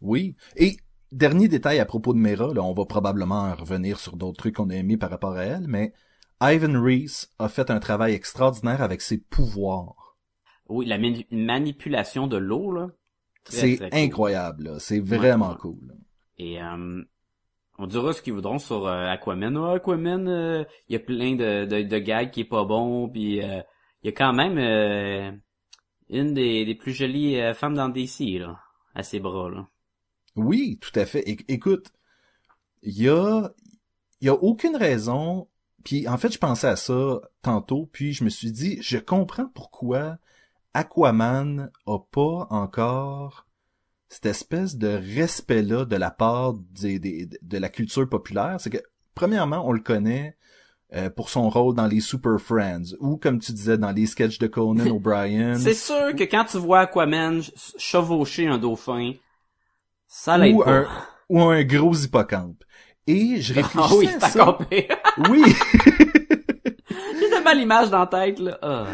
Oui. 0.00 0.36
Et 0.56 0.76
dernier 1.12 1.48
détail 1.48 1.80
à 1.80 1.84
propos 1.84 2.12
de 2.12 2.18
Mera, 2.18 2.52
là, 2.54 2.62
on 2.62 2.74
va 2.74 2.84
probablement 2.84 3.54
revenir 3.54 3.98
sur 3.98 4.16
d'autres 4.16 4.38
trucs 4.38 4.56
qu'on 4.56 4.70
a 4.70 4.76
aimés 4.76 4.96
par 4.96 5.10
rapport 5.10 5.34
à 5.34 5.44
elle, 5.44 5.66
mais 5.66 5.92
Ivan 6.40 6.80
Reese 6.80 7.28
a 7.38 7.48
fait 7.48 7.70
un 7.70 7.80
travail 7.80 8.14
extraordinaire 8.14 8.82
avec 8.82 9.00
ses 9.00 9.18
pouvoirs. 9.18 10.07
Oui, 10.68 10.86
la 10.86 10.98
mani- 10.98 11.26
manipulation 11.30 12.26
de 12.26 12.36
l'eau 12.36 12.72
là. 12.72 12.88
C'est 13.44 13.78
cool. 13.78 13.88
incroyable, 13.92 14.64
là. 14.64 14.78
c'est 14.78 15.00
vraiment 15.00 15.50
ouais. 15.52 15.56
cool. 15.58 15.94
Et 16.36 16.62
euh, 16.62 17.02
on 17.78 17.86
dira 17.86 18.12
ce 18.12 18.20
qu'ils 18.20 18.34
voudront 18.34 18.58
sur 18.58 18.86
euh, 18.86 19.06
Aquaman. 19.06 19.56
Aquaman, 19.56 20.28
euh, 20.28 20.64
il 20.88 20.92
y 20.92 20.96
a 20.96 21.00
plein 21.00 21.34
de, 21.34 21.64
de, 21.64 21.82
de 21.82 21.98
gags 21.98 22.30
qui 22.30 22.40
est 22.40 22.44
pas 22.44 22.64
bon, 22.64 23.08
puis 23.08 23.38
il 23.38 23.64
y 24.04 24.08
a 24.08 24.12
quand 24.12 24.34
même 24.34 24.58
une 26.10 26.34
des, 26.34 26.64
des 26.66 26.74
plus 26.74 26.92
jolies 26.92 27.40
femmes 27.54 27.74
dans 27.74 27.88
DC 27.88 28.38
là, 28.38 28.60
à 28.94 29.02
ses 29.02 29.20
bras 29.20 29.50
là. 29.50 29.66
Oui, 30.36 30.78
tout 30.80 30.92
à 30.98 31.04
fait. 31.06 31.28
É- 31.28 31.38
écoute, 31.48 31.90
il 32.82 33.00
y 33.00 33.08
a, 33.08 33.50
il 34.20 34.26
y 34.26 34.28
a 34.30 34.34
aucune 34.34 34.76
raison. 34.76 35.48
Puis 35.84 36.06
en 36.08 36.18
fait, 36.18 36.32
je 36.32 36.38
pensais 36.38 36.66
à 36.68 36.76
ça 36.76 37.20
tantôt, 37.42 37.88
puis 37.92 38.12
je 38.12 38.24
me 38.24 38.28
suis 38.28 38.52
dit, 38.52 38.78
je 38.82 38.98
comprends 38.98 39.48
pourquoi 39.48 40.18
Aquaman 40.74 41.70
a 41.86 41.98
pas 42.10 42.46
encore 42.50 43.46
cette 44.08 44.26
espèce 44.26 44.76
de 44.76 44.88
respect-là 44.88 45.84
de 45.84 45.96
la 45.96 46.10
part 46.10 46.54
des, 46.54 46.98
des- 46.98 47.28
de 47.42 47.58
la 47.58 47.68
culture 47.68 48.08
populaire. 48.08 48.56
C'est 48.58 48.70
que, 48.70 48.78
premièrement, 49.14 49.66
on 49.66 49.72
le 49.72 49.80
connaît 49.80 50.36
euh, 50.94 51.10
pour 51.10 51.28
son 51.28 51.50
rôle 51.50 51.74
dans 51.74 51.86
les 51.86 52.00
Super 52.00 52.38
Friends, 52.40 52.94
ou 53.00 53.18
comme 53.18 53.38
tu 53.40 53.52
disais, 53.52 53.76
dans 53.76 53.90
les 53.92 54.06
sketchs 54.06 54.38
de 54.38 54.46
Conan 54.46 54.86
O'Brien. 54.90 55.58
C'est 55.58 55.74
sûr 55.74 56.14
que 56.16 56.24
quand 56.24 56.44
tu 56.44 56.56
vois 56.58 56.80
Aquaman 56.80 57.42
ch- 57.42 57.52
chevaucher 57.76 58.46
un 58.48 58.56
dauphin, 58.58 59.12
ça 60.06 60.38
l'aide 60.38 60.54
ou 60.54 60.62
pas. 60.64 60.70
un, 60.78 60.86
ou 61.28 61.42
un 61.42 61.62
gros 61.64 61.94
hippocampe. 61.94 62.64
Et 63.06 63.40
je 63.40 63.54
réfléchissais 63.54 63.94
Ah 63.94 63.96
oui, 63.96 64.08
à 64.08 64.20
c'est 64.20 64.38
ça. 64.38 64.58
Oui, 65.30 65.42
J'ai 67.20 67.30
tellement 67.30 67.52
l'image 67.54 67.90
dans 67.90 68.00
la 68.00 68.06
tête 68.06 68.38
là. 68.38 68.58
Ah. 68.62 68.86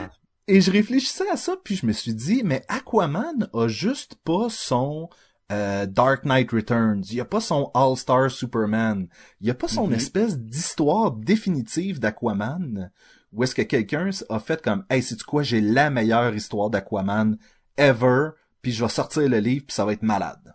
Et 0.46 0.61
je 0.61 0.70
réfléchissais 0.70 1.28
à 1.30 1.37
ça, 1.37 1.54
puis 1.62 1.76
je 1.76 1.87
me 1.87 1.92
suis 1.92 2.14
dit, 2.14 2.42
mais 2.44 2.64
Aquaman 2.68 3.48
a 3.52 3.68
juste 3.68 4.16
pas 4.24 4.48
son 4.50 5.09
euh, 5.52 5.85
Dark 5.85 6.24
Knight 6.24 6.50
Returns, 6.52 7.02
il 7.11 7.16
y 7.16 7.20
a 7.20 7.24
pas 7.26 7.40
son 7.40 7.70
All-Star 7.74 8.30
Superman, 8.30 9.09
il 9.42 9.46
y 9.46 9.50
a 9.50 9.54
pas 9.54 9.68
son 9.68 9.88
Mhm. 9.88 9.94
espèce 9.94 10.38
d'histoire 10.38 11.11
définitive 11.12 12.00
d'Aquaman, 12.00 12.90
où 13.33 13.44
est-ce 13.44 13.54
que 13.54 13.61
quelqu'un 13.62 14.09
a 14.30 14.38
fait 14.38 14.62
comme, 14.62 14.85
hey, 14.88 15.02
c'est 15.02 15.22
quoi, 15.22 15.42
j'ai 15.42 15.61
la 15.61 15.90
meilleure 15.90 16.35
histoire 16.35 16.70
d'Aquaman 16.70 17.37
ever, 17.76 18.30
puis 18.62 18.72
je 18.72 18.83
vais 18.83 18.88
sortir 18.90 19.28
le 19.28 19.38
livre, 19.38 19.66
puis 19.66 19.74
ça 19.74 19.85
va 19.85 19.92
être 19.92 20.02
malade. 20.02 20.54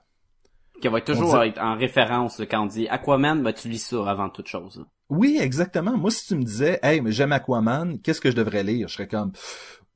Qui 0.81 0.87
va 0.87 1.01
toujours 1.01 1.39
dit- 1.41 1.49
être 1.49 1.59
en 1.61 1.75
référence 1.77 2.41
quand 2.49 2.63
on 2.63 2.65
dit 2.65 2.87
Aquaman, 2.87 3.43
ben 3.43 3.53
tu 3.53 3.67
lis 3.69 3.77
ça 3.79 4.09
avant 4.09 4.29
toute 4.29 4.47
chose. 4.47 4.83
Oui, 5.09 5.37
exactement. 5.41 5.97
Moi, 5.97 6.09
si 6.09 6.25
tu 6.25 6.35
me 6.35 6.43
disais, 6.43 6.79
hey, 6.81 7.01
mais 7.01 7.11
j'aime 7.11 7.31
Aquaman, 7.31 7.99
qu'est-ce 7.99 8.21
que 8.21 8.31
je 8.31 8.35
devrais 8.35 8.63
lire? 8.63 8.87
Je 8.87 8.93
serais 8.93 9.07
comme, 9.07 9.33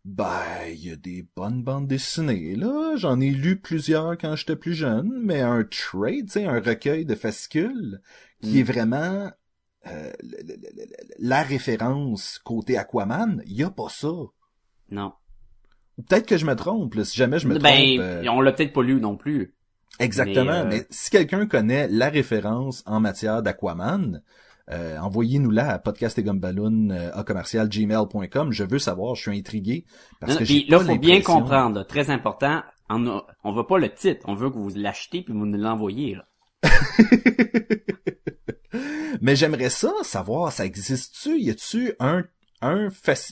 ben, 0.05 0.35
il 0.69 0.85
y 0.85 0.91
a 0.91 0.95
des 0.95 1.25
bonnes 1.35 1.63
bandes 1.63 1.87
dessinées, 1.87 2.55
là. 2.55 2.95
J'en 2.97 3.19
ai 3.21 3.29
lu 3.29 3.57
plusieurs 3.59 4.17
quand 4.17 4.35
j'étais 4.35 4.55
plus 4.57 4.73
jeune, 4.73 5.11
mais 5.23 5.41
un 5.41 5.63
trade, 5.63 6.25
tu 6.25 6.31
sais, 6.33 6.45
un 6.45 6.59
recueil 6.59 7.05
de 7.05 7.15
fascicules, 7.15 8.01
qui 8.41 8.55
Mm. 8.55 8.59
est 8.59 8.63
vraiment 8.63 9.31
euh, 9.87 10.11
la 11.19 11.43
référence 11.43 12.39
côté 12.43 12.77
Aquaman, 12.77 13.41
il 13.45 13.53
y 13.53 13.63
a 13.63 13.69
pas 13.69 13.89
ça. 13.89 14.11
Non. 14.91 15.13
Peut-être 16.07 16.25
que 16.25 16.37
je 16.37 16.45
me 16.45 16.55
trompe, 16.55 16.95
là, 16.95 17.03
si 17.05 17.17
jamais 17.17 17.39
je 17.39 17.47
me 17.47 17.57
ben, 17.59 17.61
trompe. 17.61 17.99
euh, 17.99 18.23
on 18.31 18.41
l'a 18.41 18.51
peut-être 18.51 18.73
pas 18.73 18.81
lu 18.83 18.99
non 18.99 19.15
plus. 19.17 19.53
Exactement. 19.99 20.63
Mais, 20.63 20.69
Mais, 20.69 20.79
euh, 20.81 20.85
si 20.89 21.09
quelqu'un 21.11 21.45
connaît 21.47 21.87
la 21.87 22.09
référence 22.09 22.81
en 22.85 22.99
matière 22.99 23.43
d'Aquaman, 23.43 24.21
euh, 24.71 24.97
envoyez-nous-la 24.97 25.73
à 25.73 25.79
podcast 25.79 26.17
et 26.17 26.23
gumballoon, 26.23 26.89
euh, 26.91 27.11
à 27.13 27.23
commercial 27.23 27.67
gmail.com. 27.67 28.51
Je 28.51 28.63
veux 28.63 28.79
savoir, 28.79 29.15
je 29.15 29.21
suis 29.23 29.37
intrigué. 29.37 29.85
Parce 30.19 30.33
Non, 30.33 30.39
que 30.39 30.43
puis 30.45 30.65
là, 30.69 30.79
faut 30.79 30.97
bien 30.97 31.21
comprendre, 31.21 31.77
là, 31.77 31.85
très 31.85 32.09
important, 32.09 32.61
on, 32.89 33.21
on 33.43 33.53
veut 33.53 33.65
pas 33.65 33.77
le 33.77 33.93
titre, 33.93 34.21
on 34.25 34.35
veut 34.35 34.49
que 34.49 34.57
vous 34.57 34.71
l'achetez 34.75 35.21
puis 35.21 35.33
vous 35.33 35.45
nous 35.45 35.57
l'envoyez. 35.57 36.17
Mais 39.21 39.35
j'aimerais 39.35 39.69
ça 39.69 39.91
savoir, 40.01 40.51
ça 40.51 40.65
existe-tu? 40.65 41.39
Y 41.39 41.49
a-tu 41.51 41.93
un 41.99 42.23
un, 42.63 42.89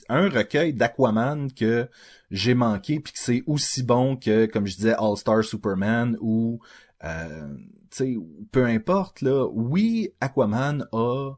un 0.08 0.28
recueil 0.28 0.74
d'Aquaman 0.74 1.50
que 1.52 1.88
j'ai 2.30 2.54
manqué 2.54 3.00
puis 3.00 3.12
que 3.12 3.18
c'est 3.18 3.42
aussi 3.46 3.82
bon 3.82 4.16
que, 4.16 4.46
comme 4.46 4.66
je 4.66 4.76
disais, 4.76 4.94
All 4.98 5.16
Star 5.16 5.42
Superman 5.42 6.16
ou 6.20 6.60
euh, 7.04 7.48
sais, 7.96 8.16
peu 8.50 8.64
importe 8.66 9.20
là. 9.20 9.46
Oui, 9.52 10.10
Aquaman 10.20 10.86
a 10.92 11.32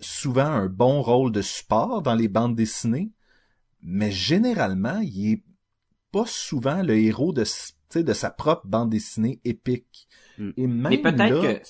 souvent 0.00 0.46
un 0.46 0.66
bon 0.66 1.02
rôle 1.02 1.32
de 1.32 1.42
support 1.42 2.02
dans 2.02 2.14
les 2.14 2.28
bandes 2.28 2.56
dessinées, 2.56 3.10
mais 3.82 4.10
généralement, 4.10 4.98
il 5.00 5.32
est 5.32 5.44
pas 6.12 6.26
souvent 6.26 6.82
le 6.82 6.96
héros 6.96 7.32
de 7.32 7.44
sa 7.44 8.30
propre 8.30 8.66
bande 8.66 8.90
dessinée 8.90 9.40
épique. 9.44 10.08
Hmm. 10.38 10.50
Et 10.56 10.66
même 10.66 10.90
Mais 10.90 10.98
peut-être 10.98 11.42
là- 11.42 11.54
que... 11.54 11.62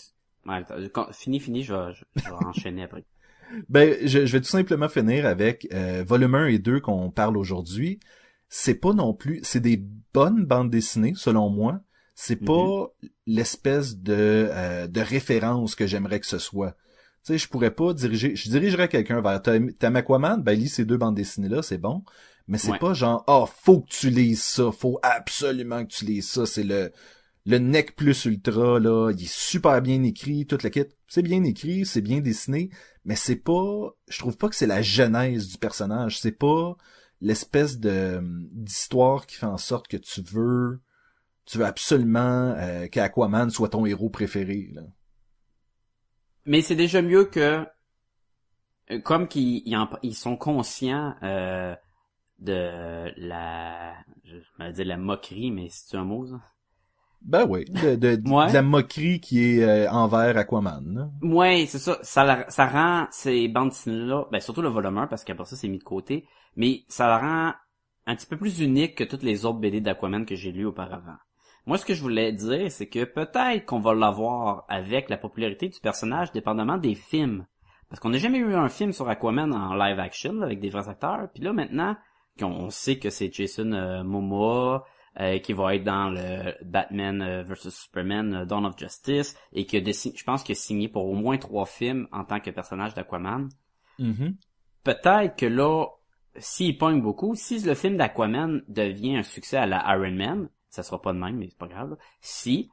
Ouais, 0.49 1.13
fini, 1.13 1.39
fini, 1.39 1.63
je 1.63 1.75
vais, 1.75 1.93
je, 1.93 2.05
je 2.17 2.25
vais 2.25 2.47
enchaîner 2.47 2.85
après. 2.85 3.05
Ben, 3.69 3.97
je, 4.03 4.27
je 4.27 4.33
vais 4.33 4.41
tout 4.41 4.49
simplement 4.49 4.89
finir 4.89 5.27
avec 5.27 5.67
euh, 5.73 6.05
volume 6.07 6.37
1 6.37 6.47
et 6.47 6.61
2 6.61 6.79
qu'on 6.79 7.11
parle 7.11 7.37
aujourd'hui. 7.37 7.99
C'est 8.49 8.77
pas 8.77 8.93
non 8.93 9.13
plus, 9.13 9.41
c'est 9.43 9.59
des 9.59 9.85
bonnes 10.15 10.45
bandes 10.45 10.71
dessinées 10.71 11.15
selon 11.17 11.51
moi. 11.51 11.81
C'est 12.23 12.37
pas 12.37 12.89
l'espèce 13.27 13.97
de 13.97 14.13
euh, 14.53 14.87
de 14.87 15.01
référence 15.01 15.75
que 15.75 15.87
j'aimerais 15.87 16.21
que 16.21 16.27
ce 16.27 16.39
soit. 16.39 16.73
Tu 17.25 17.33
sais, 17.33 17.39
je 17.39 17.49
pourrais 17.49 17.71
pas 17.75 17.95
diriger, 17.95 18.37
je 18.37 18.51
dirigerais 18.51 18.89
quelqu'un 18.89 19.23
vers 19.23 19.41
t'aimes 19.43 19.97
Aquaman, 19.97 20.43
ben 20.43 20.53
lis 20.59 20.69
ces 20.69 20.85
deux 20.85 20.99
bandes 20.99 21.15
dessinées 21.15 21.49
là, 21.49 21.63
c'est 21.63 21.79
bon. 21.79 22.05
Mais 22.47 22.59
c'est 22.59 22.73
Ouais. 22.73 22.79
pas 22.79 22.93
genre 22.93 23.25
ah 23.27 23.47
faut 23.63 23.81
que 23.81 23.89
tu 23.89 24.11
lises 24.11 24.43
ça, 24.43 24.71
faut 24.71 24.99
absolument 25.03 25.83
que 25.87 25.93
tu 25.93 26.05
lises 26.05 26.29
ça, 26.29 26.45
c'est 26.45 26.63
le 26.63 26.93
le 27.47 27.57
nec 27.59 27.97
plus 27.97 28.27
ultra 28.27 28.79
là, 28.79 29.11
il 29.13 29.23
est 29.23 29.33
super 29.33 29.81
bien 29.81 30.03
écrit, 30.03 30.47
toute 30.47 30.63
la 30.63 30.69
kit. 30.71 30.85
C'est 31.09 31.23
bien 31.23 31.43
écrit, 31.45 31.87
c'est 31.87 32.03
bien 32.03 32.21
dessiné, 32.21 32.69
mais 33.07 33.17
c'est 33.17 33.37
pas 33.37 33.97
je 34.09 34.19
trouve 34.19 34.37
pas 34.37 34.49
que 34.51 34.57
c'est 34.57 34.67
la 34.67 34.83
genèse 34.83 35.49
du 35.49 35.57
personnage, 35.57 36.21
c'est 36.21 36.33
pas 36.33 36.77
l'espèce 37.23 37.79
de 37.79 38.21
d'histoire 38.53 39.27
qui 39.27 39.37
fait 39.37 39.47
en 39.47 39.57
sorte 39.59 39.89
que 39.89 39.97
tu 39.97 40.21
veux 40.23 40.81
tu 41.51 41.59
veux 41.59 41.67
absolument 41.67 42.55
euh, 42.57 42.87
qu'Aquaman 42.89 43.51
soit 43.51 43.71
ton 43.71 43.85
héros 43.87 44.11
préféré 44.11 44.69
là. 44.73 44.83
Mais 46.45 46.63
c'est 46.63 46.77
déjà 46.77 47.03
mieux 47.03 47.25
que... 47.25 47.67
euh, 48.91 49.01
Comme 49.01 49.29
qu'ils 49.29 49.63
ils 50.03 50.15
sont 50.15 50.37
conscients 50.37 51.15
euh, 51.23 51.75
de 52.39 53.13
la... 53.17 53.95
Je 54.25 54.37
vais 54.59 54.73
dire 54.73 54.85
la 54.87 54.97
moquerie, 54.97 55.51
mais 55.51 55.69
c'est 55.71 55.97
un 55.97 56.05
mot, 56.05 56.27
ça? 56.27 56.41
Ben 57.23 57.47
oui, 57.47 57.65
de, 57.67 57.97
de, 57.97 58.17
de 58.17 58.53
la 58.53 58.63
moquerie 58.63 59.21
qui 59.21 59.41
est 59.45 59.63
euh, 59.63 59.91
envers 59.91 60.37
Aquaman. 60.39 60.95
là. 60.95 61.11
Ouais, 61.29 61.67
c'est 61.69 61.79
ça. 61.79 61.99
Ça, 62.03 62.47
ça 62.49 62.67
rend 62.67 63.07
ces 63.11 63.49
bandes 63.49 63.71
dessinées-là, 63.71 64.27
ben 64.33 64.41
surtout 64.41 64.63
le 64.63 64.71
volume 64.71 64.97
1, 64.99 65.07
parce 65.07 65.25
qu'après 65.25 65.45
ça, 65.45 65.57
c'est 65.57 65.69
mis 65.69 65.79
de 65.79 65.85
côté, 65.85 66.27
mais 66.57 66.85
ça 66.89 67.09
la 67.09 67.19
rend 67.19 67.55
un 68.07 68.17
petit 68.17 68.27
peu 68.27 68.39
plus 68.39 68.61
unique 68.61 68.95
que 68.97 69.05
toutes 69.05 69.23
les 69.23 69.45
autres 69.45 69.59
BD 69.59 69.81
d'Aquaman 69.83 70.25
que 70.25 70.35
j'ai 70.35 70.51
lues 70.53 70.65
auparavant. 70.67 71.17
Moi, 71.67 71.79
ce 71.79 71.85
que 71.85 71.95
je 71.95 72.03
voulais 72.03 72.33
dire, 72.33 72.71
c'est 72.71 72.89
que 72.89 73.05
peut-être 73.05 73.67
qu'on 73.67 73.81
va 73.81 73.95
l'avoir 73.95 74.65
avec 74.69 75.09
la 75.09 75.17
popularité 75.17 75.69
du 75.69 75.81
personnage, 75.81 76.33
dépendamment 76.33 76.79
des 76.79 76.95
films. 76.95 77.47
Parce 77.89 78.01
qu'on 78.01 78.11
n'a 78.11 78.19
jamais 78.19 78.39
eu 78.39 78.55
un 78.55 78.69
film 78.69 78.93
sur 78.93 79.09
Aquaman 79.09 79.53
en 79.53 79.75
live 79.75 79.99
action, 79.99 80.33
là, 80.35 80.47
avec 80.47 80.61
des 80.61 80.71
vrais 80.71 80.89
acteurs. 80.89 81.29
Puis 81.35 81.43
là, 81.43 81.53
maintenant, 81.53 81.97
qu'on 82.39 82.47
on 82.47 82.71
sait 82.71 82.99
que 82.99 83.11
c'est 83.11 83.33
Jason 83.33 83.73
euh, 83.73 84.03
Momoa, 84.05 84.85
euh, 85.19 85.39
qui 85.41 85.53
va 85.53 85.75
être 85.75 85.83
dans 85.83 86.09
le 86.09 86.55
Batman 86.65 87.21
euh, 87.21 87.43
vs 87.43 87.71
Superman 87.71 88.45
Dawn 88.45 88.65
of 88.65 88.79
Justice 88.79 89.37
et 89.53 89.67
que 89.67 89.79
je 89.79 90.25
pense 90.25 90.45
qu'il 90.45 90.53
a 90.53 90.57
signé 90.57 90.89
pour 90.89 91.05
au 91.07 91.15
moins 91.15 91.37
trois 91.37 91.67
films 91.67 92.07
en 92.13 92.25
tant 92.25 92.39
que 92.39 92.51
personnage 92.51 92.95
d'Aquaman. 92.95 93.49
Mhm. 93.99 94.37
Peut-être 94.85 95.37
que 95.37 95.47
là, 95.47 95.87
s'il 96.37 96.79
pogne 96.79 97.03
beaucoup, 97.03 97.35
si 97.35 97.59
le 97.59 97.75
film 97.75 97.97
d'Aquaman 97.97 98.63
devient 98.69 99.17
un 99.17 99.23
succès 99.25 99.57
à 99.57 99.67
la 99.67 99.85
Iron 99.97 100.13
Man, 100.13 100.49
ça 100.71 100.83
sera 100.83 101.01
pas 101.03 101.13
de 101.13 101.19
même, 101.19 101.37
mais 101.37 101.49
c'est 101.51 101.59
pas 101.59 101.69
grave. 101.69 101.91
là. 101.91 101.97
Si, 102.21 102.71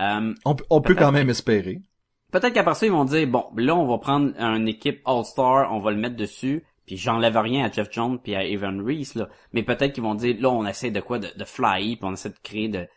euh, 0.00 0.34
On, 0.44 0.54
peut- 0.54 0.64
on 0.70 0.80
peut 0.80 0.94
quand 0.94 1.12
même 1.12 1.30
espérer. 1.30 1.80
peut-être 2.32 2.52
qu'après 2.52 2.74
ça 2.74 2.86
ils 2.86 2.92
vont 2.92 3.04
dire 3.04 3.26
bon, 3.28 3.46
là 3.56 3.76
on 3.76 3.86
va 3.86 3.98
prendre 3.98 4.34
une 4.40 4.66
équipe 4.66 5.00
All-Star, 5.04 5.70
on 5.72 5.80
va 5.80 5.92
le 5.92 5.98
mettre 5.98 6.16
dessus, 6.16 6.64
puis 6.86 6.96
j'enlève 6.96 7.36
rien 7.36 7.64
à 7.64 7.70
Jeff 7.70 7.88
Jones 7.92 8.18
puis 8.20 8.34
à 8.34 8.42
Evan 8.44 8.80
Reese 8.84 9.14
là, 9.14 9.28
mais 9.52 9.62
peut-être 9.62 9.92
qu'ils 9.92 10.02
vont 10.02 10.14
dire 10.16 10.36
là 10.40 10.50
on 10.50 10.66
essaie 10.66 10.90
de 10.90 11.00
quoi? 11.00 11.18
De, 11.20 11.28
de 11.36 11.44
fly, 11.44 11.96
puis 11.96 12.04
on 12.04 12.12
essaie 12.14 12.30
de 12.30 12.38
créer 12.42 12.68
de 12.68 12.88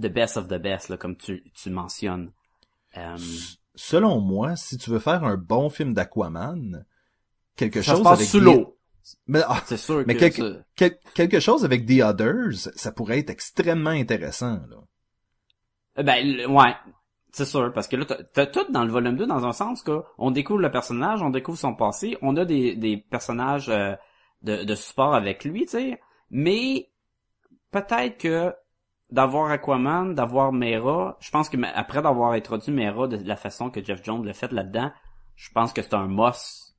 the 0.00 0.06
best 0.10 0.36
of 0.38 0.48
the 0.48 0.54
best 0.60 0.88
là 0.88 0.96
comme 0.96 1.16
tu 1.16 1.44
tu 1.54 1.68
mentionnes. 1.70 2.32
Euh, 2.96 3.16
Selon 3.74 4.20
moi, 4.20 4.54
si 4.56 4.76
tu 4.78 4.90
veux 4.90 4.98
faire 4.98 5.24
un 5.24 5.36
bon 5.38 5.70
film 5.70 5.94
d'Aquaman, 5.94 6.84
quelque 7.56 7.80
ça 7.82 7.92
se 7.92 7.96
chose 7.96 8.04
passe 8.04 8.18
avec 8.18 8.28
sous 8.28 8.40
l'eau, 8.40 8.76
Mais, 9.26 9.40
ah, 9.46 9.60
c'est 9.66 9.76
sûr 9.76 10.04
mais 10.06 10.14
que 10.14 10.20
quelque- 10.20 10.52
ça- 10.54 10.64
quel- 10.76 10.98
quelque 11.14 11.40
chose 11.40 11.64
avec 11.64 11.86
The 11.86 12.02
Others, 12.02 12.70
ça 12.76 12.92
pourrait 12.92 13.18
être 13.18 13.30
extrêmement 13.30 13.90
intéressant. 13.90 14.60
Là. 14.68 14.76
Euh, 15.98 16.02
Ben, 16.02 16.46
ouais. 16.46 16.74
C'est 17.34 17.46
sûr, 17.46 17.72
parce 17.72 17.88
que 17.88 17.96
là, 17.96 18.04
t'as- 18.04 18.46
tout 18.46 18.70
dans 18.70 18.84
le 18.84 18.90
volume 18.92 19.16
2, 19.16 19.26
dans 19.26 19.46
un 19.46 19.52
sens 19.52 19.82
que 19.82 20.02
on 20.18 20.30
découvre 20.30 20.60
le 20.60 20.70
personnage, 20.70 21.22
on 21.22 21.30
découvre 21.30 21.56
son 21.58 21.74
passé, 21.74 22.18
on 22.20 22.36
a 22.36 22.44
des, 22.44 22.76
des 22.76 22.98
personnages 22.98 23.70
euh, 23.70 23.94
de, 24.42 24.64
de 24.64 24.74
support 24.74 25.14
avec 25.14 25.44
lui, 25.46 25.62
tu 25.62 25.68
sais, 25.70 26.00
mais 26.30 26.90
peut-être 27.70 28.18
que 28.18 28.54
d'avoir 29.10 29.50
Aquaman, 29.50 30.14
d'avoir 30.14 30.52
Mera, 30.52 31.16
je 31.20 31.30
pense 31.30 31.48
que 31.48 31.56
après 31.74 32.02
d'avoir 32.02 32.32
introduit 32.32 32.70
Mera 32.72 33.08
de 33.08 33.16
la 33.26 33.36
façon 33.36 33.70
que 33.70 33.82
Jeff 33.82 34.04
Jones 34.04 34.26
l'a 34.26 34.34
fait 34.34 34.52
là-dedans, 34.52 34.90
je 35.36 35.48
pense 35.54 35.72
que 35.72 35.80
c'est 35.80 35.94
un 35.94 36.08
must 36.08 36.71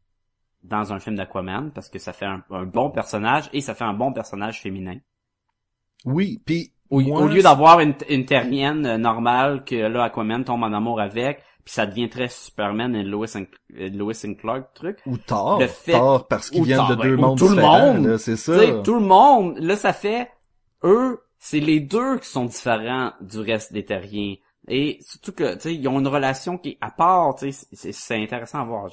dans 0.63 0.93
un 0.93 0.99
film 0.99 1.15
d'Aquaman, 1.15 1.71
parce 1.71 1.89
que 1.89 1.99
ça 1.99 2.13
fait 2.13 2.25
un, 2.25 2.43
un 2.51 2.63
bon 2.65 2.89
personnage, 2.89 3.49
et 3.53 3.61
ça 3.61 3.75
fait 3.75 3.83
un 3.83 3.93
bon 3.93 4.13
personnage 4.13 4.61
féminin. 4.61 4.97
Oui, 6.05 6.41
puis 6.45 6.71
Au, 6.89 6.99
lieu 7.27 7.41
d'avoir 7.41 7.79
une, 7.79 7.95
une 8.09 8.25
terrienne 8.25 8.85
euh, 8.85 8.97
normale 8.97 9.63
que 9.63 9.75
là 9.75 10.03
Aquaman 10.03 10.43
tombe 10.43 10.63
en 10.63 10.73
amour 10.73 10.99
avec, 11.01 11.41
puis 11.63 11.73
ça 11.73 11.85
devient 11.85 12.09
très 12.09 12.27
Superman 12.27 12.93
et 12.95 13.03
Lois 13.03 13.37
and, 13.37 13.45
Lois 13.71 14.25
and 14.25 14.33
Clark 14.35 14.73
truc. 14.73 14.99
ou 15.05 15.17
Thor, 15.17 15.59
le 15.59 15.67
fait- 15.67 15.93
Thor 15.93 16.27
parce 16.27 16.49
qu'ils 16.49 16.63
viennent 16.63 16.85
de 16.89 16.95
ouais, 16.95 17.03
deux 17.09 17.15
mondes 17.15 17.37
tout 17.37 17.47
le 17.49 17.55
monde. 17.61 18.17
c'est 18.17 18.35
ça. 18.35 18.81
tout 18.83 18.95
le 18.95 18.99
monde, 19.05 19.57
là 19.59 19.75
ça 19.77 19.93
fait 19.93 20.29
eux, 20.83 21.21
c'est 21.39 21.61
les 21.61 21.79
deux 21.79 22.19
qui 22.19 22.27
sont 22.27 22.45
différents 22.45 23.13
du 23.21 23.39
reste 23.39 23.71
des 23.73 23.85
terriens. 23.85 24.35
Et 24.67 24.97
surtout 25.01 25.31
que 25.33 25.53
tu 25.55 25.59
sais, 25.61 25.75
ils 25.75 25.87
ont 25.87 25.99
une 25.99 26.07
relation 26.07 26.57
qui 26.57 26.69
est 26.71 26.77
à 26.81 26.89
part, 26.91 27.35
tu 27.35 27.51
sais, 27.51 27.65
c'est- 27.73 27.91
c'est 27.91 28.21
intéressant 28.21 28.59
à 28.61 28.65
voir. 28.65 28.89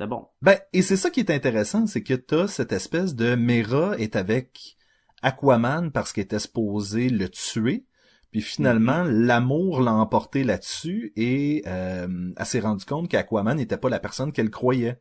Je- 0.00 0.04
C'était 0.04 0.08
bon. 0.08 0.26
Ben, 0.42 0.58
et 0.72 0.82
c'est 0.82 0.96
ça 0.96 1.10
qui 1.10 1.20
est 1.20 1.30
intéressant, 1.30 1.86
c'est 1.86 2.02
que 2.02 2.14
t'as 2.14 2.48
cette 2.48 2.72
espèce 2.72 3.14
de 3.14 3.34
Mera 3.34 3.98
est 3.98 4.16
avec 4.16 4.76
Aquaman 5.22 5.90
parce 5.92 6.12
qu'il 6.12 6.22
était 6.22 6.38
supposé 6.38 7.08
le 7.10 7.28
tuer, 7.28 7.84
puis 8.30 8.40
finalement 8.40 9.04
Mm-hmm. 9.04 9.26
l'amour 9.26 9.80
l'a 9.82 9.92
emporté 9.92 10.44
là-dessus 10.44 11.12
et 11.16 11.62
euh, 11.66 12.32
elle 12.36 12.46
s'est 12.46 12.60
rendu 12.60 12.84
compte 12.84 13.08
qu'Aquaman 13.08 13.56
n'était 13.56 13.76
pas 13.76 13.90
la 13.90 14.00
personne 14.00 14.32
qu'elle 14.32 14.50
croyait. 14.50 14.98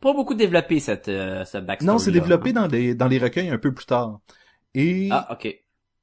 Pas 0.00 0.12
beaucoup 0.12 0.34
développé 0.34 0.78
cette 0.80 1.08
euh, 1.08 1.44
ce 1.46 1.58
backstory. 1.58 1.86
Non, 1.90 1.98
c'est 1.98 2.12
développé 2.12 2.52
dans 2.52 2.66
les 2.66 2.94
dans 2.94 3.08
les 3.08 3.18
recueils 3.18 3.48
un 3.48 3.58
peu 3.58 3.72
plus 3.72 3.86
tard. 3.86 4.20
Et 4.74 5.08
Ah, 5.10 5.28
ok. 5.32 5.48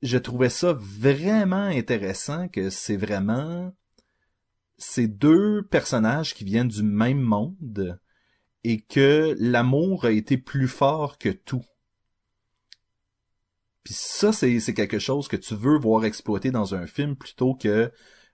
je 0.02 0.18
trouvais 0.18 0.50
ça 0.50 0.74
vraiment 0.74 1.66
intéressant 1.66 2.48
que 2.48 2.72
c'est 2.72 2.98
vraiment 2.98 3.72
ces 4.84 5.08
deux 5.08 5.64
personnages 5.64 6.34
qui 6.34 6.44
viennent 6.44 6.68
du 6.68 6.84
même 6.84 7.22
monde 7.22 8.00
et 8.64 8.82
que 8.82 9.36
l'amour 9.40 10.06
a 10.06 10.12
été 10.12 10.38
plus 10.38 10.68
fort 10.68 11.18
que 11.18 11.30
tout. 11.30 11.66
Puis 13.84 13.94
ça, 13.94 14.32
c'est, 14.32 14.60
c'est 14.60 14.74
quelque 14.74 15.00
chose 15.00 15.28
que 15.28 15.36
tu 15.36 15.56
veux 15.56 15.78
voir 15.78 16.06
exploité 16.06 16.52
dans 16.52 16.76
un 16.76 16.88
film 16.88 17.16
plutôt 17.16 17.54
que 17.54 17.92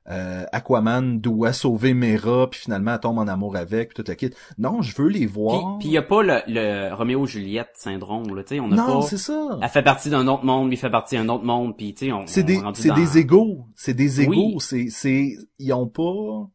euh, 0.10 0.44
Aquaman 0.52 1.20
doit 1.20 1.54
sauver 1.54 1.94
Mera, 1.94 2.50
puis 2.50 2.62
finalement 2.62 2.94
elle 2.94 3.00
tombe 3.00 3.18
en 3.20 3.28
amour 3.28 3.56
avec, 3.56 3.94
puis 3.94 4.04
tout 4.04 4.10
le 4.10 4.16
kit. 4.16 4.32
Non, 4.58 4.82
je 4.82 4.96
veux 4.96 5.08
les 5.10 5.26
voir. 5.26 5.78
puis 5.80 5.90
y 5.90 5.98
a 5.98 6.02
pas 6.02 6.24
le, 6.24 6.42
le 6.48 6.94
Roméo 6.94 7.26
Juliette 7.26 7.72
syndrome 7.76 8.36
là, 8.36 8.44
tu 8.44 8.56
sais, 8.56 8.60
on 8.60 8.72
a 8.72 8.76
non, 8.76 9.02
pas 9.02 9.08
c'est 9.08 9.18
ça. 9.18 9.60
elle 9.62 9.70
fait 9.70 9.84
partie 9.84 10.10
d'un 10.10 10.28
autre 10.28 10.46
monde, 10.46 10.70
lui 10.70 10.78
fait 10.78 10.90
partie 10.90 11.16
d'un 11.16 11.30
autre 11.30 11.44
monde, 11.46 11.78
puis 11.78 11.94
tu 11.94 12.08
sais, 12.08 12.12
on, 12.12 12.26
C'est 12.28 12.44
des, 12.44 12.60
c'est 12.74 12.90
dans- 12.90 12.96
des 12.96 13.18
égaux. 13.18 13.66
C'est 13.76 13.94
des 13.94 14.22
égaux. 14.22 14.32
Oui. 14.34 14.56
C'est, 14.60 14.88
c'est, 14.90 15.36
ils 15.60 15.74
ont 15.74 15.88
pas, 15.88 16.48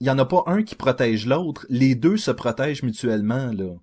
il 0.00 0.06
y 0.06 0.10
en 0.10 0.18
a 0.18 0.24
pas 0.24 0.42
un 0.46 0.62
qui 0.62 0.74
protège 0.74 1.26
l'autre. 1.26 1.66
Les 1.68 1.94
deux 1.94 2.16
se 2.16 2.30
protègent 2.30 2.82
mutuellement, 2.82 3.50
là. 3.52 3.74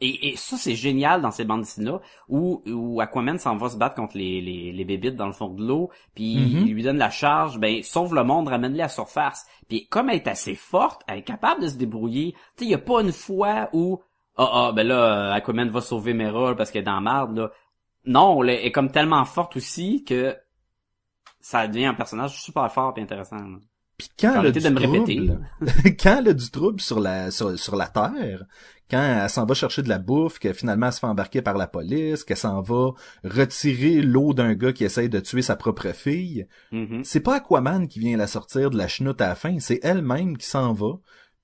Et, 0.00 0.28
et 0.28 0.36
ça, 0.36 0.56
c'est 0.56 0.76
génial 0.76 1.20
dans 1.20 1.30
ces 1.32 1.44
bandes 1.44 1.62
dessinées-là, 1.62 2.00
où, 2.28 2.62
où 2.66 3.00
Aquaman 3.00 3.36
s'en 3.38 3.56
va 3.56 3.68
se 3.68 3.76
battre 3.76 3.96
contre 3.96 4.16
les, 4.16 4.40
les, 4.40 4.70
les 4.72 4.84
bébites 4.84 5.16
dans 5.16 5.26
le 5.26 5.32
fond 5.32 5.48
de 5.48 5.66
l'eau, 5.66 5.90
puis 6.14 6.36
Mhm. 6.36 6.66
il 6.68 6.74
lui 6.74 6.82
donne 6.84 6.98
la 6.98 7.10
charge, 7.10 7.58
ben, 7.58 7.82
sauve 7.82 8.14
le 8.14 8.22
monde, 8.22 8.46
ramène-les 8.48 8.80
à 8.80 8.84
la 8.84 8.88
surface. 8.88 9.46
Puis 9.68 9.88
comme 9.88 10.08
elle 10.10 10.16
est 10.16 10.28
assez 10.28 10.54
forte, 10.54 11.02
elle 11.08 11.18
est 11.18 11.22
capable 11.22 11.62
de 11.62 11.68
se 11.68 11.76
débrouiller. 11.76 12.32
Tu 12.32 12.38
sais, 12.58 12.64
il 12.66 12.70
y 12.70 12.74
a 12.74 12.78
pas 12.78 13.00
une 13.02 13.12
fois 13.12 13.68
où, 13.72 14.00
ah, 14.36 14.48
ah, 14.68 14.72
ben 14.72 14.86
là, 14.86 15.32
Aquaman 15.34 15.68
va 15.68 15.80
sauver 15.80 16.14
Mera 16.14 16.54
parce 16.54 16.70
qu'elle 16.70 16.82
est 16.82 16.84
dans 16.84 16.94
la 16.94 17.00
marde, 17.00 17.36
là. 17.36 17.50
Non, 18.04 18.42
elle 18.44 18.50
est 18.50 18.72
comme 18.72 18.90
tellement 18.92 19.24
forte 19.24 19.56
aussi 19.56 20.04
que 20.04 20.36
ça 21.40 21.66
devient 21.66 21.86
un 21.86 21.94
personnage 21.94 22.40
super 22.40 22.70
fort 22.72 22.94
et 22.96 23.00
intéressant. 23.02 23.36
là. 23.36 23.58
Puis 23.98 24.08
quand 24.18 24.28
elle 24.30 24.36
a 24.36 24.38
Arrêtez 24.38 24.60
du 24.60 24.64
de 24.66 24.70
me 24.70 24.80
trouble, 24.80 25.40
quand 26.00 26.18
elle 26.20 26.28
a 26.28 26.32
du 26.32 26.50
trouble 26.50 26.80
sur 26.80 27.00
la 27.00 27.30
sur, 27.32 27.58
sur 27.58 27.74
la 27.76 27.88
terre, 27.88 28.44
quand 28.90 29.02
elle 29.02 29.28
s'en 29.28 29.44
va 29.44 29.54
chercher 29.54 29.82
de 29.82 29.88
la 29.88 29.98
bouffe, 29.98 30.38
que 30.38 30.52
finalement 30.52 30.86
elle 30.86 30.92
se 30.92 31.00
fait 31.00 31.06
embarquer 31.06 31.42
par 31.42 31.58
la 31.58 31.66
police, 31.66 32.22
qu'elle 32.24 32.36
s'en 32.36 32.62
va 32.62 32.92
retirer 33.24 34.00
l'eau 34.00 34.32
d'un 34.34 34.54
gars 34.54 34.72
qui 34.72 34.84
essaye 34.84 35.08
de 35.08 35.18
tuer 35.20 35.42
sa 35.42 35.56
propre 35.56 35.92
fille, 35.92 36.46
Mhm. 36.72 37.02
c'est 37.04 37.20
pas 37.20 37.36
Aquaman 37.36 37.88
qui 37.88 37.98
vient 37.98 38.16
la 38.16 38.26
sortir 38.28 38.70
de 38.70 38.78
la 38.78 38.88
chenoute 38.88 39.20
à 39.20 39.28
la 39.28 39.34
fin, 39.34 39.58
c'est 39.58 39.80
elle-même 39.82 40.38
qui 40.38 40.46
s'en 40.46 40.72
va, 40.72 40.92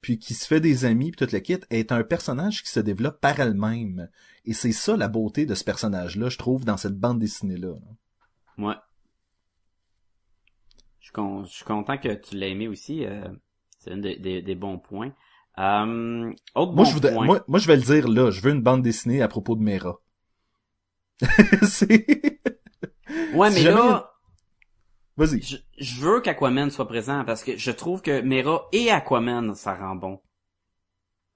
puis 0.01 0.19
qui 0.19 0.35
se 0.35 0.47
fait 0.47 0.61
des 0.61 0.85
amis, 0.85 1.11
puis 1.11 1.19
toute 1.27 1.33
la 1.33 1.41
kit, 1.41 1.59
est 1.71 1.91
un 1.91 2.05
personnage 2.05 2.63
qui 2.63 2.71
se 2.71 2.81
développe 2.81 3.21
par 3.21 3.41
elle-même. 3.41 4.09
Et 4.45 4.53
c'est 4.53 4.73
ça 4.73 4.97
la 4.97 5.09
beauté 5.09 5.45
de 5.47 5.55
ce 5.55 5.65
personnage-là, 5.65 6.29
je 6.29 6.39
trouve, 6.39 6.65
dans 6.65 6.77
cette 6.77 6.97
bande 6.99 7.19
dessinée-là. 7.19 7.73
Ouais. 8.59 8.75
Je 11.05 11.09
suis, 11.09 11.13
con- 11.13 11.45
je 11.45 11.53
suis 11.53 11.65
content 11.67 11.99
que 11.99 12.15
tu 12.15 12.35
l'aies 12.35 12.53
aimé 12.53 12.67
aussi. 12.67 13.05
euh, 13.05 13.29
c'est 13.79 13.93
un 13.93 13.99
des, 13.99 14.17
des, 14.17 14.41
des 14.41 14.55
bons 14.55 14.79
points. 14.79 15.13
Euh, 15.59 16.33
autre 16.55 16.73
Moi, 16.73 16.85
bon 16.85 16.85
je 16.87 16.95
voudrais- 16.95 17.13
point. 17.13 17.27
moi, 17.27 17.45
moi, 17.47 17.59
je 17.59 17.67
vais 17.67 17.77
le 17.77 17.83
dire 17.83 18.09
là, 18.09 18.31
je 18.31 18.41
veux 18.41 18.53
une 18.53 18.63
bande 18.63 18.81
dessinée 18.81 19.21
à 19.21 19.29
propos 19.29 19.55
de 19.55 19.61
Mera. 19.61 19.99
c'est... 21.63 22.41
ouais, 23.35 23.51
si 23.51 23.57
mais 23.57 23.61
jamais- 23.61 23.77
là, 23.77 24.11
Vas-y. 25.19 25.43
je, 25.43 25.57
je 25.79 26.01
veux 26.01 26.23
qu'Aquaman 26.23 26.71
soit 26.71 26.89
présent 26.89 27.23
parce 27.27 27.45
que 27.45 27.57
je 27.59 27.71
trouve 27.71 28.01
que 28.01 28.23
Mera 28.23 28.67
et 28.73 28.91
Aquaman, 28.91 29.55
ça 29.55 29.75
rend 29.75 29.95
bon. 29.97 30.23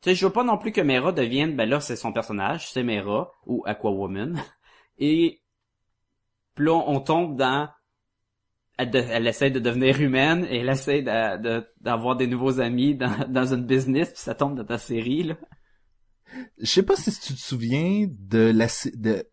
Tu 0.01 0.09
sais, 0.11 0.15
je 0.17 0.25
veux 0.27 0.33
pas 0.33 0.45
non 0.45 0.57
plus 0.57 0.73
que 0.73 0.81
Mera 0.81 1.13
devienne, 1.13 1.57
ben 1.57 1.69
là, 1.69 1.79
c'est 1.81 1.95
son 1.95 2.13
personnage, 2.15 2.71
c'est 2.71 2.83
Mera, 2.85 3.33
ou 3.45 3.63
Aquawoman. 3.67 4.43
Et, 4.99 5.43
puis 6.55 6.65
là, 6.65 6.73
on 6.87 7.01
tombe 7.01 7.37
dans, 7.37 7.69
elle, 8.79 8.91
de- 8.91 8.99
elle 9.11 9.27
essaie 9.27 9.51
de 9.51 9.59
devenir 9.59 10.01
humaine 10.01 10.47
et 10.51 10.59
elle 10.59 10.69
essaie 10.71 11.03
de- 11.03 11.43
de- 11.43 11.67
d'avoir 11.81 12.17
des 12.17 12.27
nouveaux 12.27 12.61
amis 12.61 12.95
dans, 12.95 13.27
dans 13.29 13.53
une 13.53 13.65
business 13.67 14.09
puis 14.09 14.19
ça 14.21 14.35
tombe 14.35 14.57
dans 14.57 14.65
ta 14.65 14.79
série, 14.79 15.25
là. 15.25 15.35
Je 16.59 16.67
sais 16.67 16.83
pas 16.83 16.95
si 16.97 17.11
tu 17.21 17.35
te 17.35 17.39
souviens 17.41 18.07
de 18.09 18.53
la 18.55 18.67
de 18.95 19.25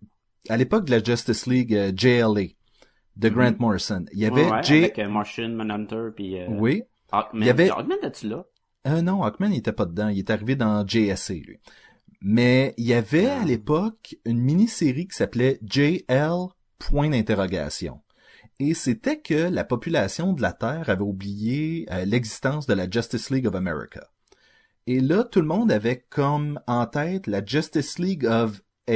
à 0.50 0.58
l'époque 0.58 0.86
de 0.86 0.92
la 0.92 1.04
Justice 1.04 1.46
League 1.48 1.74
euh, 1.74 1.92
JLA 1.96 2.54
de 3.18 3.30
Grant 3.30 3.52
Mhm. 3.52 3.58
Morrison. 3.60 4.06
Il 4.14 4.20
y 4.20 4.26
avait 4.26 4.46
Ouais, 4.46 4.52
ouais, 4.52 4.64
J 4.64 4.74
avec 4.78 5.00
euh, 5.00 5.10
Martian 5.10 5.50
Manhunter 5.50 6.10
puis 6.16 6.40
euh, 6.40 6.48
Oui. 6.50 6.84
Hawkman. 7.12 7.42
Il 7.42 7.48
y 7.48 7.50
avait- 7.50 7.70
Hawkman, 7.70 7.98
es-tu 8.04 8.28
là? 8.30 8.46
Euh, 8.88 9.02
non, 9.02 9.24
Hawkman 9.24 9.52
il 9.54 9.58
était 9.60 9.72
pas 9.74 9.86
dedans, 9.86 10.08
il 10.10 10.20
est 10.20 10.30
arrivé 10.30 10.56
dans 10.56 10.86
JSA 10.88 11.34
lui. 11.34 11.58
Mais 12.22 12.74
il 12.78 12.86
y 12.86 12.94
avait 12.94 13.28
Ah. 13.28 13.42
à 13.42 13.46
l'époque 13.46 14.16
une 14.26 14.40
mini-série 14.40 15.08
qui 15.08 15.16
s'appelait 15.16 15.60
JL 15.64 16.48
point 16.80 17.10
d'interrogation. 17.10 18.00
Et 18.60 18.74
c'était 18.74 19.20
que 19.22 19.34
la 19.50 19.64
population 19.64 20.34
de 20.34 20.42
la 20.42 20.52
Terre 20.54 20.90
avait 20.90 21.02
oublié 21.02 21.88
euh, 21.92 22.06
l'existence 22.06 22.66
de 22.68 22.74
la 22.74 22.90
Justice 22.90 23.30
League 23.30 23.48
of 23.48 23.56
America. 23.56 24.10
Et 24.88 25.00
là, 25.02 25.24
tout 25.24 25.42
le 25.42 25.48
monde 25.48 25.72
avait 25.72 26.06
comme 26.10 26.60
en 26.68 26.86
tête 26.86 27.28
la 27.28 27.44
Justice 27.46 28.00
League 28.00 28.26
of 28.26 28.62
A. 28.90 28.94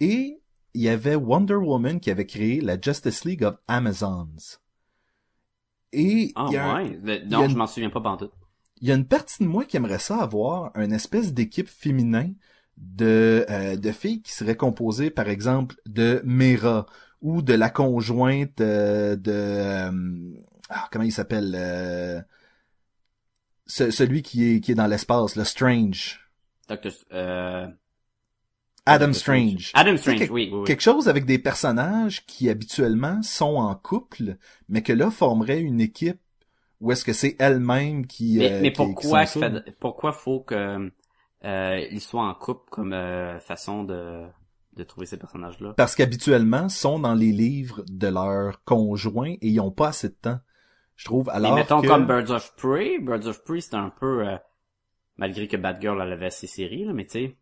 Et 0.00 0.40
il 0.74 0.82
y 0.82 0.88
avait 0.90 1.14
Wonder 1.14 1.54
Woman 1.54 1.98
qui 2.00 2.10
avait 2.10 2.26
créé 2.26 2.60
la 2.60 2.78
Justice 2.80 3.24
League 3.24 3.42
of 3.44 3.56
Amazons. 3.68 4.58
Et 5.92 6.32
Ah 6.34 6.46
il 6.48 6.52
y 6.54 6.56
a 6.56 6.64
un- 6.64 6.74
ouais? 6.74 6.98
Le- 7.02 7.24
non, 7.28 7.44
une- 7.44 7.50
je 7.50 7.56
m'en 7.56 7.66
souviens 7.66 7.90
pas 7.90 8.00
pantoute. 8.00 8.32
il 8.80 8.88
y 8.88 8.92
a 8.92 8.94
une 8.94 9.06
partie 9.06 9.42
de 9.42 9.48
moi 9.48 9.64
qui 9.64 9.76
aimerait 9.76 9.98
ça 9.98 10.18
avoir 10.22 10.72
une 10.76 10.92
espèce 10.92 11.32
d'équipe 11.32 11.68
féminin 11.68 12.32
de 12.76 13.44
euh, 13.50 13.76
de 13.76 13.92
filles 13.92 14.22
qui 14.22 14.32
serait 14.32 14.56
composée 14.56 15.10
par 15.10 15.28
exemple 15.28 15.76
de 15.86 16.20
Mera 16.24 16.86
ou 17.22 17.40
de 17.42 17.54
la 17.54 17.70
conjointe 17.70 18.60
euh, 18.60 19.16
de 19.16 19.32
euh, 19.32 19.90
ah, 20.68 20.88
comment 20.92 21.04
il 21.04 21.12
s'appelle 21.12 21.54
euh, 21.56 22.20
ce- 23.66 23.90
celui 23.90 24.22
qui 24.22 24.54
est 24.56 24.60
qui 24.60 24.72
est 24.72 24.74
dans 24.74 24.86
l'espace 24.86 25.36
le 25.36 25.44
Strange. 25.44 26.20
Doctor, 26.68 26.92
euh, 27.12 27.66
Adam 28.86 29.12
Strange. 29.12 29.70
Adam 29.74 29.96
Strange, 29.96 30.18
que- 30.26 30.32
oui, 30.32 30.48
oui, 30.52 30.58
oui. 30.58 30.64
quelque 30.64 30.82
chose 30.82 31.08
avec 31.08 31.24
des 31.24 31.38
personnages 31.38 32.26
qui 32.26 32.48
habituellement 32.50 33.22
sont 33.22 33.56
en 33.56 33.74
couple 33.74 34.36
mais 34.68 34.82
que 34.82 34.92
là 34.92 35.10
formeraient 35.10 35.60
une 35.60 35.80
équipe 35.80 36.20
où 36.80 36.90
est-ce 36.90 37.04
que 37.04 37.12
c'est 37.12 37.36
elle-même 37.38 38.06
qui 38.06 38.38
Mais, 38.38 38.52
euh, 38.52 38.58
mais 38.62 38.72
qui- 38.72 38.76
pourquoi, 38.76 39.24
qui 39.24 39.38
fait- 39.38 39.76
pourquoi 39.78 40.12
faut 40.12 40.40
que 40.40 40.90
euh, 41.44 41.86
ils 41.92 42.00
soient 42.00 42.24
en 42.24 42.34
couple 42.34 42.68
comme 42.70 42.92
euh, 42.92 43.38
façon 43.38 43.84
de, 43.84 44.24
de 44.76 44.84
trouver 44.84 45.06
ces 45.06 45.16
personnages-là? 45.16 45.74
Parce 45.76 45.94
qu'habituellement, 45.94 46.68
sont 46.68 46.98
dans 46.98 47.14
les 47.14 47.32
livres 47.32 47.84
de 47.88 48.08
leurs 48.08 48.62
conjoints 48.64 49.34
et 49.40 49.48
ils 49.48 49.60
ont 49.60 49.70
pas 49.70 49.88
assez 49.88 50.08
de 50.08 50.14
temps. 50.14 50.40
Je 50.96 51.04
trouve, 51.04 51.28
alors 51.30 51.54
mais 51.54 51.62
mettons 51.62 51.82
que... 51.82 51.86
comme 51.86 52.06
Birds 52.06 52.30
of 52.30 52.54
Prey, 52.56 52.98
Birds 53.00 53.26
of 53.26 53.42
Prey 53.44 53.60
c'est 53.60 53.74
un 53.74 53.90
peu 53.90 54.26
euh, 54.28 54.36
malgré 55.16 55.48
que 55.48 55.56
Batgirl 55.56 56.00
elle 56.00 56.12
avait 56.12 56.30
ses 56.30 56.46
séries 56.46 56.84
là, 56.84 56.92
mais 56.92 57.04
tu 57.06 57.12
sais 57.12 57.36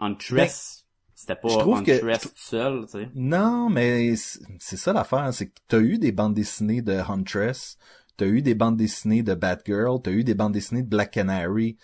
Huntress, 0.00 0.86
c'était 1.14 1.36
pas 1.36 1.48
Ben, 1.48 1.54
je 1.54 1.58
trouve 1.58 1.82
que- 1.82 2.00
seule, 2.34 2.84
tu 2.86 2.90
sais. 2.98 3.08
Non, 3.14 3.70
mais 3.70 4.16
c'est 4.16 4.40
c'est 4.58 4.76
ça 4.76 4.92
l'affaire, 4.92 5.32
c'est 5.32 5.48
que 5.48 5.60
t'as 5.68 5.80
eu 5.80 5.98
des 5.98 6.12
bandes 6.12 6.34
dessinées 6.34 6.82
de 6.82 6.92
Huntress, 6.92 7.78
t'as 8.16 8.26
eu 8.26 8.42
des 8.42 8.54
bandes 8.54 8.76
dessinées 8.76 9.22
de 9.22 9.34
Batgirl, 9.34 10.02
t'as 10.02 10.10
eu 10.10 10.24
des 10.24 10.34
bandes 10.34 10.52
dessinées 10.52 10.82
de 10.82 10.88
Black 10.88 11.12
Canary, 11.12 11.76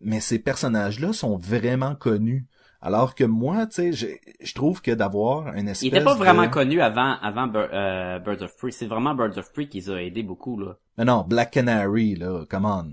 mais 0.00 0.20
ces 0.20 0.38
personnages-là 0.38 1.12
sont 1.12 1.36
vraiment 1.36 1.94
connus. 1.94 2.46
Alors 2.82 3.14
que 3.14 3.24
moi, 3.24 3.66
tu 3.66 3.74
sais, 3.74 3.92
je, 3.92 4.06
je 4.40 4.54
trouve 4.54 4.80
que 4.80 4.90
d'avoir 4.90 5.48
une 5.54 5.68
espèce 5.68 5.82
Il 5.82 5.88
était 5.88 6.02
pas 6.02 6.14
vraiment 6.14 6.44
de... 6.46 6.48
connu 6.50 6.80
avant 6.80 7.16
avant 7.20 7.46
Bir- 7.46 7.68
euh, 7.72 8.18
Birds 8.20 8.42
of 8.42 8.56
Prey, 8.56 8.70
c'est 8.70 8.86
vraiment 8.86 9.14
Birds 9.14 9.36
of 9.36 9.52
Prey 9.52 9.66
qui 9.68 9.78
les 9.80 9.90
a 9.90 10.02
aidés 10.02 10.22
beaucoup 10.22 10.58
là. 10.58 10.76
Mais 10.96 11.04
non, 11.04 11.24
Black 11.28 11.50
Canary, 11.50 12.14
là, 12.16 12.44
come 12.48 12.64
on. 12.64 12.92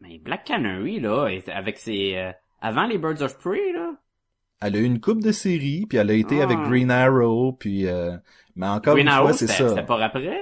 Mais 0.00 0.18
Black 0.18 0.44
Canary 0.44 0.98
là, 0.98 1.28
avec 1.54 1.78
ses 1.78 2.16
euh, 2.16 2.32
avant 2.60 2.86
les 2.86 2.98
Birds 2.98 3.22
of 3.22 3.38
Prey 3.38 3.72
là, 3.72 3.92
Elle 4.60 4.74
a 4.76 4.78
eu 4.80 4.84
une 4.84 5.00
coupe 5.00 5.22
de 5.22 5.30
séries, 5.32 5.86
puis 5.88 5.98
elle 5.98 6.10
a 6.10 6.14
été 6.14 6.40
Ah. 6.40 6.44
avec 6.44 6.58
Green 6.60 6.90
Arrow, 6.90 7.52
puis... 7.52 7.86
euh, 7.86 8.16
Mais 8.56 8.66
encore 8.66 8.94
Green 8.94 9.06
une 9.06 9.12
Arrow 9.12 9.28
fois, 9.28 9.32
c'est 9.36 9.46
c'était 9.46 9.62
ça. 9.62 9.68
c'était 9.68 9.86
pas 9.86 10.04
après? 10.04 10.40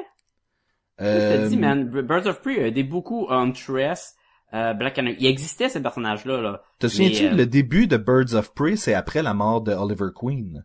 Je 0.98 1.04
Euh, 1.04 1.44
te 1.44 1.48
dis 1.50 1.56
man, 1.58 1.84
Birds 1.88 2.26
of 2.26 2.40
Prey 2.42 2.58
a 2.62 2.66
aidé 2.68 2.84
beaucoup 2.84 3.26
Huntress, 3.30 4.14
euh, 4.54 4.72
Black 4.74 4.94
Canary. 4.94 5.16
Il 5.20 5.26
existait 5.26 5.68
ces 5.68 5.80
personnages 5.82 6.24
là. 6.24 6.62
Te 6.78 6.86
souviens-tu, 6.88 7.26
euh, 7.26 7.34
le 7.34 7.46
début 7.46 7.86
de 7.86 7.96
Birds 7.96 8.34
of 8.34 8.54
Prey, 8.54 8.76
c'est 8.76 8.94
après 8.94 9.22
la 9.22 9.34
mort 9.34 9.60
de 9.60 9.72
Oliver 9.72 10.08
Queen? 10.14 10.64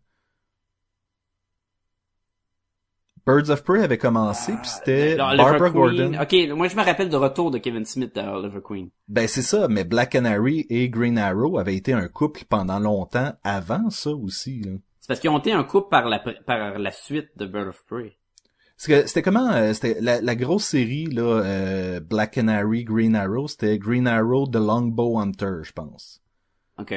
Birds 3.26 3.50
of 3.50 3.64
Prey 3.64 3.82
avait 3.84 3.98
commencé, 3.98 4.54
puis 4.54 4.70
c'était 4.70 5.16
non, 5.16 5.26
Oliver 5.30 5.44
Barbara 5.44 5.70
Queen- 5.72 6.12
Gordon. 6.12 6.22
Ok, 6.22 6.58
moi 6.58 6.68
je 6.68 6.76
me 6.76 6.84
rappelle 6.84 7.10
du 7.10 7.16
retour 7.16 7.50
de 7.50 7.58
Kevin 7.58 7.84
Smith 7.84 8.16
à 8.18 8.38
Oliver 8.38 8.60
Queen. 8.64 8.90
Ben 9.08 9.28
c'est 9.28 9.42
ça, 9.42 9.68
mais 9.68 9.84
Black 9.84 10.12
Canary 10.12 10.68
et 10.70 10.90
Green 10.90 11.18
Arrow 11.18 11.58
avaient 11.58 11.76
été 11.76 11.92
un 11.94 12.08
couple 12.08 12.44
pendant 12.48 12.78
longtemps 12.80 13.34
avant 13.44 13.90
ça 13.90 14.12
aussi. 14.12 14.62
Là. 14.62 14.74
C'est 15.00 15.08
parce 15.08 15.20
qu'ils 15.20 15.32
ont 15.32 15.40
été 15.40 15.52
un 15.54 15.64
couple 15.64 15.90
par 15.90 16.08
la 16.08 16.20
par 16.20 16.78
la 16.78 16.92
suite 16.92 17.30
de 17.36 17.48
Birds 17.48 17.70
of 17.70 17.84
Prey. 17.88 18.16
C'était 18.78 19.22
comment 19.22 19.52
euh, 19.54 19.74
c'était 19.74 19.98
la, 20.02 20.20
la 20.22 20.36
grosse 20.36 20.66
série 20.66 21.06
là 21.06 21.22
euh, 21.24 22.00
Black 22.02 22.32
Canary 22.32 22.84
Green 22.84 23.16
Arrow 23.16 23.48
c'était 23.48 23.78
Green 23.80 24.06
Arrow 24.06 24.48
The 24.48 24.58
Longbow 24.58 25.18
Hunter 25.18 25.60
je 25.64 25.72
pense 25.72 26.22
Ok. 26.78 26.94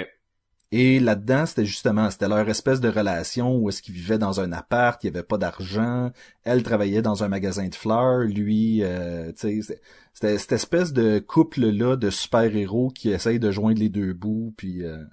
et 0.73 0.99
là-dedans 0.99 1.47
c'était 1.47 1.65
justement 1.65 2.11
c'était 2.11 2.27
leur 2.29 2.49
espèce 2.49 2.81
de 2.81 2.89
relation 2.89 3.57
où 3.57 3.69
est-ce 3.69 3.81
qu'ils 3.81 3.95
vivaient 3.95 4.19
dans 4.19 4.41
un 4.41 4.51
appart 4.51 5.03
il 5.05 5.07
y 5.07 5.11
avait 5.11 5.23
pas 5.23 5.39
d'argent 5.39 6.11
elle 6.43 6.65
travaillait 6.65 7.01
dans 7.01 7.23
un 7.23 7.29
magasin 7.29 7.69
de 7.69 7.75
fleurs 7.77 8.25
lui 8.25 8.81
euh, 8.83 9.31
tu 9.39 9.63
sais 9.63 9.81
c'était 10.13 10.37
cette 10.39 10.53
espèce 10.53 10.93
de 10.93 11.21
couple 11.21 11.61
là 11.61 11.95
de 11.95 12.11
super 12.11 12.57
héros 12.57 12.91
qui 12.91 13.11
essayent 13.11 13.39
de 13.39 13.53
joindre 13.53 13.79
les 13.79 13.89
deux 13.89 14.15
bouts 14.15 14.53
puis 14.57 14.85
euh, 14.85 15.05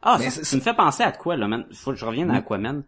Ah, 0.00 0.18
ça, 0.20 0.30
ça 0.44 0.56
me 0.56 0.60
fait 0.62 0.74
penser 0.76 1.02
à 1.02 1.10
quoi, 1.10 1.34
là, 1.36 1.48
man? 1.48 1.64
Faut 1.72 1.90
que 1.92 1.96
je 1.98 2.04
revienne 2.04 2.28
à 2.30 2.34
Oui. 2.34 2.38
Aquaman. 2.38 2.84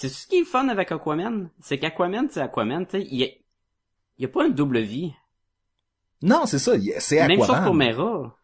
C'est 0.00 0.08
ce 0.08 0.26
qui 0.26 0.36
est 0.36 0.44
fun 0.44 0.68
avec 0.68 0.90
Aquaman? 0.92 1.50
C'est 1.60 1.78
qu'Aquaman, 1.78 2.28
c'est 2.30 2.40
Aquaman, 2.40 2.86
tu 2.86 2.92
sais, 3.00 3.06
il 3.10 3.18
y 3.18 3.24
a, 3.24 3.26
il 3.26 4.22
y 4.22 4.24
a 4.24 4.28
pas 4.28 4.46
une 4.46 4.54
double 4.54 4.78
vie. 4.80 5.12
non 6.22 6.46
c'est 6.46 6.58
ça 6.58 6.72
c'est 7.00 7.26
Même 7.28 7.38
chose 7.40 7.50
Aquaman 7.50 7.64
pour 7.66 7.74
Mera. 7.74 8.36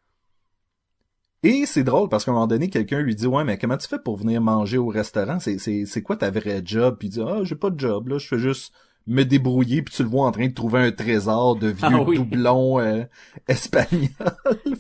Et 1.43 1.65
c'est 1.67 1.85
drôle 1.85 2.09
parce 2.09 2.25
qu'à 2.25 2.31
un 2.31 2.35
moment 2.35 2.47
donné, 2.47 2.69
quelqu'un 2.69 3.01
lui 3.01 3.15
dit 3.15 3.27
ouais 3.27 3.45
mais 3.45 3.57
comment 3.59 3.77
tu 3.77 3.87
fais 3.89 3.99
pour 3.99 4.17
venir 4.17 4.41
manger 4.41 4.79
au 4.79 4.89
restaurant? 4.89 5.39
C'est 5.39 5.59
c'est 5.59 5.85
c'est 5.87 6.03
quoi 6.03 6.17
ta 6.17 6.31
vraie 6.31 6.61
job 6.65 6.97
Puis 6.99 7.09
il 7.09 7.11
dit 7.13 7.21
ah 7.27 7.41
j'ai 7.43 7.55
pas 7.55 7.71
de 7.71 7.79
job 7.79 8.09
là, 8.09 8.19
je 8.19 8.27
fais 8.27 8.39
juste 8.39 8.73
me 9.07 9.23
débrouiller 9.23 9.83
puis 9.83 9.95
tu 9.95 10.03
le 10.03 10.09
vois 10.09 10.27
en 10.27 10.33
train 10.33 10.49
de 10.49 10.53
trouver 10.55 10.81
un 10.81 10.91
trésor 10.93 11.57
de 11.57 11.69
vieux 11.69 11.89
Ah 11.91 12.03
oui. 12.03 12.17
doublons 12.17 12.81
euh, 12.81 13.05
espagnols. 13.49 14.11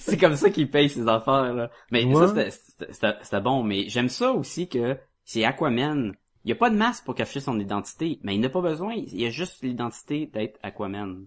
C'est 0.00 0.16
comme 0.18 0.34
ça 0.36 0.50
qu'il 0.50 0.68
paye 0.70 0.88
ses 0.90 1.06
affaires, 1.08 1.54
là. 1.54 1.70
Mais 1.92 2.04
Ouais. 2.04 2.14
ça, 2.14 2.28
c'était- 2.28 2.50
c'était 2.50 2.92
c'était- 2.92 3.16
c'était 3.22 3.40
bon. 3.40 3.62
Mais 3.62 3.88
j'aime 3.88 4.08
ça 4.08 4.32
aussi 4.32 4.68
que 4.68 4.98
c'est 5.24 5.44
Aquaman. 5.44 6.14
Il 6.46 6.50
y 6.50 6.52
a 6.52 6.56
pas 6.56 6.70
de 6.70 6.76
masque 6.76 7.04
pour 7.04 7.16
cacher 7.16 7.40
son 7.40 7.58
identité. 7.58 8.20
Mais 8.22 8.36
il 8.36 8.40
n'a 8.40 8.48
pas 8.48 8.60
besoin. 8.60 8.94
Il 8.94 9.20
y 9.20 9.26
a 9.26 9.30
juste 9.30 9.62
l'identité 9.64 10.26
d'être 10.26 10.58
Aquaman. 10.62 11.26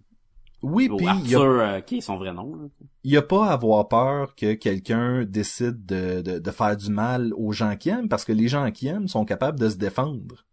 Oui 0.61 0.87
Ou 0.89 0.95
puis 0.95 1.07
Arthur, 1.07 1.41
a, 1.41 1.73
euh, 1.75 1.81
qui 1.81 1.97
est 1.97 2.01
son 2.01 2.17
vrai 2.17 2.33
nom, 2.33 2.55
là. 2.55 2.67
il 3.03 3.11
y 3.11 3.17
a 3.17 3.21
pas 3.21 3.47
à 3.47 3.53
avoir 3.53 3.87
peur 3.89 4.33
que 4.35 4.53
quelqu'un 4.53 5.23
décide 5.25 5.85
de, 5.85 6.21
de 6.21 6.39
de 6.39 6.51
faire 6.51 6.75
du 6.75 6.89
mal 6.89 7.33
aux 7.35 7.51
gens 7.53 7.77
qui 7.77 7.89
aiment 7.89 8.09
parce 8.09 8.25
que 8.25 8.33
les 8.33 8.47
gens 8.49 8.69
qui 8.71 8.87
aiment 8.87 9.07
sont 9.07 9.23
capables 9.23 9.57
de 9.59 9.69
se 9.69 9.77
défendre. 9.77 10.45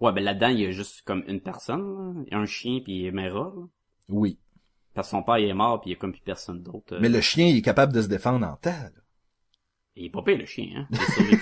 Ouais, 0.00 0.12
ben 0.12 0.22
là-dedans, 0.24 0.48
il 0.48 0.60
y 0.60 0.66
a 0.66 0.70
juste 0.72 1.02
comme 1.02 1.22
une 1.28 1.40
personne, 1.40 2.24
là. 2.30 2.38
un 2.38 2.44
chien 2.46 2.80
puis 2.84 3.10
Mera, 3.12 3.52
là. 3.56 3.62
Oui, 4.08 4.38
Parce 4.94 5.08
que 5.08 5.12
son 5.12 5.22
père 5.22 5.38
il 5.38 5.48
est 5.48 5.54
mort 5.54 5.80
puis 5.80 5.90
il 5.90 5.92
y 5.94 5.96
a 5.96 5.98
comme 5.98 6.12
plus 6.12 6.22
personne 6.22 6.62
d'autre. 6.62 6.94
euh. 6.94 6.98
mais 7.00 7.08
le 7.08 7.20
chien 7.20 7.46
il 7.46 7.56
est 7.58 7.62
capable 7.62 7.92
de 7.92 8.02
se 8.02 8.08
défendre 8.08 8.46
en 8.46 8.58
là. 8.64 8.90
Il 9.96 10.06
est 10.06 10.10
pas 10.10 10.22
pire 10.22 10.38
le 10.38 10.46
chien, 10.46 10.70
hein. 10.76 10.88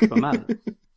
Il 0.00 0.08
pas 0.08 0.16
mal. 0.16 0.46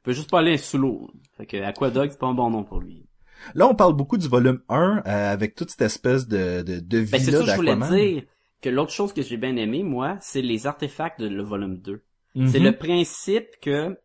Il 0.00 0.04
peut 0.04 0.12
juste 0.12 0.30
pas 0.30 0.38
aller 0.40 0.56
sous 0.56 0.78
l'eau. 0.78 1.10
Fait 1.36 1.46
que 1.46 1.56
Aquadog, 1.62 2.10
c'est 2.10 2.18
pas 2.18 2.26
un 2.28 2.34
bon 2.34 2.50
nom 2.50 2.64
pour 2.64 2.80
lui. 2.80 3.06
Là, 3.54 3.68
on 3.68 3.74
parle 3.74 3.94
beaucoup 3.94 4.18
du 4.18 4.28
volume 4.28 4.60
1 4.68 5.02
euh, 5.06 5.32
avec 5.32 5.54
toute 5.54 5.70
cette 5.70 5.82
espèce 5.82 6.26
de, 6.28 6.62
de, 6.62 6.80
de 6.80 7.00
Ben 7.04 7.20
c'est 7.20 7.30
ça 7.32 7.38
que 7.40 7.46
je 7.46 7.56
voulais 7.56 7.76
dire. 8.12 8.22
Que 8.62 8.68
l'autre 8.68 8.92
chose 8.92 9.12
que 9.14 9.22
j'ai 9.22 9.36
bien 9.38 9.56
aimé, 9.56 9.82
moi, 9.82 10.18
c'est 10.20 10.42
les 10.42 10.66
artefacts 10.66 11.20
de 11.20 11.28
le 11.28 11.42
volume 11.42 11.78
2. 11.78 12.02
Mhm. 12.34 12.48
C'est 12.48 12.58
le 12.58 12.72
principe 12.76 13.48
que 13.62 13.98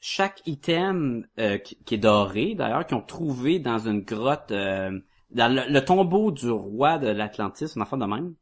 chaque 0.00 0.40
item 0.46 1.26
euh, 1.38 1.58
qui, 1.58 1.76
qui 1.84 1.94
est 1.94 1.98
doré, 1.98 2.54
d'ailleurs, 2.54 2.86
qu'ils 2.86 2.96
ont 2.96 3.02
trouvé 3.02 3.58
dans 3.58 3.78
une 3.78 4.00
grotte, 4.02 4.50
euh, 4.52 4.98
dans 5.30 5.52
le, 5.54 5.62
le 5.70 5.84
tombeau 5.84 6.30
du 6.30 6.50
roi 6.50 6.98
de 6.98 7.08
l'Atlantis, 7.08 7.66
une 7.74 7.82
affaire 7.82 7.98
de 7.98 8.06
même, 8.06 8.34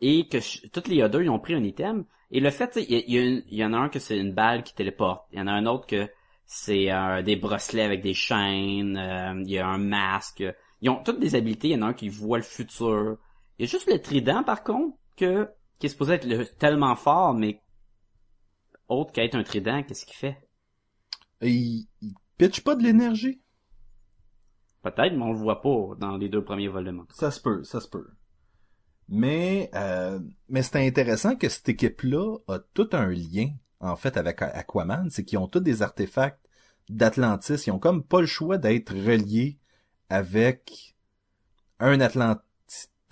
et 0.00 0.26
que 0.28 0.40
ch- 0.40 0.62
toutes 0.72 0.88
les 0.88 1.02
others, 1.02 1.22
ils 1.22 1.30
ont 1.30 1.38
pris 1.38 1.54
un 1.54 1.62
item, 1.64 2.04
et 2.30 2.40
le 2.40 2.50
fait, 2.50 2.76
il 2.76 3.46
y, 3.48 3.64
en 3.64 3.72
a 3.72 3.76
un 3.76 3.88
que 3.88 3.98
c'est 3.98 4.18
une 4.18 4.32
balle 4.32 4.62
qui 4.62 4.74
téléporte, 4.74 5.26
il 5.32 5.38
y 5.38 5.42
en 5.42 5.46
a 5.46 5.52
un 5.52 5.66
autre 5.66 5.86
que 5.86 6.08
c'est 6.44 6.92
euh, 6.92 7.22
des 7.22 7.36
bracelets 7.36 7.82
avec 7.82 8.02
des 8.02 8.14
chaînes, 8.14 8.96
euh, 8.96 9.42
il 9.44 9.50
y 9.50 9.58
a 9.58 9.66
un 9.66 9.78
masque, 9.78 10.44
ils 10.80 10.90
ont 10.90 11.02
toutes 11.02 11.20
des 11.20 11.34
habiletés, 11.34 11.68
il 11.68 11.72
y 11.72 11.76
en 11.76 11.82
a 11.82 11.86
un 11.86 11.94
qui 11.94 12.08
voit 12.08 12.38
le 12.38 12.44
futur. 12.44 13.16
Il 13.58 13.64
y 13.64 13.68
a 13.68 13.70
juste 13.70 13.90
le 13.90 14.00
trident, 14.00 14.42
par 14.42 14.62
contre, 14.62 14.96
que 15.16 15.48
qui 15.78 15.86
est 15.86 15.90
supposé 15.90 16.14
être 16.14 16.24
le- 16.26 16.46
tellement 16.46 16.96
fort, 16.96 17.34
mais 17.34 17.60
autre 18.88 19.12
qu'être 19.12 19.34
un 19.34 19.42
trident, 19.42 19.82
qu'est-ce 19.82 20.06
qu'il 20.06 20.16
fait? 20.16 20.38
Il, 21.42 21.86
il 22.00 22.14
pitch 22.38 22.60
pas 22.60 22.74
de 22.74 22.82
l'énergie. 22.82 23.40
Peut-être, 24.82 25.14
mais 25.14 25.22
on 25.24 25.32
le 25.32 25.38
voit 25.38 25.60
pas 25.60 25.94
dans 25.98 26.16
les 26.16 26.28
deux 26.28 26.44
premiers 26.44 26.68
volumes. 26.68 27.04
Ça 27.10 27.30
se 27.30 27.40
peut, 27.40 27.64
ça 27.64 27.80
se 27.80 27.88
peut. 27.88 28.06
Mais 29.08 29.70
euh, 29.74 30.18
mais 30.48 30.62
c'est 30.62 30.84
intéressant 30.86 31.36
que 31.36 31.48
cette 31.48 31.68
équipe-là 31.68 32.38
a 32.48 32.58
tout 32.74 32.88
un 32.92 33.06
lien 33.08 33.50
en 33.80 33.96
fait 33.96 34.16
avec 34.16 34.42
Aquaman, 34.42 35.08
c'est 35.10 35.24
qu'ils 35.24 35.38
ont 35.38 35.46
tous 35.48 35.60
des 35.60 35.82
artefacts 35.82 36.40
d'Atlantis, 36.88 37.54
ils 37.66 37.70
ont 37.70 37.78
comme 37.78 38.02
pas 38.02 38.20
le 38.20 38.26
choix 38.26 38.58
d'être 38.58 38.92
reliés 38.94 39.58
avec 40.08 40.96
un 41.78 42.00
Atlanti 42.00 42.40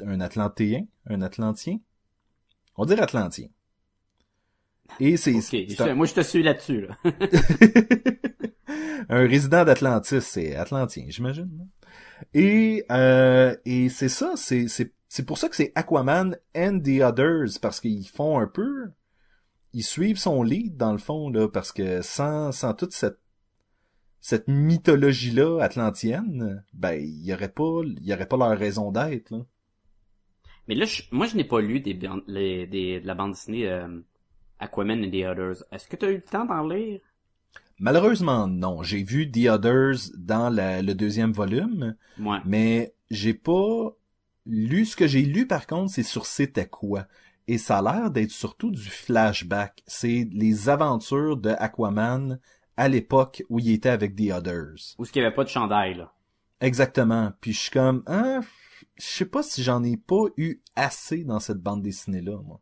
un 0.05 0.21
Atlantéen, 0.21 0.87
un 1.07 1.23
Atlantien. 1.23 1.79
On 2.77 2.85
dirait 2.85 3.03
Atlantien. 3.03 3.47
Et 4.99 5.17
c'est 5.17 5.37
Ok, 5.37 5.43
c'est 5.43 5.69
je- 5.71 5.83
un, 5.85 5.95
moi 5.95 6.07
je 6.07 6.15
te 6.15 6.21
suis 6.23 6.43
là-dessus, 6.43 6.89
là. 6.89 6.99
un 9.09 9.27
résident 9.27 9.65
d'Atlantis, 9.65 10.21
c'est 10.21 10.55
atlantien, 10.57 11.05
j'imagine. 11.09 11.69
Et 12.33 12.85
euh, 12.91 13.57
et 13.65 13.89
c'est 13.89 14.09
ça, 14.09 14.33
c'est 14.37 14.69
c'est 14.69 14.93
c'est 15.15 15.25
pour 15.25 15.39
ça 15.39 15.49
que 15.49 15.55
c'est 15.55 15.71
Aquaman 15.77 16.37
and 16.57 16.81
the 16.81 17.01
Others 17.01 17.61
parce 17.63 17.79
qu'ils 17.81 18.09
font 18.09 18.41
un 18.41 18.49
peu 18.49 18.91
ils 19.73 19.85
suivent 19.85 20.19
son 20.19 20.43
lead 20.43 20.77
dans 20.77 20.91
le 20.91 20.99
fond 20.99 21.31
là 21.31 21.49
parce 21.49 21.71
que 21.71 22.03
sans 22.03 22.51
sans 22.51 22.75
toute 22.75 22.93
cette 22.93 23.21
cette 24.21 24.49
mythologie 24.49 25.31
là 25.31 25.61
atlantienne, 25.63 26.65
ben 26.73 26.95
il 27.01 27.25
y 27.25 27.33
aurait 27.33 27.53
pas 27.61 27.83
il 27.85 28.05
y 28.05 28.13
aurait 28.13 28.27
pas 28.27 28.37
leur 28.39 28.59
raison 28.59 28.91
d'être 28.91 29.31
là. 29.31 29.43
Mais 30.67 30.75
là, 30.75 30.85
je- 30.87 31.03
moi 31.13 31.27
je 31.27 31.37
n'ai 31.37 31.45
pas 31.45 31.61
lu 31.61 31.79
des, 31.81 31.97
les, 32.27 32.67
des, 32.67 33.01
de 33.01 33.07
la 33.07 33.15
bande 33.15 33.33
dessinée 33.33 33.69
euh, 33.69 34.01
Aquaman 34.59 35.05
and 35.05 35.11
the 35.11 35.25
Others. 35.27 35.63
Est-ce 35.71 35.87
que 35.87 35.97
tu 35.97 36.07
as 36.07 36.11
eu 36.11 36.17
le 36.17 36.23
temps 36.23 36.47
d'en 36.47 36.67
lire? 36.67 37.01
Malheureusement 37.79 38.49
non, 38.49 38.83
j'ai 38.83 39.03
vu 39.05 39.31
The 39.31 39.47
Others 39.49 40.11
dans 40.17 40.49
la- 40.51 40.83
le 40.83 40.95
deuxième 40.95 41.33
volume, 41.33 41.95
Ouais. 42.19 42.39
mais 42.47 42.95
j'ai 43.11 43.35
pas 43.35 43.95
lu 44.47 44.85
ce 44.85 44.97
que 44.97 45.07
j'ai 45.07 45.23
lu 45.23 45.47
par 45.47 45.67
contre, 45.67 45.93
c'est 45.93 46.03
sur 46.03 46.27
C'était 46.27 46.67
quoi 46.67 47.07
et 47.47 47.59
ça 47.59 47.79
a 47.79 47.83
l'air 47.83 48.11
d'être 48.11 48.31
surtout 48.31 48.71
du 48.71 48.89
flashback, 48.89 49.83
c'est 49.87 50.29
les 50.33 50.69
aventures 50.69 51.37
de 51.37 51.51
Aquaman 51.51 52.39
à 52.77 52.89
l'époque 52.89 53.43
où 53.51 53.59
il 53.59 53.71
était 53.71 53.91
avec 53.91 54.17
The 54.17 54.33
Others. 54.33 54.97
Ou 54.99 55.05
est-ce 55.05 55.13
qu'il 55.13 55.23
n'y 55.23 55.27
avait 55.27 55.35
pas 55.35 55.45
de 55.45 55.51
chandail, 55.51 55.95
là? 55.95 56.13
Exactement. 56.61 57.33
Puis 57.41 57.53
je 57.53 57.61
suis 57.61 57.71
comme 57.71 58.03
hein, 58.07 58.41
je 58.97 59.05
sais 59.05 59.27
pas 59.27 59.43
si 59.43 59.63
j'en 59.63 59.83
ai 59.85 59.97
pas 59.97 60.25
eu 60.37 60.63
assez 60.75 61.25
dans 61.25 61.41
cette 61.41 61.59
bande 61.59 61.83
dessinée 61.83 62.23
là 62.23 62.39
moi. 62.43 62.61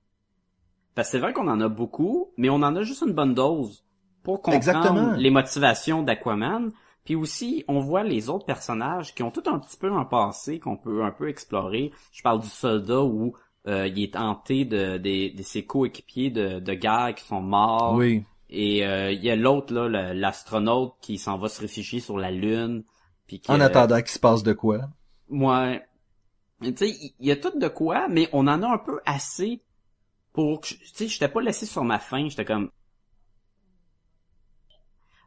Parce 0.94 1.08
que 1.08 1.12
c'est 1.12 1.18
vrai 1.20 1.32
qu'on 1.32 1.48
en 1.48 1.60
a 1.60 1.68
beaucoup, 1.68 2.32
mais 2.36 2.50
on 2.50 2.56
en 2.56 2.76
a 2.76 2.82
juste 2.82 3.02
une 3.06 3.14
bonne 3.14 3.34
dose 3.34 3.84
pour 4.22 4.42
comprendre 4.42 4.56
Exactement. 4.56 5.12
les 5.12 5.30
motivations 5.30 6.02
d'Aquaman. 6.02 6.70
Puis 7.04 7.14
aussi, 7.16 7.64
on 7.68 7.80
voit 7.80 8.04
les 8.04 8.28
autres 8.28 8.46
personnages 8.46 9.14
qui 9.14 9.22
ont 9.22 9.30
tout 9.30 9.42
un 9.46 9.58
petit 9.58 9.76
peu 9.76 9.92
un 9.92 10.04
passé 10.04 10.60
qu'on 10.60 10.76
peut 10.76 11.02
un 11.04 11.10
peu 11.10 11.28
explorer. 11.28 11.90
Je 12.12 12.22
parle 12.22 12.40
du 12.40 12.48
soldat 12.48 13.02
où 13.02 13.34
euh, 13.66 13.86
il 13.88 14.00
est 14.02 14.16
hanté 14.16 14.64
de, 14.64 14.98
des- 14.98 15.30
de 15.30 15.42
ses 15.42 15.64
coéquipiers 15.64 16.30
de, 16.30 16.60
de 16.60 16.74
guerre 16.74 17.14
qui 17.16 17.24
sont 17.24 17.40
morts. 17.40 17.94
Oui. 17.96 18.22
Et 18.50 18.86
euh, 18.86 19.10
il 19.12 19.22
y 19.24 19.30
a 19.30 19.36
l'autre, 19.36 19.72
là, 19.74 20.12
l'astronaute 20.14 20.94
qui 21.00 21.18
s'en 21.18 21.38
va 21.38 21.48
se 21.48 21.60
réfugier 21.60 22.00
sur 22.00 22.18
la 22.18 22.30
Lune. 22.30 22.84
Puis 23.26 23.40
que, 23.40 23.50
En 23.50 23.60
attendant 23.60 23.96
qu'il 23.98 24.08
se 24.10 24.18
passe 24.18 24.42
de 24.42 24.52
quoi? 24.52 24.80
Ouais. 25.30 25.82
Tu 26.62 26.76
sais, 26.76 26.90
il 27.18 27.26
y, 27.26 27.30
a 27.32 27.36
tout 27.36 27.58
de 27.58 27.68
quoi, 27.68 28.06
mais 28.08 28.28
on 28.32 28.46
en 28.46 28.62
a 28.62 28.68
un 28.68 28.78
peu 28.78 29.00
assez 29.06 29.60
pour 30.32 30.60
que, 30.60 30.68
je- 30.68 30.74
tu 30.76 30.86
sais, 30.94 31.08
j'étais 31.08 31.28
pas 31.28 31.40
laissé 31.40 31.66
sur 31.66 31.82
ma 31.82 31.98
faim, 31.98 32.26
j'étais 32.28 32.44
comme, 32.44 32.70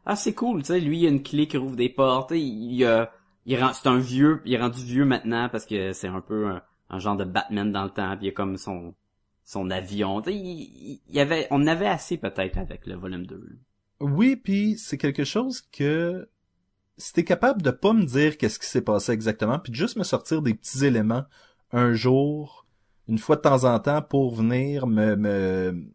ah, 0.06 0.16
c'est 0.16 0.34
cool, 0.34 0.60
tu 0.62 0.68
sais, 0.68 0.80
lui, 0.80 1.00
il 1.00 1.06
a 1.06 1.10
une 1.10 1.22
clé 1.22 1.48
qui 1.48 1.56
rouvre 1.56 1.76
des 1.76 1.88
portes, 1.88 2.30
sais, 2.30 2.40
il, 2.40 2.84
a- 2.84 3.12
il 3.44 3.58
c'est 3.74 3.88
un 3.88 3.98
vieux, 3.98 4.40
il 4.44 4.54
est 4.54 4.60
rendu 4.60 4.82
vieux 4.82 5.04
maintenant 5.04 5.48
parce 5.50 5.66
que 5.66 5.92
c'est 5.92 6.08
un 6.08 6.20
peu 6.20 6.48
un, 6.90 6.98
genre 6.98 7.16
de 7.16 7.24
Batman 7.24 7.72
dans 7.72 7.84
le 7.84 7.90
temps, 7.90 8.16
puis 8.16 8.26
il 8.26 8.28
a 8.30 8.32
comme 8.32 8.56
son, 8.56 8.94
son 9.44 9.70
avion, 9.70 10.22
tu 10.22 10.30
sais, 10.30 10.36
il, 10.36 11.20
avait, 11.20 11.48
on 11.50 11.66
avait 11.66 11.88
assez 11.88 12.16
peut-être 12.16 12.58
avec 12.58 12.86
le 12.86 12.94
volume 12.94 13.26
2. 13.26 13.36
là. 13.36 13.56
Oui, 14.00 14.36
puis 14.36 14.76
c'est 14.78 14.98
quelque 14.98 15.24
chose 15.24 15.62
que 15.72 16.28
t'es 17.12 17.24
capable 17.24 17.62
de 17.62 17.70
pas 17.70 17.92
me 17.92 18.04
dire 18.04 18.38
qu'est-ce 18.38 18.58
qui 18.58 18.66
s'est 18.66 18.82
passé 18.82 19.12
exactement, 19.12 19.58
puis 19.58 19.72
de 19.72 19.76
juste 19.76 19.96
me 19.96 20.04
sortir 20.04 20.40
des 20.40 20.54
petits 20.54 20.84
éléments 20.84 21.24
un 21.72 21.92
jour, 21.94 22.64
une 23.08 23.18
fois 23.18 23.36
de 23.36 23.40
temps 23.40 23.64
en 23.64 23.78
temps, 23.80 24.02
pour 24.02 24.34
venir 24.34 24.86
me 24.86 25.16
me 25.16 25.86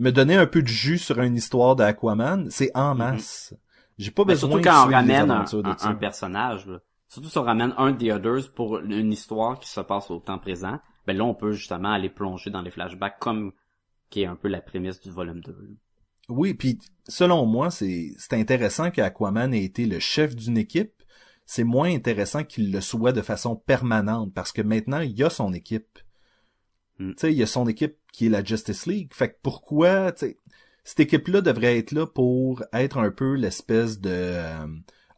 me 0.00 0.10
donner 0.10 0.36
un 0.36 0.46
peu 0.46 0.62
de 0.62 0.68
jus 0.68 0.98
sur 0.98 1.20
une 1.20 1.36
histoire 1.36 1.76
d'Aquaman, 1.76 2.48
c'est 2.50 2.70
en 2.74 2.94
masse. 2.94 3.54
J'ai 3.98 4.10
pas 4.10 4.24
Mais 4.24 4.32
besoin 4.32 4.50
surtout 4.50 4.62
de 4.62 4.68
quand 4.68 4.86
on 4.86 4.90
ramène 4.90 5.30
un, 5.30 5.44
de 5.44 5.98
personnage, 5.98 6.66
là. 6.66 6.80
Surtout 7.06 7.28
si 7.28 7.38
on 7.38 7.42
ramène 7.42 7.74
un 7.76 7.92
des 7.92 8.10
Others 8.12 8.52
pour 8.54 8.78
une 8.78 9.12
histoire 9.12 9.58
qui 9.58 9.68
se 9.68 9.80
passe 9.80 10.10
au 10.10 10.20
temps 10.20 10.38
présent, 10.38 10.78
ben 11.06 11.16
là 11.16 11.24
on 11.24 11.34
peut 11.34 11.52
justement 11.52 11.90
aller 11.90 12.08
plonger 12.08 12.50
dans 12.50 12.62
les 12.62 12.70
flashbacks 12.70 13.18
comme 13.18 13.52
qui 14.10 14.22
est 14.22 14.26
un 14.26 14.36
peu 14.36 14.48
la 14.48 14.60
prémisse 14.60 15.00
du 15.00 15.10
volume 15.10 15.40
2. 15.40 15.52
là. 15.52 15.74
Oui, 16.28 16.54
puis 16.54 16.78
selon 17.08 17.44
moi, 17.46 17.70
c'est 17.70 18.12
c'est 18.16 18.34
intéressant 18.34 18.90
qu'Aquaman 18.90 19.52
ait 19.52 19.64
été 19.64 19.86
le 19.86 19.98
chef 19.98 20.34
d'une 20.34 20.56
équipe. 20.56 21.02
C'est 21.44 21.64
moins 21.64 21.92
intéressant 21.92 22.44
qu'il 22.44 22.72
le 22.72 22.80
soit 22.80 23.12
de 23.12 23.22
façon 23.22 23.56
permanente 23.56 24.32
parce 24.32 24.52
que 24.52 24.62
maintenant 24.62 25.00
il 25.00 25.18
y 25.18 25.24
a 25.24 25.30
son 25.30 25.52
équipe. 25.52 25.98
Mm. 27.00 27.14
Tu 27.14 27.14
sais, 27.18 27.32
il 27.32 27.38
y 27.38 27.42
a 27.42 27.46
son 27.46 27.66
équipe 27.68 27.96
qui 28.12 28.26
est 28.26 28.30
la 28.30 28.44
Justice 28.44 28.86
League. 28.86 29.12
Fait 29.14 29.30
que 29.32 29.38
pourquoi, 29.42 30.12
tu 30.12 30.26
sais, 30.28 30.38
cette 30.84 31.00
équipe-là 31.00 31.40
devrait 31.42 31.78
être 31.78 31.92
là 31.92 32.06
pour 32.06 32.62
être 32.72 32.98
un 32.98 33.10
peu 33.10 33.34
l'espèce 33.34 34.00
de 34.00 34.10
euh, 34.12 34.66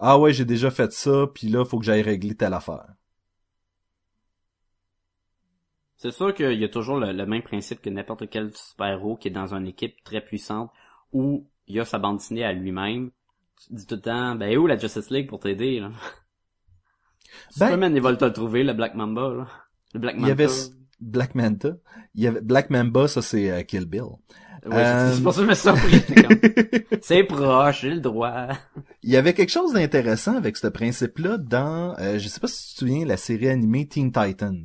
ah 0.00 0.18
ouais 0.18 0.32
j'ai 0.32 0.44
déjà 0.44 0.70
fait 0.72 0.92
ça 0.92 1.26
puis 1.34 1.48
là 1.48 1.64
faut 1.64 1.78
que 1.78 1.84
j'aille 1.84 2.02
régler 2.02 2.34
telle 2.36 2.54
affaire. 2.54 2.86
C'est 5.96 6.10
sûr 6.10 6.34
qu'il 6.34 6.58
y 6.60 6.64
a 6.64 6.68
toujours 6.68 6.98
le, 6.98 7.12
le 7.12 7.26
même 7.26 7.42
principe 7.42 7.80
que 7.80 7.88
n'importe 7.90 8.28
quel 8.28 8.54
super-héros 8.56 9.16
qui 9.16 9.28
est 9.28 9.30
dans 9.32 9.54
une 9.54 9.66
équipe 9.66 10.02
très 10.04 10.20
puissante 10.20 10.70
où 11.12 11.46
il 11.66 11.78
a 11.80 11.84
sa 11.86 11.98
bande 11.98 12.18
dessinée 12.18 12.44
à 12.44 12.52
lui-même. 12.52 13.10
Tu 13.60 13.68
te 13.68 13.74
dis 13.74 13.86
tout 13.86 13.94
le 13.94 14.00
temps, 14.02 14.34
ben 14.34 14.56
où 14.58 14.66
la 14.66 14.76
Justice 14.76 15.10
League 15.10 15.28
pour 15.28 15.40
t'aider, 15.40 15.80
là? 15.80 15.90
Ben- 17.56 17.66
Superman, 17.68 17.94
ils 17.96 18.02
veulent 18.02 18.18
te 18.18 18.24
le 18.24 18.32
trouver, 18.32 18.64
le 18.64 18.72
Black 18.72 18.94
Mamba, 18.94 19.28
là. 19.34 19.48
Le 19.94 20.00
Black 20.00 20.16
Il 20.16 20.20
Manta. 20.22 20.28
y 20.28 20.32
avait 20.32 20.44
s- 20.44 20.72
Black 21.02 21.34
Manta, 21.34 21.76
il 22.14 22.22
y 22.22 22.26
avait 22.26 22.40
Black 22.40 22.70
Mamba, 22.70 23.08
ça 23.08 23.22
c'est 23.22 23.50
euh, 23.50 23.62
Kill 23.62 23.86
Bill. 23.86 24.02
Ouais, 24.64 24.70
Euh, 24.74 25.12
c'est 25.14 25.22
pour 25.22 25.32
ça 25.34 25.40
que 25.40 25.46
je 25.46 25.50
me 25.50 25.54
suis 25.54 25.62
surpris. 25.62 25.90
j'étais 25.90 26.22
comme, 26.22 26.38
C'est 27.02 27.24
proche, 27.24 27.80
j'ai 27.82 27.90
le 27.90 28.00
droit. 28.00 28.48
Il 29.02 29.10
y 29.10 29.16
avait 29.16 29.34
quelque 29.34 29.50
chose 29.50 29.72
d'intéressant 29.74 30.36
avec 30.36 30.56
ce 30.56 30.66
principe-là 30.68 31.36
dans, 31.38 31.96
euh, 31.98 32.18
je 32.18 32.28
sais 32.28 32.40
pas 32.40 32.46
si 32.48 32.68
tu 32.68 32.74
te 32.74 32.78
souviens, 32.80 33.04
la 33.04 33.16
série 33.16 33.48
animée 33.48 33.86
Teen 33.88 34.12
Titans. 34.12 34.64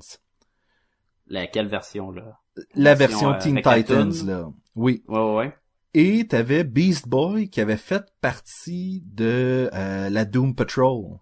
Laquelle 1.28 1.68
version, 1.68 2.12
là? 2.12 2.40
La 2.76 2.96
Version, 2.96 3.30
version 3.30 3.34
euh, 3.34 3.40
Teen 3.40 3.56
Titans, 3.62 4.26
là. 4.28 4.50
Oui. 4.76 5.04
Ouais, 5.08 5.20
ouais, 5.20 5.36
ouais. 5.36 5.58
Et 5.94 6.28
t'avais 6.28 6.64
Beast 6.64 7.08
Boy 7.08 7.50
qui 7.50 7.60
avait 7.62 7.78
fait 7.78 8.04
partie 8.22 9.04
de 9.08 9.70
euh, 9.74 10.10
la 10.10 10.26
Doom 10.26 10.54
Patrol. 10.56 11.18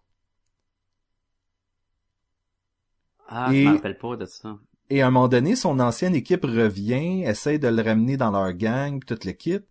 Ah, 3.27 3.51
Et- 3.53 3.61
je 3.63 3.67
me 3.69 3.73
rappelle 3.75 3.97
pas 3.97 4.15
de 4.15 4.25
ça. 4.25 4.57
Et 4.89 5.01
à 5.01 5.07
un 5.07 5.11
moment 5.11 5.27
donné, 5.27 5.55
son 5.55 5.79
ancienne 5.79 6.15
équipe 6.15 6.45
revient, 6.45 7.23
essaie 7.23 7.57
de 7.57 7.67
le 7.67 7.81
ramener 7.81 8.17
dans 8.17 8.31
leur 8.31 8.53
gang, 8.53 9.03
toute 9.03 9.25
l'équipe. 9.25 9.65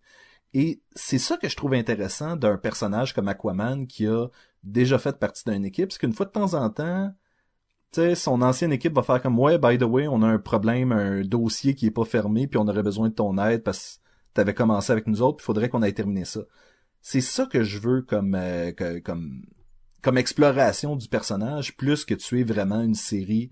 Et 0.53 0.81
c'est 0.95 1.19
ça 1.19 1.37
que 1.37 1.49
je 1.49 1.55
trouve 1.55 1.73
intéressant 1.73 2.35
d'un 2.35 2.57
personnage 2.57 3.13
comme 3.13 3.27
Aquaman 3.27 3.87
qui 3.87 4.07
a 4.07 4.27
déjà 4.63 4.97
fait 4.97 5.17
partie 5.19 5.43
d'une 5.45 5.65
équipe, 5.65 5.91
c'est 5.91 5.99
qu'une 5.99 6.13
fois 6.13 6.25
de 6.25 6.31
temps 6.31 6.53
en 6.53 6.69
temps, 6.69 7.13
tu 7.91 8.01
sais, 8.01 8.15
son 8.15 8.41
ancienne 8.41 8.73
équipe 8.73 8.93
va 8.93 9.03
faire 9.03 9.21
comme 9.21 9.39
ouais, 9.39 9.57
by 9.57 9.77
the 9.77 9.83
way, 9.83 10.07
on 10.07 10.21
a 10.21 10.27
un 10.27 10.39
problème, 10.39 10.91
un 10.91 11.21
dossier 11.21 11.75
qui 11.75 11.85
est 11.87 11.91
pas 11.91 12.05
fermé, 12.05 12.47
puis 12.47 12.57
on 12.57 12.67
aurait 12.67 12.83
besoin 12.83 13.09
de 13.09 13.13
ton 13.13 13.37
aide 13.37 13.63
parce 13.63 13.97
que 13.97 14.33
t'avais 14.33 14.53
commencé 14.53 14.91
avec 14.91 15.07
nous 15.07 15.21
autres, 15.21 15.37
il 15.41 15.45
faudrait 15.45 15.69
qu'on 15.69 15.81
aille 15.81 15.93
terminer 15.93 16.25
ça. 16.25 16.41
C'est 17.01 17.21
ça 17.21 17.45
que 17.45 17.63
je 17.63 17.79
veux 17.79 18.01
comme 18.01 18.35
euh, 18.35 18.71
comme 19.03 19.43
comme 20.01 20.17
exploration 20.17 20.95
du 20.95 21.07
personnage, 21.07 21.75
plus 21.77 22.05
que 22.05 22.13
tu 22.13 22.39
es 22.39 22.43
vraiment 22.43 22.81
une 22.81 22.95
série 22.95 23.51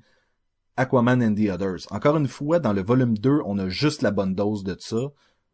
Aquaman 0.78 1.22
and 1.22 1.36
the 1.36 1.50
Others. 1.50 1.88
Encore 1.92 2.18
une 2.18 2.28
fois, 2.28 2.60
dans 2.60 2.74
le 2.74 2.82
volume 2.82 3.18
2, 3.18 3.42
on 3.46 3.60
a 3.60 3.70
juste 3.70 4.02
la 4.02 4.12
bonne 4.12 4.34
dose 4.36 4.64
de 4.64 4.76
ça. 4.80 4.98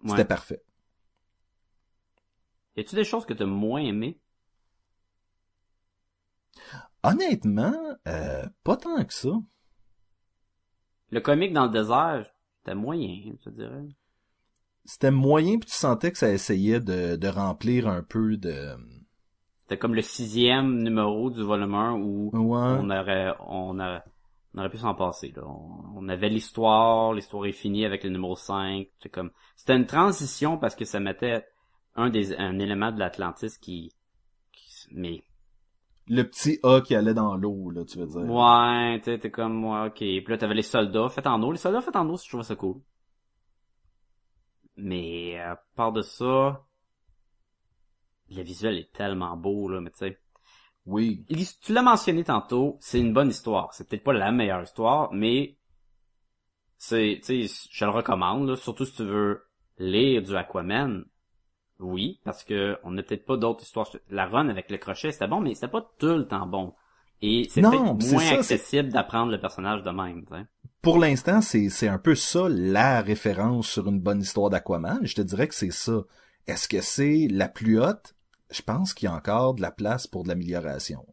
C'était 0.03 0.13
Ouais. 0.19 0.25
parfait. 0.25 0.61
Y 2.77 2.81
a-tu 2.81 2.95
des 2.95 3.03
choses 3.03 3.25
que 3.25 3.33
t'as 3.33 3.45
moins 3.45 3.81
aimées? 3.81 4.17
Honnêtement, 7.03 7.75
euh, 8.07 8.45
pas 8.63 8.77
tant 8.77 9.03
que 9.05 9.13
ça. 9.13 9.29
Le 11.11 11.21
comique 11.21 11.53
dans 11.53 11.65
le 11.65 11.71
désert, 11.71 12.29
c'était 12.57 12.75
moyen, 12.75 13.33
je 13.43 13.49
dirais. 13.49 13.87
C'était 14.85 15.11
moyen, 15.11 15.57
puis 15.59 15.69
tu 15.69 15.75
sentais 15.75 16.11
que 16.11 16.17
ça 16.17 16.29
essayait 16.31 16.79
de, 16.79 17.15
de 17.15 17.27
remplir 17.27 17.87
un 17.87 18.03
peu 18.03 18.37
de... 18.37 18.75
C'était 19.61 19.77
comme 19.77 19.93
le 19.95 20.01
sixième 20.01 20.81
numéro 20.81 21.29
du 21.29 21.43
volume 21.43 21.75
1 21.75 21.93
où 21.93 22.29
Ouais. 22.33 22.77
on 22.79 22.89
aurait, 22.89 23.33
on 23.47 23.79
aurait, 23.79 24.03
on 24.55 24.59
aurait 24.59 24.69
pu 24.69 24.77
s'en 24.77 24.95
passer, 24.95 25.31
là. 25.35 25.43
On, 25.45 25.83
on 25.95 26.09
avait 26.09 26.29
l'histoire, 26.29 27.13
l'histoire 27.13 27.45
est 27.45 27.51
finie 27.51 27.85
avec 27.85 28.03
le 28.03 28.09
numéro 28.09 28.35
5. 28.35 28.87
C'est 28.99 29.09
comme, 29.09 29.31
c'était 29.55 29.75
une 29.75 29.85
transition 29.85 30.57
parce 30.57 30.75
que 30.75 30.85
ça 30.85 30.99
mettait 30.99 31.45
un 31.95 32.09
des, 32.09 32.35
un 32.35 32.57
élément 32.59 32.91
de 32.91 32.99
l'Atlantis 32.99 33.59
qui, 33.59 33.93
qui- 34.51 34.87
mais, 34.91 35.23
Le 36.07 36.23
petit 36.23 36.59
A 36.63 36.81
qui 36.81 36.95
allait 36.95 37.13
dans 37.13 37.35
l'eau, 37.35 37.69
là, 37.69 37.83
tu 37.85 37.99
veux 37.99 38.07
dire. 38.07 38.21
ouais, 38.21 39.01
tu 39.01 39.19
t'es 39.19 39.29
comme, 39.31 39.63
ouais, 39.65 39.87
ok. 39.87 39.97
Puis 39.97 40.25
là, 40.27 40.37
t'avais 40.37 40.55
les 40.55 40.61
soldats 40.63 41.09
faits 41.09 41.27
en 41.27 41.41
eau. 41.43 41.51
Les 41.51 41.57
soldats 41.59 41.81
faits 41.81 41.95
en 41.95 42.09
eau, 42.09 42.17
je 42.17 42.27
trouvais 42.27 42.43
ça 42.43 42.55
cool. 42.55 42.81
Mais, 44.77 45.37
à 45.39 45.61
part 45.75 45.91
de 45.91 46.01
ça, 46.01 46.65
le 48.29 48.41
visuel 48.43 48.77
est 48.77 48.91
tellement 48.93 49.35
beau, 49.35 49.67
là, 49.69 49.81
mais 49.81 49.91
tu 49.91 49.97
sais. 49.99 50.19
Oui. 50.89 51.23
Il- 51.29 51.45
Tu 51.61 51.71
l'as 51.71 51.83
mentionné 51.83 52.23
tantôt, 52.23 52.77
c'est 52.81 52.99
une 52.99 53.13
bonne 53.13 53.29
histoire. 53.29 53.73
C'est 53.73 53.87
peut-être 53.87 54.03
pas 54.03 54.13
la 54.13 54.31
meilleure 54.31 54.63
histoire, 54.63 55.13
mais 55.13 55.55
c'est, 56.77 57.19
tu 57.23 57.47
sais, 57.47 57.67
je 57.71 57.85
le 57.85 57.91
recommande, 57.91 58.49
là, 58.49 58.55
surtout 58.55 58.85
si 58.85 58.95
tu 58.95 59.03
veux 59.03 59.43
lire 59.77 60.23
du 60.23 60.35
Aquaman, 60.35 61.05
oui, 61.79 62.19
parce 62.23 62.43
que 62.43 62.77
on 62.83 62.91
n'a 62.91 63.03
peut-être 63.03 63.25
pas 63.25 63.37
d'autres 63.37 63.63
histoires. 63.63 63.89
La 64.09 64.25
run 64.25 64.49
avec 64.49 64.71
le 64.71 64.77
crochet, 64.77 65.11
c'était 65.11 65.27
bon, 65.27 65.41
mais 65.41 65.53
c'était 65.53 65.67
pas 65.67 65.87
tout 65.99 66.07
le 66.17 66.27
temps 66.27 66.47
bon. 66.47 66.73
Et 67.21 67.47
c'est 67.49 67.61
moins 67.61 67.99
ça, 67.99 68.35
accessible 68.35 68.89
d'apprendre 68.89 69.31
le 69.31 69.39
personnage 69.39 69.83
de 69.83 69.91
même. 69.91 70.25
Pour 70.81 70.97
l'instant, 70.97 71.41
c'est 71.41 71.87
un 71.87 71.99
peu 71.99 72.15
ça 72.15 72.47
la 72.49 73.01
référence 73.01 73.67
sur 73.69 73.87
une 73.87 73.99
bonne 73.99 74.21
histoire 74.21 74.49
d'Aquaman. 74.49 74.99
Je 75.03 75.15
te 75.15 75.21
dirais 75.21 75.47
que 75.47 75.55
c'est 75.55 75.71
ça. 75.71 76.01
Est-ce 76.47 76.67
que 76.67 76.81
c'est 76.81 77.27
la 77.29 77.47
plus 77.47 77.79
haute? 77.79 78.15
Je 78.51 78.61
pense 78.61 78.93
qu'il 78.93 79.07
y 79.07 79.11
a 79.11 79.15
encore 79.15 79.53
de 79.53 79.61
la 79.61 79.71
place 79.71 80.07
pour 80.07 80.23
de 80.23 80.29
l'amélioration. 80.29 81.05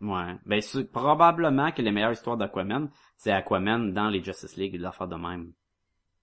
Ouais. 0.00 0.34
Ben 0.46 0.60
c'est 0.60 0.84
probablement 0.90 1.70
que 1.70 1.82
les 1.82 1.92
meilleures 1.92 2.12
histoires 2.12 2.36
d'Aquaman, 2.36 2.90
c'est 3.16 3.30
Aquaman 3.30 3.92
dans 3.92 4.08
les 4.08 4.22
Justice 4.22 4.56
League 4.56 4.74
et 4.74 4.78
l'affaire 4.78 5.06
de 5.08 5.16
même. 5.16 5.52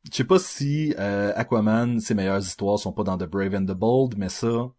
Je 0.10 0.16
sais 0.18 0.24
pas 0.24 0.40
si 0.40 0.94
euh, 0.98 1.32
Aquaman, 1.36 2.00
ses 2.00 2.14
meilleures 2.14 2.40
histoires 2.40 2.80
sont 2.80 2.92
pas 2.94 3.04
dans 3.04 3.18
The 3.18 3.26
Brave 3.26 3.54
and 3.56 3.66
the 3.66 3.78
Bold, 3.78 4.18
mais 4.18 4.30
ça, 4.30 4.70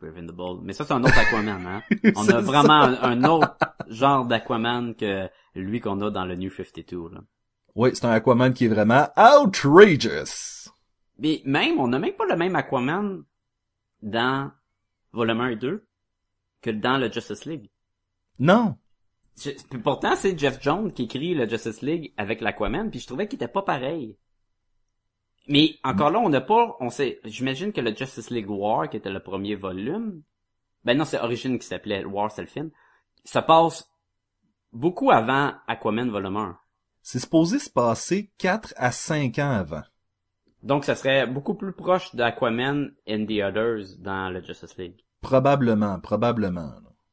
Brave 0.00 0.18
and 0.18 0.26
the 0.26 0.34
Bold. 0.34 0.62
Mais 0.64 0.72
ça, 0.72 0.84
c'est 0.84 0.94
un 0.94 1.04
autre 1.04 1.16
Aquaman, 1.16 1.64
hein. 1.64 1.82
On 2.16 2.28
a 2.28 2.40
vraiment 2.40 2.82
un, 2.82 3.02
un 3.02 3.24
autre 3.24 3.56
genre 3.88 4.26
d'Aquaman 4.26 4.94
que 4.96 5.28
lui 5.54 5.80
qu'on 5.80 6.00
a 6.00 6.10
dans 6.10 6.24
le 6.24 6.34
New 6.34 6.50
52, 6.50 7.14
là. 7.14 7.20
oui, 7.76 7.90
c'est 7.94 8.04
un 8.04 8.10
Aquaman 8.10 8.52
qui 8.52 8.64
est 8.64 8.68
vraiment 8.68 9.06
outrageous. 9.16 10.70
Mais 11.18 11.40
même, 11.44 11.78
on 11.78 11.86
n'a 11.86 12.00
même 12.00 12.14
pas 12.14 12.26
le 12.26 12.36
même 12.36 12.56
Aquaman 12.56 13.22
dans 14.02 14.50
Volume 15.12 15.40
1 15.40 15.48
et 15.50 15.56
2 15.56 15.86
que 16.60 16.70
dans 16.70 16.96
le 16.98 17.10
Justice 17.10 17.44
League. 17.44 17.70
Non. 18.38 18.76
Je- 19.36 19.50
pourtant, 19.78 20.14
c'est 20.16 20.38
Jeff 20.38 20.62
Jones 20.62 20.92
qui 20.92 21.04
écrit 21.04 21.34
le 21.34 21.48
Justice 21.48 21.82
League 21.82 22.12
avec 22.16 22.40
l'Aquaman, 22.40 22.90
puis 22.90 23.00
je 23.00 23.06
trouvais 23.06 23.26
qu'il 23.28 23.36
était 23.36 23.48
pas 23.48 23.62
pareil. 23.62 24.16
Mais 25.48 25.76
encore 25.82 26.10
là, 26.10 26.20
on 26.20 26.28
n'a 26.28 26.40
pas, 26.40 26.76
on 26.80 26.90
sait, 26.90 27.20
j'imagine 27.24 27.72
que 27.72 27.80
le 27.80 27.94
Justice 27.94 28.30
League 28.30 28.48
War, 28.48 28.88
qui 28.88 28.96
était 28.96 29.10
le 29.10 29.22
premier 29.22 29.56
volume, 29.56 30.22
ben 30.84 30.96
non, 30.96 31.04
c'est 31.04 31.18
Origin 31.18 31.58
qui 31.58 31.66
s'appelait 31.66 32.04
War, 32.04 32.30
c'est 32.30 32.42
le 32.42 32.48
film, 32.48 32.70
ça 33.24 33.42
passe 33.42 33.90
beaucoup 34.72 35.10
avant 35.10 35.52
Aquaman 35.66 36.10
volume 36.10 36.36
1. 36.36 36.58
C'est 37.02 37.18
supposé 37.18 37.58
se 37.58 37.70
passer 37.70 38.30
4 38.38 38.74
à 38.76 38.92
5 38.92 39.38
ans 39.40 39.50
avant. 39.50 39.82
Donc, 40.62 40.84
ça 40.84 40.94
serait 40.94 41.26
beaucoup 41.26 41.54
plus 41.54 41.72
proche 41.72 42.14
d'Aquaman 42.14 42.92
and 43.08 43.26
the 43.26 43.40
Others 43.42 43.98
dans 43.98 44.30
le 44.30 44.42
Justice 44.42 44.76
League. 44.78 44.96
Probablement, 45.20 45.98
probablement. 46.00 46.72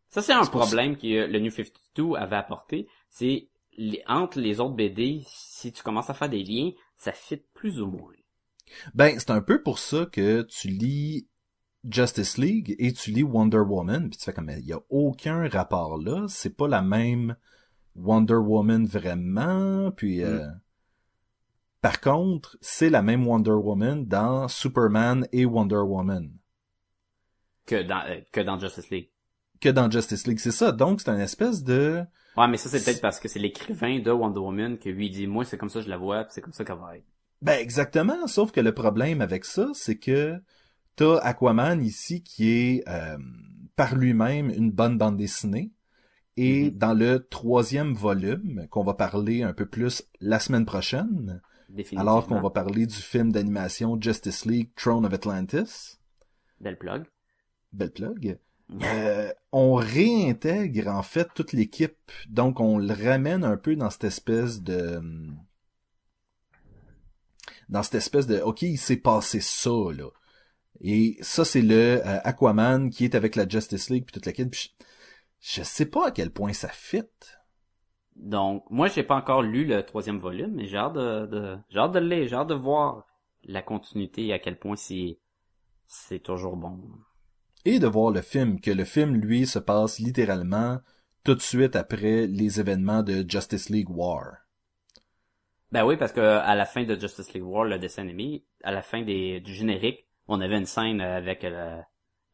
Ça, 0.09 0.21
c'est 0.21 0.33
un 0.33 0.43
problème 0.45 0.97
que 0.97 1.07
euh, 1.07 1.27
le 1.27 1.39
New 1.39 1.51
52 1.51 2.15
avait 2.15 2.35
apporté. 2.35 2.87
C'est 3.09 3.47
les- 3.77 4.03
entre 4.07 4.39
les 4.39 4.59
autres 4.59 4.75
BD, 4.75 5.23
si 5.27 5.71
tu 5.71 5.83
commences 5.83 6.09
à 6.09 6.13
faire 6.13 6.29
des 6.29 6.43
liens, 6.43 6.71
ça 6.97 7.11
fit 7.11 7.41
plus 7.53 7.81
ou 7.81 7.87
moins. 7.87 8.13
Ben, 8.93 9.17
c'est 9.19 9.31
un 9.31 9.41
peu 9.41 9.61
pour 9.63 9.79
ça 9.79 10.05
que 10.11 10.41
tu 10.43 10.67
lis 10.67 11.27
Justice 11.89 12.37
League 12.37 12.75
et 12.77 12.91
tu 12.93 13.11
lis 13.11 13.23
Wonder 13.23 13.59
Woman, 13.59 14.09
puis 14.09 14.17
tu 14.17 14.25
fais 14.25 14.33
comme, 14.33 14.49
il 14.49 14.65
y 14.65 14.73
a 14.73 14.79
aucun 14.89 15.47
rapport 15.47 15.97
là, 15.97 16.25
c'est 16.27 16.55
pas 16.55 16.67
la 16.67 16.81
même 16.81 17.35
Wonder 17.95 18.35
Woman 18.35 18.85
vraiment, 18.85 19.91
puis 19.91 20.23
euh, 20.23 20.45
par 21.81 22.01
contre, 22.01 22.57
c'est 22.61 22.89
la 22.89 23.01
même 23.01 23.27
Wonder 23.27 23.51
Woman 23.51 24.05
dans 24.05 24.47
Superman 24.47 25.27
et 25.31 25.45
Wonder 25.45 25.77
Woman 25.77 26.31
que 27.65 27.83
dans 27.83 28.03
euh, 28.05 28.19
que 28.33 28.41
dans 28.41 28.59
Justice 28.59 28.89
League. 28.89 29.09
que 29.61 29.69
dans 29.69 29.89
Justice 29.89 30.27
League, 30.27 30.39
c'est 30.39 30.51
ça. 30.51 30.71
Donc 30.71 31.01
c'est 31.01 31.09
une 31.11 31.19
espèce 31.19 31.63
de 31.63 32.03
Ouais, 32.35 32.47
mais 32.47 32.57
ça 32.57 32.69
c'est 32.69 32.83
peut-être 32.83 33.01
parce 33.01 33.19
que 33.19 33.27
c'est 33.27 33.37
l'écrivain 33.37 33.99
de 33.99 34.09
Wonder 34.09 34.39
Woman 34.39 34.79
que 34.79 34.89
lui 34.89 35.11
dit 35.11 35.27
moi 35.27 35.45
c'est 35.45 35.59
comme 35.59 35.69
ça 35.69 35.79
que 35.79 35.85
je 35.85 35.89
la 35.91 35.97
vois, 35.97 36.25
c'est 36.29 36.41
comme 36.41 36.53
ça 36.53 36.65
qu'elle 36.65 36.77
va 36.79 36.97
être. 36.97 37.05
Ben 37.41 37.59
exactement, 37.59 38.27
sauf 38.27 38.51
que 38.51 38.59
le 38.59 38.73
problème 38.73 39.21
avec 39.21 39.45
ça, 39.45 39.69
c'est 39.73 39.97
que 39.97 40.41
t'as 40.95 41.17
Aquaman 41.19 41.83
ici 41.83 42.23
qui 42.23 42.49
est 42.51 42.83
euh, 42.89 43.17
par 43.75 43.95
lui-même 43.95 44.49
une 44.49 44.71
bonne 44.71 44.97
bande 44.97 45.17
dessinée. 45.17 45.71
Et 46.37 46.71
Mhm. 46.71 46.71
dans 46.71 46.93
le 46.93 47.27
troisième 47.29 47.93
volume, 47.93 48.67
qu'on 48.69 48.83
va 48.83 48.93
parler 48.95 49.43
un 49.43 49.53
peu 49.53 49.67
plus 49.67 50.03
la 50.21 50.39
semaine 50.39 50.65
prochaine. 50.65 51.41
Alors 51.95 52.27
qu'on 52.27 52.41
va 52.41 52.49
parler 52.49 52.85
du 52.85 52.95
film 52.95 53.31
d'animation 53.31 53.99
Justice 53.99 54.45
League 54.45 54.71
Throne 54.75 55.05
of 55.05 55.13
Atlantis, 55.13 55.97
Belle 56.59 56.77
plug. 56.77 57.05
belle 57.71 57.91
plug, 57.91 58.39
euh, 58.83 59.31
on 59.51 59.75
réintègre 59.75 60.89
en 60.89 61.03
fait 61.03 61.29
toute 61.33 61.53
l'équipe. 61.53 61.97
Donc 62.27 62.59
on 62.59 62.77
le 62.77 62.93
ramène 62.93 63.43
un 63.43 63.57
peu 63.57 63.75
dans 63.75 63.89
cette 63.89 64.03
espèce 64.03 64.61
de 64.61 65.01
dans 67.69 67.83
cette 67.83 67.95
espèce 67.95 68.27
de 68.27 68.39
OK, 68.39 68.63
il 68.63 68.77
s'est 68.77 68.97
passé 68.97 69.39
ça 69.41 69.69
là. 69.95 70.09
Et 70.81 71.17
ça 71.21 71.45
c'est 71.45 71.61
le 71.61 72.01
euh, 72.05 72.19
Aquaman 72.23 72.89
qui 72.89 73.05
est 73.05 73.15
avec 73.15 73.35
la 73.35 73.47
Justice 73.47 73.89
League 73.89 74.05
puis 74.05 74.19
toute. 74.19 74.49
Puis 74.49 74.75
je, 75.39 75.59
je 75.59 75.63
sais 75.63 75.85
pas 75.85 76.07
à 76.07 76.11
quel 76.11 76.31
point 76.31 76.53
ça 76.53 76.69
fit. 76.69 77.03
Donc, 78.19 78.65
moi 78.69 78.87
j'ai 78.87 79.03
pas 79.03 79.15
encore 79.15 79.41
lu 79.41 79.65
le 79.65 79.83
troisième 79.83 80.19
volume, 80.19 80.55
mais 80.55 80.65
j'ai 80.65 80.77
hâte 80.77 80.93
de, 80.93 81.25
de 81.25 81.57
j'ai 81.69 81.79
hâte 81.79 81.93
de 81.93 81.99
le 81.99 82.07
lire, 82.07 82.27
j'ai 82.27 82.35
hâte 82.35 82.49
de 82.49 82.53
voir 82.53 83.05
la 83.43 83.61
continuité 83.61 84.27
et 84.27 84.33
à 84.33 84.39
quel 84.39 84.59
point 84.59 84.75
c'est 84.75 85.19
c'est 85.87 86.19
toujours 86.19 86.57
bon. 86.57 86.79
Et 87.65 87.79
de 87.79 87.87
voir 87.87 88.11
le 88.11 88.21
film, 88.21 88.59
que 88.59 88.71
le 88.71 88.83
film 88.83 89.15
lui 89.15 89.47
se 89.47 89.59
passe 89.59 89.99
littéralement 89.99 90.79
tout 91.23 91.35
de 91.35 91.41
suite 91.41 91.75
après 91.75 92.27
les 92.27 92.59
événements 92.59 93.03
de 93.03 93.25
Justice 93.27 93.69
League 93.69 93.89
War. 93.89 94.37
Ben 95.71 95.85
oui, 95.85 95.97
parce 95.97 96.11
que 96.11 96.19
à 96.19 96.55
la 96.55 96.65
fin 96.65 96.83
de 96.83 96.99
Justice 96.99 97.33
League 97.33 97.45
War, 97.45 97.63
le 97.63 97.79
dessin 97.79 98.03
animé, 98.03 98.43
à 98.63 98.71
la 98.71 98.81
fin 98.81 99.01
des, 99.01 99.39
du 99.39 99.53
générique, 99.53 100.07
on 100.27 100.41
avait 100.41 100.57
une 100.57 100.65
scène 100.65 100.99
avec 100.99 101.43
le, 101.43 101.81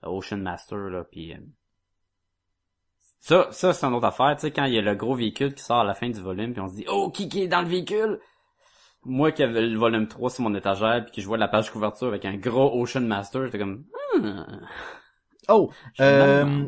le 0.02 0.10
Ocean 0.10 0.38
Master 0.38 0.78
là, 0.78 1.04
puis 1.04 1.34
euh, 1.34 1.38
ça, 3.26 3.48
ça 3.50 3.74
c'est 3.74 3.88
une 3.88 3.96
autre 3.96 4.06
affaire, 4.06 4.36
tu 4.36 4.42
sais, 4.42 4.52
quand 4.52 4.66
il 4.66 4.76
y 4.76 4.78
a 4.78 4.84
le 4.84 4.94
gros 4.94 5.16
véhicule 5.16 5.56
qui 5.56 5.64
sort 5.64 5.80
à 5.80 5.84
la 5.84 5.96
fin 5.96 6.08
du 6.08 6.22
volume, 6.22 6.54
puis 6.54 6.62
on 6.62 6.68
se 6.68 6.76
dit 6.76 6.86
oh 6.88 7.10
qui 7.10 7.28
qui 7.28 7.42
est 7.42 7.48
dans 7.48 7.64
le 7.64 7.68
véhicule? 7.68 8.20
Moi 9.04 9.32
qui 9.32 9.42
avais 9.42 9.62
le 9.62 9.80
volume 9.80 10.08
3 10.08 10.30
sur 10.30 10.44
mon 10.44 10.54
étagère, 10.54 11.04
puis 11.04 11.12
que 11.16 11.22
je 11.22 11.26
vois 11.26 11.40
la 11.40 11.48
page 11.48 11.72
couverture 11.72 12.10
avec 12.10 12.24
un 12.26 12.36
gros 12.38 12.80
Ocean 12.80 13.02
Master, 13.02 13.46
j'étais 13.46 13.58
comme 13.58 13.86
hmm, 14.16 14.44
Oh, 15.50 15.72
euh, 16.02 16.66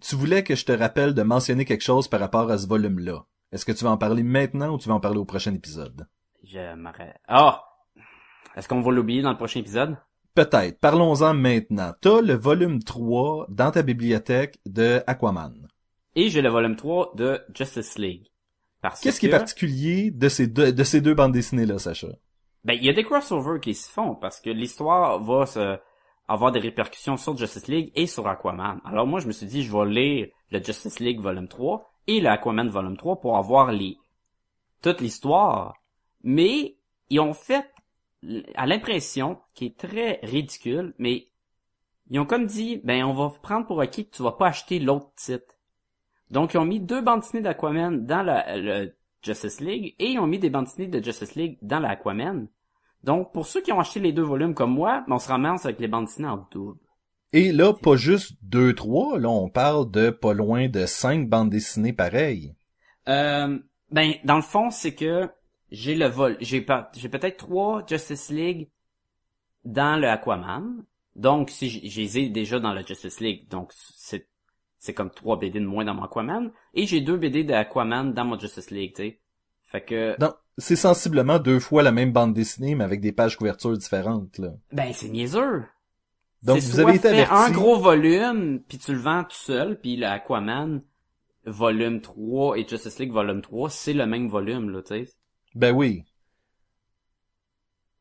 tu 0.00 0.16
voulais 0.16 0.42
que 0.42 0.56
je 0.56 0.64
te 0.64 0.72
rappelle 0.72 1.14
de 1.14 1.22
mentionner 1.22 1.64
quelque 1.64 1.84
chose 1.84 2.08
par 2.08 2.18
rapport 2.18 2.50
à 2.50 2.58
ce 2.58 2.66
volume-là. 2.66 3.24
Est-ce 3.52 3.64
que 3.64 3.72
tu 3.72 3.84
vas 3.84 3.90
en 3.90 3.96
parler 3.96 4.24
maintenant 4.24 4.74
ou 4.74 4.78
tu 4.78 4.88
vas 4.88 4.96
en 4.96 5.00
parler 5.00 5.18
au 5.18 5.24
prochain 5.24 5.54
épisode? 5.54 6.08
je 6.42 6.74
m'arrête. 6.74 7.20
Ah, 7.28 7.62
est-ce 8.56 8.68
qu'on 8.68 8.80
va 8.80 8.90
l'oublier 8.90 9.22
dans 9.22 9.30
le 9.30 9.36
prochain 9.36 9.60
épisode? 9.60 9.96
Peut-être. 10.34 10.80
Parlons-en 10.80 11.34
maintenant. 11.34 11.92
T'as 12.00 12.20
le 12.20 12.34
volume 12.34 12.82
3 12.82 13.46
dans 13.48 13.70
ta 13.70 13.82
bibliothèque 13.82 14.58
de 14.66 15.02
Aquaman. 15.06 15.69
Et 16.16 16.28
j'ai 16.28 16.42
le 16.42 16.48
volume 16.48 16.76
3 16.76 17.12
de 17.14 17.40
Justice 17.54 17.98
League. 17.98 18.26
Parce 18.80 19.00
Qu'est-ce 19.00 19.20
qui 19.20 19.26
est 19.26 19.30
particulier 19.30 20.10
de 20.10 20.28
ces 20.28 20.46
deux, 20.46 20.72
de 20.72 20.84
ces 20.84 21.00
deux 21.00 21.14
bandes 21.14 21.32
dessinées-là, 21.32 21.78
Sacha? 21.78 22.08
Ben, 22.64 22.74
il 22.74 22.84
y 22.84 22.88
a 22.88 22.92
des 22.92 23.04
crossovers 23.04 23.60
qui 23.60 23.74
se 23.74 23.90
font 23.90 24.14
parce 24.14 24.40
que 24.40 24.50
l'histoire 24.50 25.22
va 25.22 25.46
se 25.46 25.78
avoir 26.28 26.52
des 26.52 26.60
répercussions 26.60 27.16
sur 27.16 27.36
Justice 27.36 27.66
League 27.66 27.90
et 27.96 28.06
sur 28.06 28.28
Aquaman. 28.28 28.80
Alors 28.84 29.04
moi, 29.04 29.18
je 29.18 29.26
me 29.26 29.32
suis 29.32 29.46
dit, 29.46 29.64
je 29.64 29.76
vais 29.76 29.86
lire 29.86 30.28
le 30.50 30.62
Justice 30.62 31.00
League 31.00 31.20
volume 31.20 31.48
3 31.48 31.92
et 32.06 32.20
le 32.20 32.28
Aquaman 32.28 32.68
volume 32.68 32.96
3 32.96 33.20
pour 33.20 33.36
avoir 33.36 33.72
les 33.72 33.98
toute 34.80 35.00
l'histoire. 35.00 35.74
Mais 36.22 36.76
ils 37.08 37.20
ont 37.20 37.34
fait 37.34 37.68
à 38.54 38.66
l'impression 38.66 39.40
qui 39.54 39.66
est 39.66 39.76
très 39.76 40.20
ridicule, 40.22 40.94
mais 40.98 41.28
ils 42.10 42.20
ont 42.20 42.26
comme 42.26 42.46
dit, 42.46 42.80
ben 42.84 43.04
on 43.04 43.12
va 43.12 43.30
prendre 43.42 43.66
pour 43.66 43.80
acquis 43.80 44.06
que 44.06 44.14
tu 44.14 44.22
vas 44.22 44.32
pas 44.32 44.48
acheter 44.48 44.78
l'autre 44.78 45.10
titre. 45.16 45.56
Donc 46.30 46.54
ils 46.54 46.58
ont 46.58 46.64
mis 46.64 46.80
deux 46.80 47.00
bandes 47.02 47.20
dessinées 47.20 47.42
d'Aquaman 47.42 48.04
dans 48.06 48.22
le 48.22 48.94
Justice 49.22 49.60
League 49.60 49.94
et 49.98 50.10
ils 50.12 50.18
ont 50.18 50.26
mis 50.26 50.38
des 50.38 50.50
bandes 50.50 50.64
dessinées 50.66 50.88
de 50.88 51.02
Justice 51.02 51.34
League 51.34 51.58
dans 51.62 51.80
l'Aquaman. 51.80 52.46
Donc 53.02 53.32
pour 53.32 53.46
ceux 53.46 53.60
qui 53.62 53.72
ont 53.72 53.80
acheté 53.80 54.00
les 54.00 54.12
deux 54.12 54.22
volumes 54.22 54.54
comme 54.54 54.72
moi, 54.72 55.04
ben, 55.08 55.16
on 55.16 55.18
se 55.18 55.28
ramasse 55.28 55.64
avec 55.64 55.80
les 55.80 55.88
bandes 55.88 56.06
dessinées 56.06 56.28
en 56.28 56.46
double. 56.52 56.78
Et 57.32 57.52
là, 57.52 57.72
pas 57.72 57.96
juste 57.96 58.36
deux, 58.42 58.74
trois, 58.74 59.18
là, 59.18 59.28
on 59.28 59.48
parle 59.48 59.90
de 59.90 60.10
pas 60.10 60.34
loin 60.34 60.68
de 60.68 60.84
cinq 60.86 61.28
bandes 61.28 61.50
dessinées 61.50 61.92
pareilles. 61.92 62.54
Euh, 63.08 63.58
ben 63.90 64.14
dans 64.24 64.36
le 64.36 64.42
fond 64.42 64.70
c'est 64.70 64.94
que 64.94 65.28
j'ai 65.70 65.94
le 65.94 66.06
vol, 66.06 66.36
j'ai 66.40 66.60
pas- 66.60 66.90
j'ai 66.96 67.08
peut-être 67.08 67.38
trois 67.38 67.84
Justice 67.88 68.30
League 68.30 68.68
dans 69.64 70.00
le 70.00 70.08
Aquaman. 70.08 70.84
Donc 71.16 71.50
si 71.50 71.68
j- 71.68 71.88
je 71.88 72.00
les 72.00 72.18
ai 72.18 72.28
déjà 72.28 72.60
dans 72.60 72.72
le 72.72 72.84
Justice 72.86 73.20
League, 73.20 73.48
donc 73.48 73.72
c'est 73.74 74.26
c'est 74.80 74.94
comme 74.94 75.10
trois 75.10 75.38
BD 75.38 75.60
de 75.60 75.66
moins 75.66 75.84
dans 75.84 75.94
mon 75.94 76.02
Aquaman 76.02 76.50
et 76.74 76.86
j'ai 76.86 77.00
deux 77.00 77.16
BD 77.16 77.44
d'Aquaman 77.44 78.12
dans 78.12 78.24
mon 78.24 78.36
Justice 78.38 78.70
League, 78.72 78.94
tu 78.96 79.02
sais. 79.02 79.20
Fait 79.62 79.82
que 79.84 80.16
Non, 80.20 80.34
c'est 80.58 80.74
sensiblement 80.74 81.38
deux 81.38 81.60
fois 81.60 81.84
la 81.84 81.92
même 81.92 82.12
bande 82.12 82.34
dessinée, 82.34 82.74
mais 82.74 82.82
avec 82.82 83.00
des 83.00 83.12
pages 83.12 83.36
couvertures 83.36 83.78
différentes, 83.78 84.38
là. 84.38 84.54
ben 84.72 84.92
c'est 84.92 85.08
niaiseux. 85.08 85.64
Donc, 86.42 86.58
vous 86.60 86.80
avez 86.80 86.96
été 86.96 87.08
averti. 87.08 87.32
un 87.34 87.50
gros 87.52 87.78
volume, 87.78 88.60
puis 88.66 88.78
tu 88.78 88.92
le 88.92 88.98
vends 88.98 89.22
tout 89.24 89.36
seul, 89.36 89.78
puis 89.78 89.96
le 89.96 90.06
Aquaman 90.06 90.82
volume 91.44 92.00
3 92.00 92.58
et 92.58 92.66
Justice 92.66 92.98
League 92.98 93.12
volume 93.12 93.42
3, 93.42 93.70
c'est 93.70 93.92
le 93.92 94.06
même 94.06 94.28
volume 94.28 94.70
là, 94.70 94.82
tu 94.82 94.88
sais. 95.06 95.08
Ben 95.54 95.72
oui. 95.74 96.04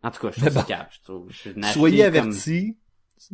En 0.01 0.11
tout 0.11 0.21
cas, 0.21 0.31
je 0.31 0.39
trouve 0.39 0.53
ça 0.53 0.61
bon. 0.61 0.65
cave, 0.67 0.87
je 0.91 1.01
trouve. 1.03 1.27
Je 1.29 1.49
n'ai 1.49 1.67
Soyez 1.73 1.97
comme- 2.05 2.07
avertis 2.07 2.77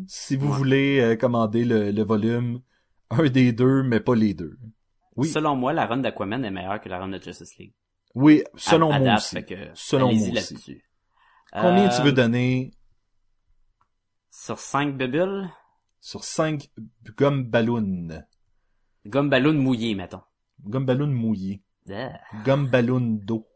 si 0.07 0.35
vous 0.35 0.49
Ouais. 0.49 0.57
voulez 0.57 0.99
euh, 0.99 1.15
commander 1.15 1.63
le, 1.63 1.91
le 1.91 2.03
volume, 2.03 2.59
un 3.19 3.29
des 3.29 3.51
deux, 3.53 3.83
mais 3.83 3.99
pas 3.99 4.15
les 4.15 4.33
deux. 4.33 4.57
Oui. 5.15 5.27
Selon 5.29 5.55
moi, 5.55 5.73
la 5.73 5.85
run 5.85 5.97
d'Aquaman 5.97 6.43
est 6.43 6.51
meilleure 6.51 6.81
que 6.81 6.89
la 6.89 6.99
run 6.99 7.07
de 7.09 7.21
Justice 7.21 7.57
League. 7.57 7.73
Oui, 8.13 8.43
selon 8.55 8.91
À- 8.91 8.99
moi 8.99 9.07
date, 9.07 9.17
aussi. 9.19 9.45
que 9.45 9.55
Selon 9.73 10.13
moi 10.13 10.29
aussi. 10.29 10.81
Combien 11.53 11.85
Euh, 11.87 11.95
tu 11.95 12.01
veux 12.03 12.11
donner? 12.11 12.71
Sur 14.29 14.59
5 14.59 14.95
bébules? 14.97 15.49
sur 16.01 16.23
5 16.23 16.69
gomme 17.17 17.45
ballon? 17.45 18.09
Gomme 19.07 19.29
ballon 19.29 19.53
mouillé, 19.53 19.95
mettons. 19.95 20.21
Gomme 20.63 20.85
ballon 20.85 21.07
mouillé. 21.07 21.63
Gomme 22.43 22.67
ballon 22.67 22.99
d'eau. 23.01 23.47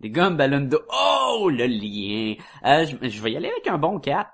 Des 0.00 0.10
gommes 0.10 0.36
ballons 0.38 0.62
d'eau. 0.62 0.80
Oh, 0.90 1.50
le 1.52 1.66
lien. 1.66 2.34
Euh, 2.64 2.86
je, 2.86 3.08
je 3.08 3.22
vais 3.22 3.32
y 3.32 3.36
aller 3.36 3.50
avec 3.50 3.66
un 3.66 3.76
bon 3.78 3.98
4. 4.00 4.30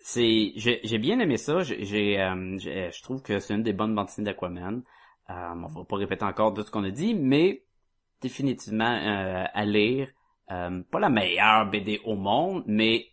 C'est, 0.00 0.52
j'ai, 0.56 0.98
bien 0.98 1.18
aimé 1.18 1.36
ça. 1.36 1.62
J'ai, 1.62 2.20
euh, 2.20 2.58
je 2.58 3.02
trouve 3.02 3.22
que 3.22 3.38
c'est 3.40 3.54
une 3.54 3.62
des 3.62 3.72
bonnes 3.72 3.94
bandes 3.94 4.06
dessinées 4.06 4.26
d'Aquaman. 4.26 4.82
Euh, 5.30 5.52
on 5.54 5.66
va 5.66 5.84
pas 5.84 5.96
répéter 5.96 6.24
encore 6.24 6.54
tout 6.54 6.62
ce 6.62 6.70
qu'on 6.70 6.84
a 6.84 6.90
dit, 6.90 7.14
mais 7.14 7.64
définitivement 8.20 8.84
euh, 8.84 9.44
à 9.52 9.64
lire. 9.64 10.10
Euh, 10.50 10.82
pas 10.90 11.00
la 11.00 11.10
meilleure 11.10 11.70
BD 11.70 12.00
au 12.04 12.14
monde, 12.14 12.64
mais 12.66 13.08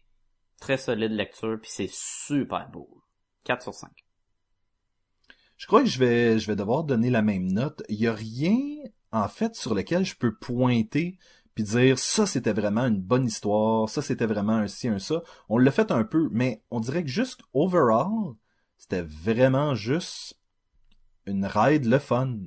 très 0.60 0.78
solide 0.78 1.12
lecture, 1.12 1.60
puis 1.62 1.72
c'est 1.72 1.90
super 1.92 2.70
beau. 2.70 3.02
4 3.44 3.62
sur 3.62 3.74
5. 3.74 3.92
Je 5.58 5.68
crois 5.68 5.82
que 5.82 5.90
je 5.90 6.00
vais, 6.00 6.40
je 6.40 6.48
vais 6.48 6.56
devoir 6.56 6.84
donner 6.84 7.10
la 7.10 7.22
même 7.22 7.52
note. 7.52 7.84
Il 7.90 7.98
y 7.98 8.08
a 8.08 8.14
rien, 8.14 8.58
en 9.12 9.28
fait, 9.28 9.56
sur 9.56 9.76
lequel 9.76 10.06
je 10.06 10.16
peux 10.16 10.36
pointer 10.36 11.18
puis 11.56 11.64
dire 11.64 11.98
ça 11.98 12.26
c'était 12.26 12.54
vraiment 12.54 12.86
une 12.86 13.02
bonne 13.02 13.26
histoire, 13.26 13.90
ça 13.90 14.02
c'était 14.02 14.26
vraiment 14.28 14.54
un 14.58 14.68
ci, 14.68 14.88
un 14.88 15.00
ça. 15.00 15.24
On 15.50 15.58
l'a 15.58 15.72
fait 15.72 15.90
un 15.92 16.04
peu, 16.04 16.30
mais 16.32 16.62
on 16.70 16.80
dirait 16.80 17.04
que 17.04 17.10
juste 17.10 17.42
overall, 17.54 18.36
c'était 18.78 19.02
vraiment 19.02 19.74
juste 19.74 20.38
une 21.26 21.46
ride 21.46 21.86
le 21.86 21.98
fun. 21.98 22.38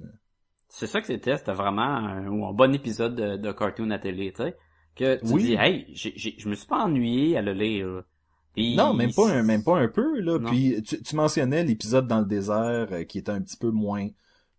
C'est 0.69 0.87
ça 0.87 1.01
que 1.01 1.07
c'était, 1.07 1.37
c'était 1.37 1.55
vraiment 1.55 1.83
un, 1.83 2.53
bon 2.53 2.75
épisode 2.75 3.15
de, 3.15 3.37
de 3.37 3.53
cartoon 3.53 3.91
à 3.91 3.99
télé, 3.99 4.33
tu 4.33 4.43
sais. 4.43 4.57
Que 4.95 5.17
tu 5.17 5.33
Oui. 5.33 5.43
dis, 5.45 5.55
hey, 5.55 5.87
je 5.95 6.49
me 6.49 6.55
suis 6.55 6.67
pas 6.67 6.85
ennuyé 6.85 7.37
à 7.39 7.43
le 7.43 7.53
lire. 7.53 8.03
Puis- 8.53 8.77
Non, 8.77 8.93
même 8.93 9.13
pas 9.15 9.31
un, 9.31 9.43
même 9.43 9.63
pas 9.63 9.79
un 9.79 9.89
peu 9.89 10.21
là. 10.21 10.39
Non. 10.39 10.51
Puis 10.51 10.83
tu, 10.83 11.01
tu 11.03 11.17
mentionnais 11.17 11.65
l'épisode 11.65 12.07
dans 12.09 12.19
le 12.21 12.27
désert 12.27 12.89
euh, 12.91 13.05
qui 13.05 13.19
était 13.19 13.31
un 13.33 13.41
petit 13.41 13.57
peu 13.57 13.71
moins 13.71 14.09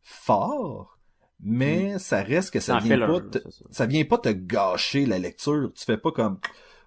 fort, 0.02 0.98
mais 1.42 1.98
ça 2.00 2.22
reste 2.22 2.52
que 2.52 2.60
ça 2.60 2.76
en 2.76 2.80
vient 2.80 3.00
pas 3.00 3.22
te, 3.22 3.40
ça. 3.50 3.66
ça 3.72 3.86
vient 3.86 4.06
pas 4.06 4.18
te 4.18 4.30
gâcher 4.30 5.06
la 5.06 5.20
lecture. 5.20 5.72
Tu 5.76 5.86
fais 5.86 5.98
pas 5.98 6.12
comme 6.12 6.40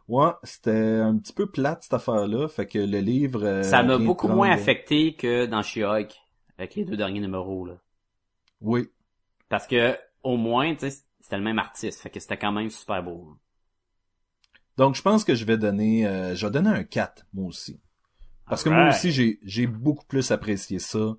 ouais, 0.08 0.30
c'était 0.42 0.70
un 1.00 1.16
petit 1.18 1.32
peu 1.32 1.46
plate 1.50 1.82
cette 1.84 1.94
affaire-là, 1.94 2.48
fait 2.48 2.66
que 2.66 2.78
le 2.78 2.98
livre 2.98 3.44
euh, 3.44 3.62
Ça 3.62 3.82
m'a 3.82 3.98
beaucoup 3.98 4.26
prendre- 4.26 4.36
moins 4.42 4.50
affecté 4.52 5.14
que 5.14 5.46
dans 5.46 5.62
She-Hulk, 5.62 6.12
avec 6.58 6.74
les 6.74 6.84
deux 6.84 6.96
derniers 6.96 7.20
numéros, 7.20 7.64
là. 7.66 7.74
Oui. 8.60 8.88
Parce 9.48 9.66
que, 9.66 9.96
au 10.22 10.36
moins, 10.36 10.74
tu 10.74 10.88
sais, 10.90 10.98
c'était 11.20 11.36
le 11.38 11.42
même 11.42 11.58
artiste, 11.58 12.00
fait 12.00 12.10
que 12.10 12.20
c'était 12.20 12.36
quand 12.36 12.52
même 12.52 12.68
super 12.70 13.02
beau. 13.02 13.28
là. 13.30 13.36
Donc 14.78 14.94
je 14.94 15.02
pense 15.02 15.22
que 15.24 15.34
je 15.34 15.44
vais 15.44 15.58
donner 15.58 16.06
euh, 16.06 16.34
je 16.34 16.46
vais 16.46 16.52
donner 16.52 16.70
un 16.70 16.82
4 16.84 17.26
moi 17.34 17.46
aussi. 17.48 17.78
Parce 18.48 18.62
que 18.64 18.70
moi 18.70 18.88
aussi 18.88 19.12
j'ai 19.12 19.38
j'ai 19.44 19.66
beaucoup 19.66 20.04
plus 20.06 20.30
apprécié 20.30 20.78
ça 20.78 21.14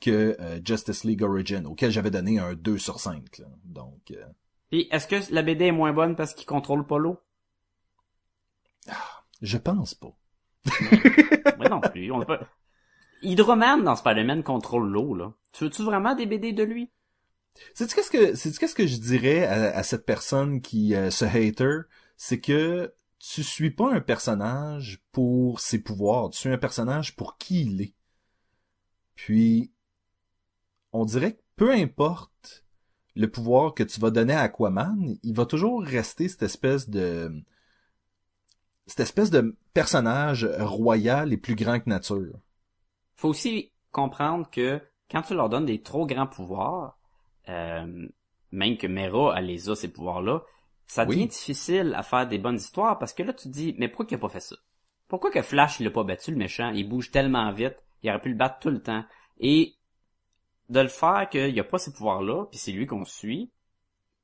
que 0.00 0.36
euh, 0.40 0.60
Justice 0.64 1.04
League 1.04 1.22
Origin 1.22 1.66
auquel 1.66 1.90
j'avais 1.90 2.10
donné 2.10 2.38
un 2.38 2.54
2 2.54 2.78
sur 2.78 3.00
5 3.00 3.38
là. 3.38 3.46
Donc 3.64 4.10
euh, 4.10 4.24
Puis, 4.70 4.88
est-ce 4.90 5.06
que 5.06 5.32
la 5.32 5.42
BD 5.42 5.66
est 5.66 5.72
moins 5.72 5.92
bonne 5.92 6.16
parce 6.16 6.34
qu'il 6.34 6.46
contrôle 6.46 6.86
pas 6.86 6.98
l'eau? 6.98 7.18
je 9.42 9.58
pense 9.58 9.94
pas. 9.94 10.16
Moi 11.58 11.68
non 11.68 11.80
plus, 11.80 12.10
on 12.10 12.20
pas... 12.22 12.40
Hydroman 13.22 13.82
dans 13.82 13.96
Spider-Man 13.96 14.42
contrôle 14.42 14.88
l'eau, 14.88 15.14
là. 15.14 15.32
Tu 15.52 15.64
veux-tu 15.64 15.82
vraiment 15.82 16.14
des 16.14 16.26
BD 16.26 16.52
de 16.52 16.62
lui? 16.62 16.90
C'est 17.74 17.92
qu'est-ce 17.92 18.10
que 18.10 18.36
c'est 18.36 18.56
qu'est-ce 18.56 18.74
que 18.74 18.86
je 18.86 18.98
dirais 18.98 19.44
à, 19.44 19.76
à 19.76 19.82
cette 19.82 20.06
personne 20.06 20.60
qui 20.60 20.94
euh, 20.94 21.10
se 21.10 21.24
hater, 21.24 21.88
c'est 22.16 22.40
que 22.40 22.94
tu 23.18 23.42
suis 23.42 23.70
pas 23.70 23.92
un 23.92 24.00
personnage 24.00 25.00
pour 25.10 25.58
ses 25.60 25.82
pouvoirs, 25.82 26.30
tu 26.30 26.38
suis 26.38 26.50
un 26.50 26.58
personnage 26.58 27.16
pour 27.16 27.36
qui 27.36 27.62
il 27.62 27.82
est. 27.82 27.94
Puis 29.16 29.72
on 30.92 31.04
dirait 31.04 31.34
que 31.34 31.42
peu 31.56 31.72
importe 31.72 32.64
le 33.14 33.30
pouvoir 33.30 33.74
que 33.74 33.82
tu 33.82 34.00
vas 34.00 34.10
donner 34.10 34.34
à 34.34 34.42
Aquaman, 34.42 35.16
il 35.22 35.34
va 35.34 35.44
toujours 35.46 35.82
rester 35.82 36.28
cette 36.28 36.42
espèce 36.44 36.88
de 36.88 37.32
cette 38.86 39.00
espèce 39.00 39.30
de 39.30 39.56
personnage 39.74 40.44
royal 40.60 41.32
et 41.32 41.36
plus 41.36 41.54
grand 41.54 41.78
que 41.80 41.88
nature. 41.90 42.38
faut 43.16 43.28
aussi 43.28 43.72
comprendre 43.92 44.48
que 44.50 44.80
quand 45.10 45.22
tu 45.22 45.34
leur 45.34 45.48
donnes 45.48 45.66
des 45.66 45.82
trop 45.82 46.06
grands 46.06 46.26
pouvoirs, 46.26 46.98
euh, 47.48 48.08
même 48.52 48.76
que 48.78 48.86
Mera 48.86 49.34
elle 49.36 49.46
les 49.46 49.68
a 49.68 49.74
ces 49.76 49.88
pouvoirs-là, 49.88 50.42
ça 50.86 51.04
Oui. 51.04 51.16
devient 51.16 51.28
difficile 51.28 51.94
à 51.96 52.02
faire 52.02 52.26
des 52.26 52.38
bonnes 52.38 52.56
histoires 52.56 52.98
parce 52.98 53.12
que 53.12 53.22
là 53.22 53.32
tu 53.32 53.48
te 53.48 53.52
dis 53.52 53.74
mais 53.78 53.88
pourquoi 53.88 54.06
qu'il 54.06 54.16
a 54.16 54.20
pas 54.20 54.28
fait 54.28 54.40
ça? 54.40 54.56
Pourquoi 55.08 55.30
que 55.30 55.42
Flash 55.42 55.80
il 55.80 55.84
l'a 55.84 55.90
pas 55.90 56.04
battu 56.04 56.30
le 56.30 56.36
méchant? 56.36 56.70
Il 56.70 56.88
bouge 56.88 57.10
tellement 57.10 57.50
vite, 57.52 57.76
il 58.02 58.10
aurait 58.10 58.20
pu 58.20 58.28
le 58.30 58.36
battre 58.36 58.58
tout 58.60 58.70
le 58.70 58.82
temps 58.82 59.04
et 59.40 59.74
de 60.68 60.80
le 60.80 60.88
faire 60.88 61.28
qu'il 61.30 61.54
y 61.54 61.60
a 61.60 61.64
pas 61.64 61.78
ces 61.78 61.92
pouvoirs-là, 61.92 62.46
puis 62.50 62.58
c'est 62.58 62.72
lui 62.72 62.86
qu'on 62.86 63.04
suit. 63.04 63.50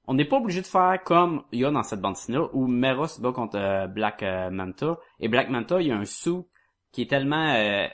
On 0.06 0.14
n'est 0.14 0.26
pas 0.26 0.36
obligé 0.36 0.60
de 0.60 0.66
faire 0.66 1.02
comme 1.02 1.44
il 1.50 1.60
y 1.60 1.64
a 1.64 1.70
dans 1.70 1.82
cette 1.82 2.00
bande 2.00 2.16
là 2.28 2.48
où 2.52 2.66
Mera 2.66 3.08
se 3.08 3.20
bat 3.22 3.32
contre 3.32 3.56
euh, 3.56 3.86
Black 3.86 4.22
euh, 4.22 4.50
Manta. 4.50 4.98
Et 5.18 5.28
Black 5.28 5.48
Manta 5.48 5.80
il 5.80 5.88
y 5.88 5.92
a 5.92 5.96
un 5.96 6.04
sou 6.04 6.46
qui 6.92 7.02
est 7.02 7.10
tellement 7.10 7.54
euh, 7.54 7.86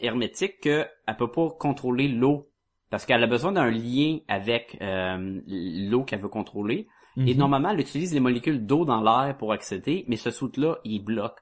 hermétique 0.00 0.60
qu'elle 0.60 0.88
peut 1.18 1.30
pas 1.30 1.50
contrôler 1.50 2.08
l'eau. 2.08 2.48
Parce 2.88 3.04
qu'elle 3.04 3.22
a 3.22 3.26
besoin 3.26 3.52
d'un 3.52 3.70
lien 3.70 4.20
avec 4.28 4.78
euh, 4.80 5.40
l'eau 5.46 6.04
qu'elle 6.04 6.20
veut 6.20 6.28
contrôler. 6.28 6.86
Et 7.16 7.34
Mhm. 7.34 7.36
normalement 7.36 7.70
elle 7.70 7.80
utilise 7.80 8.12
les 8.14 8.20
molécules 8.20 8.64
d'eau 8.66 8.84
dans 8.84 9.00
l'air 9.02 9.36
pour 9.36 9.52
accéder 9.52 10.04
mais 10.08 10.16
ce 10.16 10.30
soute 10.30 10.56
là 10.56 10.78
il 10.84 11.04
bloque. 11.04 11.38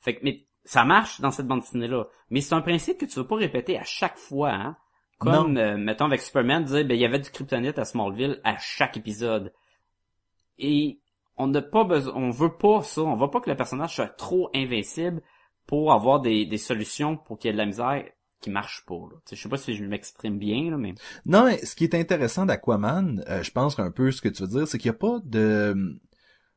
Fait 0.00 0.16
que 0.16 0.20
mais 0.22 0.46
ça 0.64 0.84
marche 0.84 1.20
dans 1.20 1.30
cette 1.30 1.46
bande 1.46 1.62
là 1.72 2.06
mais 2.28 2.42
c'est 2.42 2.54
un 2.54 2.60
principe 2.60 2.98
que 2.98 3.06
tu 3.06 3.18
veux 3.18 3.26
pas 3.26 3.36
répéter 3.36 3.78
à 3.78 3.84
chaque 3.84 4.18
fois 4.18 4.52
hein 4.52 4.76
comme 5.20 5.56
euh, 5.56 5.76
mettons 5.76 6.06
avec 6.06 6.20
Superman 6.22 6.64
dire 6.64 6.84
ben 6.84 6.94
il 6.94 7.00
y 7.00 7.04
avait 7.04 7.18
du 7.18 7.30
kryptonite 7.30 7.78
à 7.78 7.84
Smallville 7.84 8.40
à 8.42 8.56
chaque 8.58 8.96
épisode 8.96 9.52
et 10.58 10.98
on 11.36 11.46
n'a 11.46 11.62
pas 11.62 11.84
besoin 11.84 12.14
on 12.16 12.30
veut 12.30 12.56
pas 12.56 12.82
ça 12.82 13.02
on 13.02 13.16
veut 13.16 13.30
pas 13.30 13.40
que 13.40 13.50
le 13.50 13.56
personnage 13.56 13.94
soit 13.94 14.08
trop 14.08 14.50
invincible 14.54 15.22
pour 15.66 15.92
avoir 15.92 16.20
des, 16.20 16.46
des 16.46 16.58
solutions 16.58 17.16
pour 17.16 17.38
qu'il 17.38 17.48
y 17.48 17.50
ait 17.50 17.52
de 17.52 17.58
la 17.58 17.66
misère 17.66 18.04
qui 18.40 18.50
marche 18.50 18.84
pas 18.86 18.94
là. 18.94 19.18
Je 19.30 19.36
sais 19.36 19.48
pas 19.48 19.56
si 19.56 19.74
je 19.76 19.84
m'exprime 19.84 20.38
bien 20.38 20.70
là 20.70 20.76
mais 20.78 20.94
Non, 21.26 21.44
mais 21.44 21.64
ce 21.64 21.76
qui 21.76 21.84
est 21.84 21.94
intéressant 21.94 22.46
d'Aquaman, 22.46 23.22
euh, 23.28 23.42
je 23.42 23.50
pense 23.50 23.74
qu'un 23.74 23.90
peu 23.90 24.10
ce 24.10 24.22
que 24.22 24.28
tu 24.28 24.42
veux 24.42 24.48
dire, 24.48 24.66
c'est 24.66 24.78
qu'il 24.78 24.90
n'y 24.90 24.96
a 24.96 24.98
pas 24.98 25.20
de... 25.24 26.00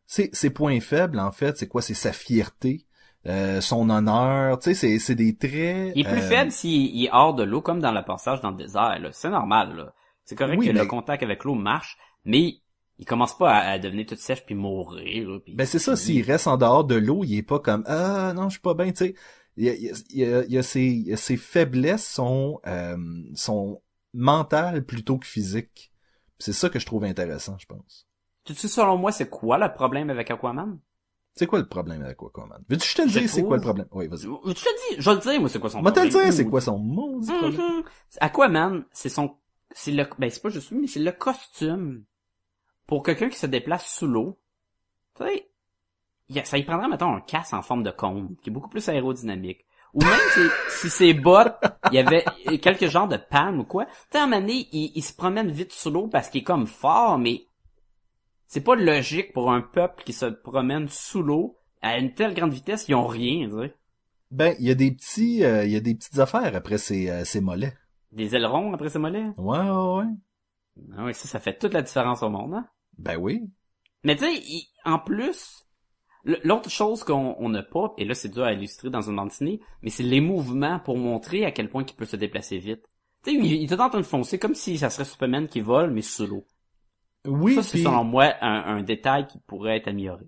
Ses, 0.05 0.29
ses 0.33 0.49
points 0.49 0.79
faibles, 0.79 1.19
en 1.19 1.31
fait, 1.31 1.57
c'est 1.57 1.67
quoi? 1.67 1.81
C'est 1.81 1.93
sa 1.93 2.11
fierté, 2.11 2.85
euh, 3.27 3.61
son 3.61 3.89
honneur, 3.89 4.59
tu 4.59 4.65
sais, 4.69 4.73
c'est, 4.73 4.99
c'est 4.99 5.15
des 5.15 5.35
traits... 5.35 5.93
il 5.95 6.01
est 6.01 6.09
plus 6.09 6.19
euh, 6.21 6.29
faible 6.29 6.51
s'il 6.51 6.95
il 6.95 7.05
est 7.05 7.09
hors 7.13 7.33
de 7.33 7.43
l'eau 7.43 7.61
comme 7.61 7.79
dans 7.79 7.91
le 7.91 8.03
passage 8.03 8.41
dans 8.41 8.51
le 8.51 8.57
désert 8.57 8.99
là, 8.99 9.09
c'est 9.11 9.29
normal 9.29 9.75
là. 9.75 9.93
C'est 10.25 10.35
correct 10.35 10.57
Oui, 10.59 10.67
que 10.67 10.71
mais- 10.73 10.79
le 10.81 10.85
contact 10.85 11.23
avec 11.23 11.43
l'eau 11.43 11.55
marche 11.55 11.97
mais 12.25 12.55
il 12.99 13.05
commence 13.05 13.37
pas 13.37 13.51
à, 13.51 13.71
à 13.71 13.79
devenir 13.79 14.05
tout 14.05 14.15
sèche 14.15 14.45
puis 14.45 14.55
mourir 14.55 15.29
là, 15.29 15.39
puis 15.39 15.53
Ben 15.55 15.65
c'est 15.65 15.79
ça, 15.79 15.95
s'il 15.95 16.23
reste 16.23 16.47
en 16.47 16.57
dehors 16.57 16.83
de 16.85 16.95
l'eau, 16.95 17.23
il 17.23 17.37
est 17.37 17.43
pas 17.43 17.59
comme 17.59 17.83
ah 17.87 18.33
non, 18.35 18.49
je 18.49 18.53
suis 18.55 18.61
pas 18.61 18.73
bien, 18.73 18.91
tu 18.91 18.97
sais. 19.05 19.15
Il 19.55 19.65
y 19.65 19.69
a, 19.69 19.73
il 19.73 20.17
y 20.17 20.25
a- 20.25 20.43
il 20.45 20.51
y 20.53 20.57
a- 20.57 20.63
ses, 20.63 21.15
ses 21.15 21.37
faiblesses 21.37 22.07
sont 22.07 22.59
euh, 22.67 22.97
sont 23.35 23.81
mentales 24.13 24.83
plutôt 24.85 25.17
que 25.17 25.25
physiques. 25.25 25.91
C'est 26.39 26.53
ça 26.53 26.69
que 26.69 26.79
je 26.79 26.85
trouve 26.85 27.03
intéressant, 27.03 27.57
je 27.59 27.65
pense. 27.67 28.07
Tu 28.45 28.53
sais 28.53 28.67
selon 28.67 28.97
moi 28.97 29.11
c'est 29.11 29.29
quoi 29.29 29.57
le 29.57 29.71
problème 29.73 30.09
avec 30.09 30.29
Aquaman? 30.31 30.77
C'est 31.35 31.47
quoi 31.47 31.59
le 31.59 31.67
problème 31.67 32.03
avec 32.03 32.17
Aquaman? 32.21 32.63
Veux-tu 32.69 32.81
que 32.81 32.87
je 32.87 32.95
te 32.95 33.01
le 33.01 33.07
dise 33.07 33.31
c'est 33.31 33.43
quoi 33.43 33.57
le 33.57 33.63
problème? 33.63 33.87
Oui, 33.91 34.07
vas-y. 34.07 34.21
Je 34.21 34.27
te 34.27 34.47
le 34.47 34.95
dis, 34.95 35.01
je 35.01 35.09
vais 35.09 35.15
le 35.15 35.21
dire 35.21 35.39
moi 35.39 35.49
c'est 35.49 35.59
quoi 35.59 35.69
son 35.69 35.79
On 35.79 35.81
va 35.81 35.91
te 35.91 35.99
le 35.99 36.09
problème. 36.09 36.29
dire 36.29 36.37
c'est 36.37 36.45
quoi 36.49 36.61
son 36.61 36.77
maudit 36.77 37.31
problème. 37.31 37.59
Mhm. 37.77 37.83
Aquaman, 38.19 38.85
c'est 38.91 39.09
son, 39.09 39.35
c'est 39.71 39.91
le, 39.91 40.07
ben 40.19 40.29
c'est 40.29 40.41
pas 40.41 40.49
juste 40.49 40.69
lui, 40.71 40.79
mais 40.81 40.87
c'est 40.87 40.99
le 40.99 41.11
costume 41.11 42.03
pour 42.85 43.01
quelqu'un 43.01 43.29
qui 43.29 43.37
se 43.39 43.47
déplace 43.47 43.91
sous 43.95 44.05
l'eau. 44.07 44.39
Tu 45.17 45.23
sais, 45.23 46.45
ça 46.45 46.57
y 46.57 46.63
prendrait 46.63 46.87
mettons 46.87 47.15
un 47.15 47.21
casque 47.21 47.53
en 47.53 47.61
forme 47.63 47.83
de 47.83 47.91
cône, 47.91 48.35
qui 48.43 48.49
est 48.49 48.53
beaucoup 48.53 48.69
plus 48.69 48.87
aérodynamique. 48.89 49.65
Ou 49.95 50.01
même 50.03 50.19
si, 50.33 50.41
si 50.81 50.89
ses 50.89 51.13
bottes, 51.13 51.55
il 51.91 51.95
y 51.95 51.99
avait 51.99 52.25
quelques 52.59 52.87
genres 52.87 53.07
de 53.07 53.17
palmes 53.17 53.59
ou 53.59 53.63
quoi. 53.63 53.85
Tu 53.85 53.91
sais, 54.11 54.17
à 54.19 54.23
un 54.23 54.27
moment 54.27 54.41
donné, 54.41 54.67
il, 54.71 54.91
il 54.95 55.01
se 55.03 55.13
promène 55.13 55.49
vite 55.51 55.71
sous 55.71 55.89
l'eau 55.89 56.07
parce 56.07 56.29
qu'il 56.29 56.41
est 56.41 56.43
comme 56.43 56.67
fort, 56.67 57.17
mais 57.17 57.47
c'est 58.47 58.63
pas 58.63 58.75
logique 58.75 59.33
pour 59.33 59.51
un 59.51 59.61
peuple 59.61 60.03
qui 60.03 60.13
se 60.13 60.25
promène 60.25 60.87
sous 60.87 61.23
l'eau 61.23 61.57
à 61.81 61.97
une 61.97 62.13
telle 62.13 62.33
grande 62.33 62.53
vitesse, 62.53 62.85
ils 62.87 62.95
ont 62.95 63.07
rien, 63.07 63.49
tu 63.49 63.57
sais. 63.57 63.75
Ben 64.31 64.55
il 64.59 64.67
y 64.67 64.71
a 64.71 64.75
des 64.75 64.91
petits 64.91 65.43
euh, 65.43 65.65
il 65.65 65.71
y 65.71 65.75
a 65.75 65.79
des 65.79 65.93
petites 65.93 66.17
affaires 66.17 66.55
après 66.55 66.77
ses 66.77 67.09
euh, 67.09 67.23
ses 67.23 67.41
mollets. 67.41 67.77
Des 68.11 68.35
ailerons 68.35 68.73
après 68.73 68.89
ses 68.89 68.99
mollets? 68.99 69.29
Ouais 69.37 69.59
ouais 69.59 69.97
ouais. 69.97 70.11
Ah 70.97 71.05
oui, 71.05 71.13
ça, 71.13 71.27
ça 71.27 71.39
fait 71.39 71.57
toute 71.57 71.73
la 71.73 71.83
différence 71.83 72.23
au 72.23 72.29
monde, 72.29 72.53
hein? 72.55 72.67
Ben 72.97 73.17
oui. 73.17 73.41
Mais 74.03 74.15
tu 74.15 74.25
sais, 74.25 74.41
en 74.85 74.97
plus, 74.97 75.67
l'autre 76.43 76.69
chose 76.69 77.03
qu'on 77.03 77.35
on 77.37 77.49
n'a 77.49 77.63
pas, 77.63 77.93
et 77.97 78.05
là 78.05 78.15
c'est 78.15 78.29
dur 78.29 78.43
à 78.43 78.53
illustrer 78.53 78.89
dans 78.89 79.01
une 79.01 79.15
bande 79.15 79.29
dessinée, 79.29 79.59
mais 79.81 79.89
c'est 79.89 80.03
les 80.03 80.21
mouvements 80.21 80.79
pour 80.79 80.97
montrer 80.97 81.45
à 81.45 81.51
quel 81.51 81.69
point 81.69 81.85
il 81.87 81.93
peut 81.95 82.05
se 82.05 82.15
déplacer 82.15 82.57
vite. 82.57 82.89
Tu 83.23 83.31
sais, 83.31 83.37
il, 83.37 83.45
il 83.45 83.71
est 83.71 83.79
en 83.79 83.89
train 83.89 83.99
de 83.99 84.05
foncer 84.05 84.39
comme 84.39 84.55
si 84.55 84.77
ça 84.77 84.89
serait 84.89 85.05
Superman 85.05 85.47
qui 85.47 85.61
vole, 85.61 85.91
mais 85.91 86.01
sous 86.01 86.25
l'eau. 86.25 86.47
Oui, 87.25 87.55
ça, 87.55 87.63
c'est 87.63 87.71
puis- 87.71 87.83
selon 87.83 88.03
moi 88.03 88.33
un, 88.41 88.77
un 88.77 88.83
détail 88.83 89.27
qui 89.27 89.39
pourrait 89.47 89.77
être 89.77 89.87
amélioré. 89.87 90.25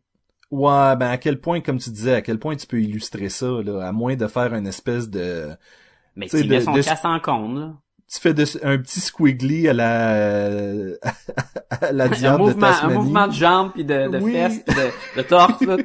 Ouais, 0.52 0.96
ben 0.96 1.10
à 1.10 1.18
quel 1.18 1.42
point, 1.42 1.60
comme 1.60 1.80
tu 1.80 1.90
disais, 1.90 2.14
à 2.14 2.22
quel 2.22 2.40
point 2.40 2.56
tu 2.56 2.68
peux 2.68 2.80
illustrer 2.82 3.30
ça, 3.30 3.48
là, 3.64 3.82
à 3.88 3.92
moins 3.92 4.16
de 4.16 4.28
faire 4.28 4.54
une 4.54 4.68
espèce 4.68 5.10
de... 5.10 5.50
Mais 6.16 6.28
Tu 6.28 6.44
de- 6.46 6.60
son 6.60 6.74
de- 6.74 6.82
casse 6.82 7.04
en 7.04 7.20
compte, 7.20 7.58
là. 7.58 7.74
Tu 8.10 8.20
fais 8.20 8.34
de- 8.36 8.46
un 8.66 8.78
petit 8.78 9.00
squiggly 9.02 9.68
à 9.68 9.74
la... 9.74 10.06
à 11.82 11.92
la 11.92 12.04
un 12.06 12.10
diable 12.10 12.38
de 12.38 12.44
mouvement, 12.44 12.68
un 12.68 12.90
mouvement 12.90 13.28
de 13.28 13.34
jambes 13.34 13.72
puis 13.74 13.84
de, 13.84 14.08
de 14.08 14.20
Oui. 14.20 14.32
fesses 14.34 14.64
puis 14.66 14.76
de, 14.76 15.18
de 15.22 15.22
torse 15.28 15.62
là. 15.62 15.78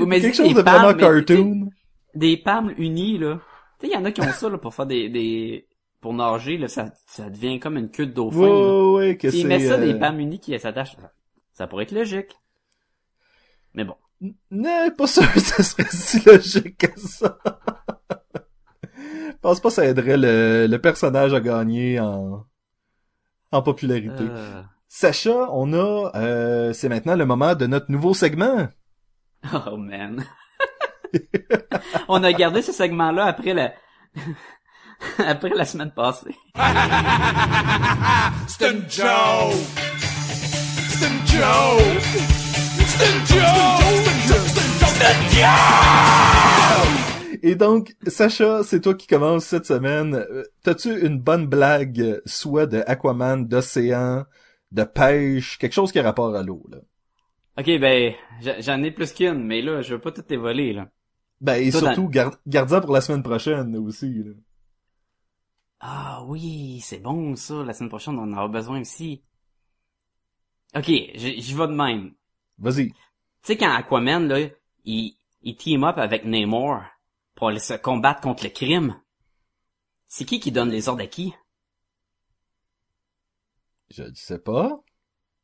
Ou 0.00 0.06
mais 0.06 0.20
Quelque 0.20 0.36
chose 0.36 0.54
de 0.54 0.62
palmes, 0.62 0.82
vraiment 0.96 0.98
cartoon. 0.98 1.68
Des 2.14 2.36
palmes 2.36 2.72
unies 2.76 3.18
là. 3.18 3.40
Tu 3.78 3.86
sais, 3.86 3.92
il 3.92 3.94
y 3.94 3.96
en 3.96 4.04
a 4.04 4.10
qui 4.12 4.20
ont 4.20 4.32
ça 4.32 4.48
là 4.48 4.58
pour 4.58 4.74
faire 4.74 4.86
des, 4.86 5.08
des 5.08 5.66
pour 6.02 6.12
nager 6.12 6.58
là, 6.58 6.68
ça, 6.68 6.92
ça 7.06 7.30
devient 7.30 7.60
comme 7.60 7.78
une 7.78 7.90
queue 7.90 8.06
de 8.06 8.12
dauphin. 8.12 8.40
là. 8.40 8.48
Ouais, 8.48 8.92
ouais, 8.96 9.16
que 9.16 9.30
c'est... 9.30 9.44
mettent 9.44 9.68
ça 9.68 9.78
des 9.78 9.94
euh, 9.94 9.98
palmes 9.98 10.18
unies 10.20 10.40
qui 10.40 10.58
s'attachent, 10.58 10.96
ça, 11.54 11.66
pourrait 11.66 11.84
être 11.84 11.92
logique. 11.92 12.36
Mais 13.72 13.84
bon. 13.84 13.94
Non, 14.50 14.90
pas 14.98 15.06
sûr 15.06 15.32
que 15.32 15.40
ça 15.40 15.62
serait 15.62 15.86
si 15.90 16.20
logique 16.28 16.76
que 16.76 17.00
ça. 17.00 17.38
Je 18.94 19.36
pense 19.40 19.60
pas 19.60 19.68
que 19.70 19.74
ça 19.74 19.86
aiderait 19.86 20.16
le, 20.16 20.66
le 20.68 20.78
personnage 20.80 21.32
à 21.34 21.40
gagner 21.40 21.98
en, 21.98 22.46
en 23.52 23.62
popularité. 23.62 24.24
Euh... 24.28 24.62
Sacha, 24.88 25.48
on 25.52 25.72
a, 25.72 26.12
euh, 26.16 26.72
c'est 26.72 26.88
maintenant 26.88 27.16
le 27.16 27.26
moment 27.26 27.54
de 27.54 27.66
notre 27.66 27.90
nouveau 27.90 28.12
segment. 28.12 28.68
Oh 29.54 29.76
man. 29.76 30.24
On 32.08 32.22
a 32.22 32.32
gardé 32.32 32.62
ce 32.62 32.72
segment 32.72 33.10
là 33.10 33.24
après 33.26 33.54
la 33.54 33.72
après 35.18 35.50
la 35.50 35.64
semaine 35.64 35.90
passée. 35.90 36.34
C'est 38.46 38.70
une 38.70 38.82
joke! 38.88 39.54
C'est 40.88 41.06
une 41.08 41.26
joke! 41.26 42.04
C'est 42.86 43.06
une 43.06 43.26
joke! 43.26 43.82
C'est 44.94 45.10
une 45.10 45.30
joke! 45.40 47.38
Et 47.44 47.56
donc, 47.56 47.94
Sacha, 48.06 48.62
c'est 48.62 48.80
toi 48.80 48.94
qui 48.94 49.08
commence 49.08 49.44
cette 49.46 49.66
semaine. 49.66 50.14
Euh, 50.14 50.44
T'as-tu 50.62 51.04
une 51.04 51.18
bonne 51.18 51.46
blague, 51.48 52.00
euh, 52.00 52.20
soit 52.24 52.66
de 52.66 52.84
Aquaman, 52.86 53.48
d'océan, 53.48 54.24
de 54.70 54.84
pêche, 54.84 55.58
quelque 55.58 55.72
chose 55.72 55.90
qui 55.90 55.98
a 55.98 56.04
rapport 56.04 56.34
à 56.36 56.42
l'eau, 56.44 56.64
là? 56.70 56.78
Ok, 57.58 57.66
ben, 57.80 58.12
j'en 58.60 58.82
ai 58.84 58.92
plus 58.92 59.12
qu'une, 59.12 59.44
mais 59.44 59.60
là, 59.60 59.82
je 59.82 59.94
veux 59.94 60.00
pas 60.00 60.12
tout 60.12 60.22
les 60.28 60.36
voler, 60.36 60.72
là. 60.72 60.86
Ben, 61.40 61.54
et 61.56 61.70
Toi, 61.72 61.80
surtout, 61.80 62.08
gar- 62.08 62.36
garde-en 62.46 62.80
pour 62.80 62.92
la 62.92 63.00
semaine 63.00 63.24
prochaine, 63.24 63.76
aussi, 63.76 64.14
là. 64.24 64.30
Ah 65.84 66.22
oui, 66.26 66.80
c'est 66.80 67.00
bon, 67.00 67.34
ça. 67.34 67.64
La 67.64 67.74
semaine 67.74 67.88
prochaine, 67.88 68.16
on 68.16 68.22
en 68.22 68.32
aura 68.34 68.46
besoin 68.46 68.80
aussi. 68.80 69.24
Ok, 70.76 70.86
j'y 70.86 71.54
vais 71.54 71.66
de 71.66 71.72
même. 71.72 72.14
Vas-y. 72.58 72.90
Tu 72.92 72.96
sais, 73.42 73.56
quand 73.56 73.74
Aquaman, 73.74 74.28
là, 74.28 74.48
il, 74.84 75.16
il 75.42 75.56
team 75.56 75.82
up 75.82 75.98
avec 75.98 76.24
Namor 76.24 76.82
pour 77.34 77.48
aller 77.48 77.58
se 77.58 77.74
combattre 77.74 78.20
contre 78.20 78.44
le 78.44 78.50
crime, 78.50 79.00
c'est 80.06 80.24
qui 80.24 80.38
qui 80.38 80.52
donne 80.52 80.70
les 80.70 80.88
ordres 80.88 81.02
à 81.02 81.08
qui? 81.08 81.34
Je 83.90 84.04
ne 84.04 84.14
sais 84.14 84.38
pas. 84.38 84.80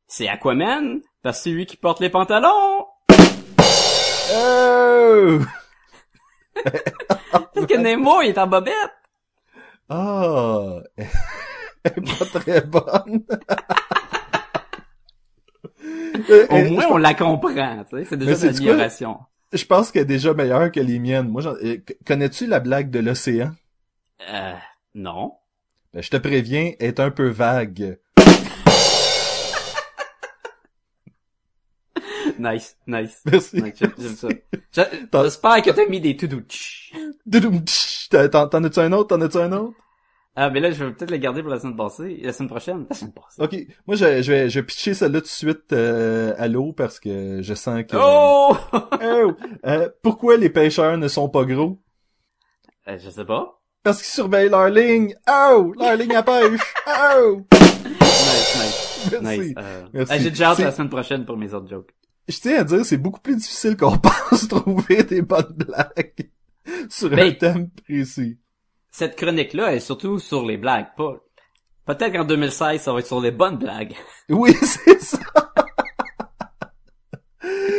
C'est 0.07 0.29
Aquaman, 0.29 1.03
parce 1.21 1.39
que 1.39 1.43
c'est 1.45 1.51
lui 1.51 1.67
qui 1.67 1.77
porte 1.77 1.99
les 1.99 2.11
pantalons! 2.11 2.87
Oh! 4.31 5.41
Parce 7.55 7.67
que 7.67 7.77
Namor, 7.77 8.23
il 8.23 8.31
est 8.31 8.39
en 8.39 8.47
bobette! 8.47 8.98
Ah! 9.89 10.81
Elle 11.85 11.93
est 12.05 12.19
pas 12.19 12.41
très 12.41 12.61
bonne. 12.63 13.25
Au 16.51 16.65
moins, 16.71 16.87
on 16.91 16.97
la 16.97 17.15
comprend, 17.15 17.85
tu 17.89 17.97
sais. 17.99 18.05
C'est 18.05 18.17
déjà 18.17 18.33
une 18.37 18.49
amélioration. 18.57 19.19
Je 19.53 19.65
pense 19.65 19.91
qu'elle 19.91 20.03
est 20.03 20.07
déjà 20.07 20.35
meilleure 20.35 20.71
que 20.71 20.81
les 20.81 20.99
miennes. 20.99 21.29
Moi, 21.29 21.41
j'en- 21.43 21.55
euh, 21.63 21.79
connais-tu 22.07 22.47
la 22.47 22.61
blague 22.61 22.91
de 22.91 22.99
l'océan? 22.99 23.53
Euh, 24.31 24.53
non. 24.95 25.33
Ben, 25.95 26.03
je 26.03 26.11
te 26.11 26.17
préviens, 26.19 26.73
elle 26.79 26.89
est 26.89 27.01
un 27.01 27.11
peu 27.11 27.29
vague. 27.29 27.99
Nice, 32.39 32.77
nice. 32.87 33.23
Merci. 33.27 33.63
Nice, 33.63 33.75
J'aime 33.79 34.17
ça. 34.17 34.29
J'espère 35.23 35.63
que 35.63 35.71
t'as 35.71 35.87
mis 35.87 36.01
des. 36.01 36.15
Doudoum, 36.15 37.61
tch. 37.65 38.09
T'en 38.11 38.65
as-tu 38.65 38.81
un 38.81 38.93
autre? 38.93 39.09
T'en 39.17 39.21
as-tu 39.21 39.39
un 39.39 39.53
autre? 39.53 39.75
Ah, 40.41 40.51
mais 40.51 40.61
là, 40.61 40.71
je 40.71 40.85
vais 40.85 40.93
peut-être 40.93 41.11
le 41.11 41.17
garder 41.17 41.43
pour 41.43 41.51
la 41.51 41.59
semaine 41.59 41.77
passée. 41.77 42.21
La 42.23 42.33
semaine 42.33 42.49
prochaine? 42.49 42.87
La 42.89 42.95
semaine 42.95 43.13
passée. 43.13 43.43
Ok. 43.43 43.57
Moi, 43.89 43.97
je, 43.97 44.23
je 44.23 44.33
vais, 44.33 44.49
je 44.49 44.61
vais 44.61 44.67
pitcher 44.67 44.95
celle-là 44.95 45.19
tout 45.21 45.27
de 45.27 45.31
suite 45.31 45.73
euh, 45.73 46.33
à 46.39 46.47
l'eau 46.47 46.73
parce 46.73 47.01
que 47.01 47.43
je 47.43 47.55
sens 47.55 47.83
que... 47.83 47.97
Oh! 47.99 48.57
Oh! 49.03 49.33
Euh, 49.67 49.89
pourquoi 50.03 50.37
les 50.37 50.49
pêcheurs 50.49 50.97
ne 50.97 51.09
sont 51.09 51.29
pas 51.29 51.45
gros? 51.45 51.81
Euh, 52.87 52.97
je 52.99 53.11
sais 53.11 53.25
pas. 53.25 53.61
Parce 53.83 53.99
qu'ils 53.99 54.13
surveillent 54.13 54.49
leur 54.49 54.69
ligne. 54.71 55.13
Oh! 55.29 55.73
Leur 55.77 55.97
ligne 55.97 56.15
à 56.15 56.23
pêche. 56.23 56.75
Oh! 56.87 57.43
Nice, 58.29 58.57
nice. 58.57 59.11
Merci. 59.23 59.41
Nice. 59.41 59.55
Euh, 59.59 59.87
Merci. 59.93 60.19
J'ai 60.21 60.31
déjà 60.31 60.51
hâte 60.51 60.59
la 60.59 60.73
semaine 60.73 60.89
prochaine 60.89 61.25
pour 61.25 61.37
mes 61.37 61.53
autres 61.55 61.69
jokes. 61.69 61.91
Je 62.29 62.39
tiens 62.41 62.61
à 62.61 62.65
dire, 62.65 62.85
c'est 62.85 62.99
beaucoup 62.99 63.21
plus 63.21 63.37
difficile 63.37 63.77
qu'on 63.77 63.97
pense 64.31 64.49
trouver 64.49 65.03
des 65.05 65.23
bonnes 65.23 65.55
blagues 65.57 66.31
sur 66.91 67.13
un 67.13 67.17
Ben- 67.17 67.37
thème 67.39 67.71
précis. 67.71 68.39
Cette 68.91 69.17
chronique-là 69.17 69.75
est 69.75 69.81
surtout 69.81 70.19
sur 70.19 70.45
les 70.45 70.57
blagues, 70.57 70.89
pas... 70.97 71.17
Peut-être 71.87 72.13
qu'en 72.13 72.25
2016, 72.25 72.83
ça 72.83 72.93
va 72.93 72.99
être 72.99 73.07
sur 73.07 73.21
les 73.21 73.31
bonnes 73.31 73.57
blagues. 73.59 73.95
Oui, 74.29 74.53
c'est 74.63 75.01
ça. 75.01 75.19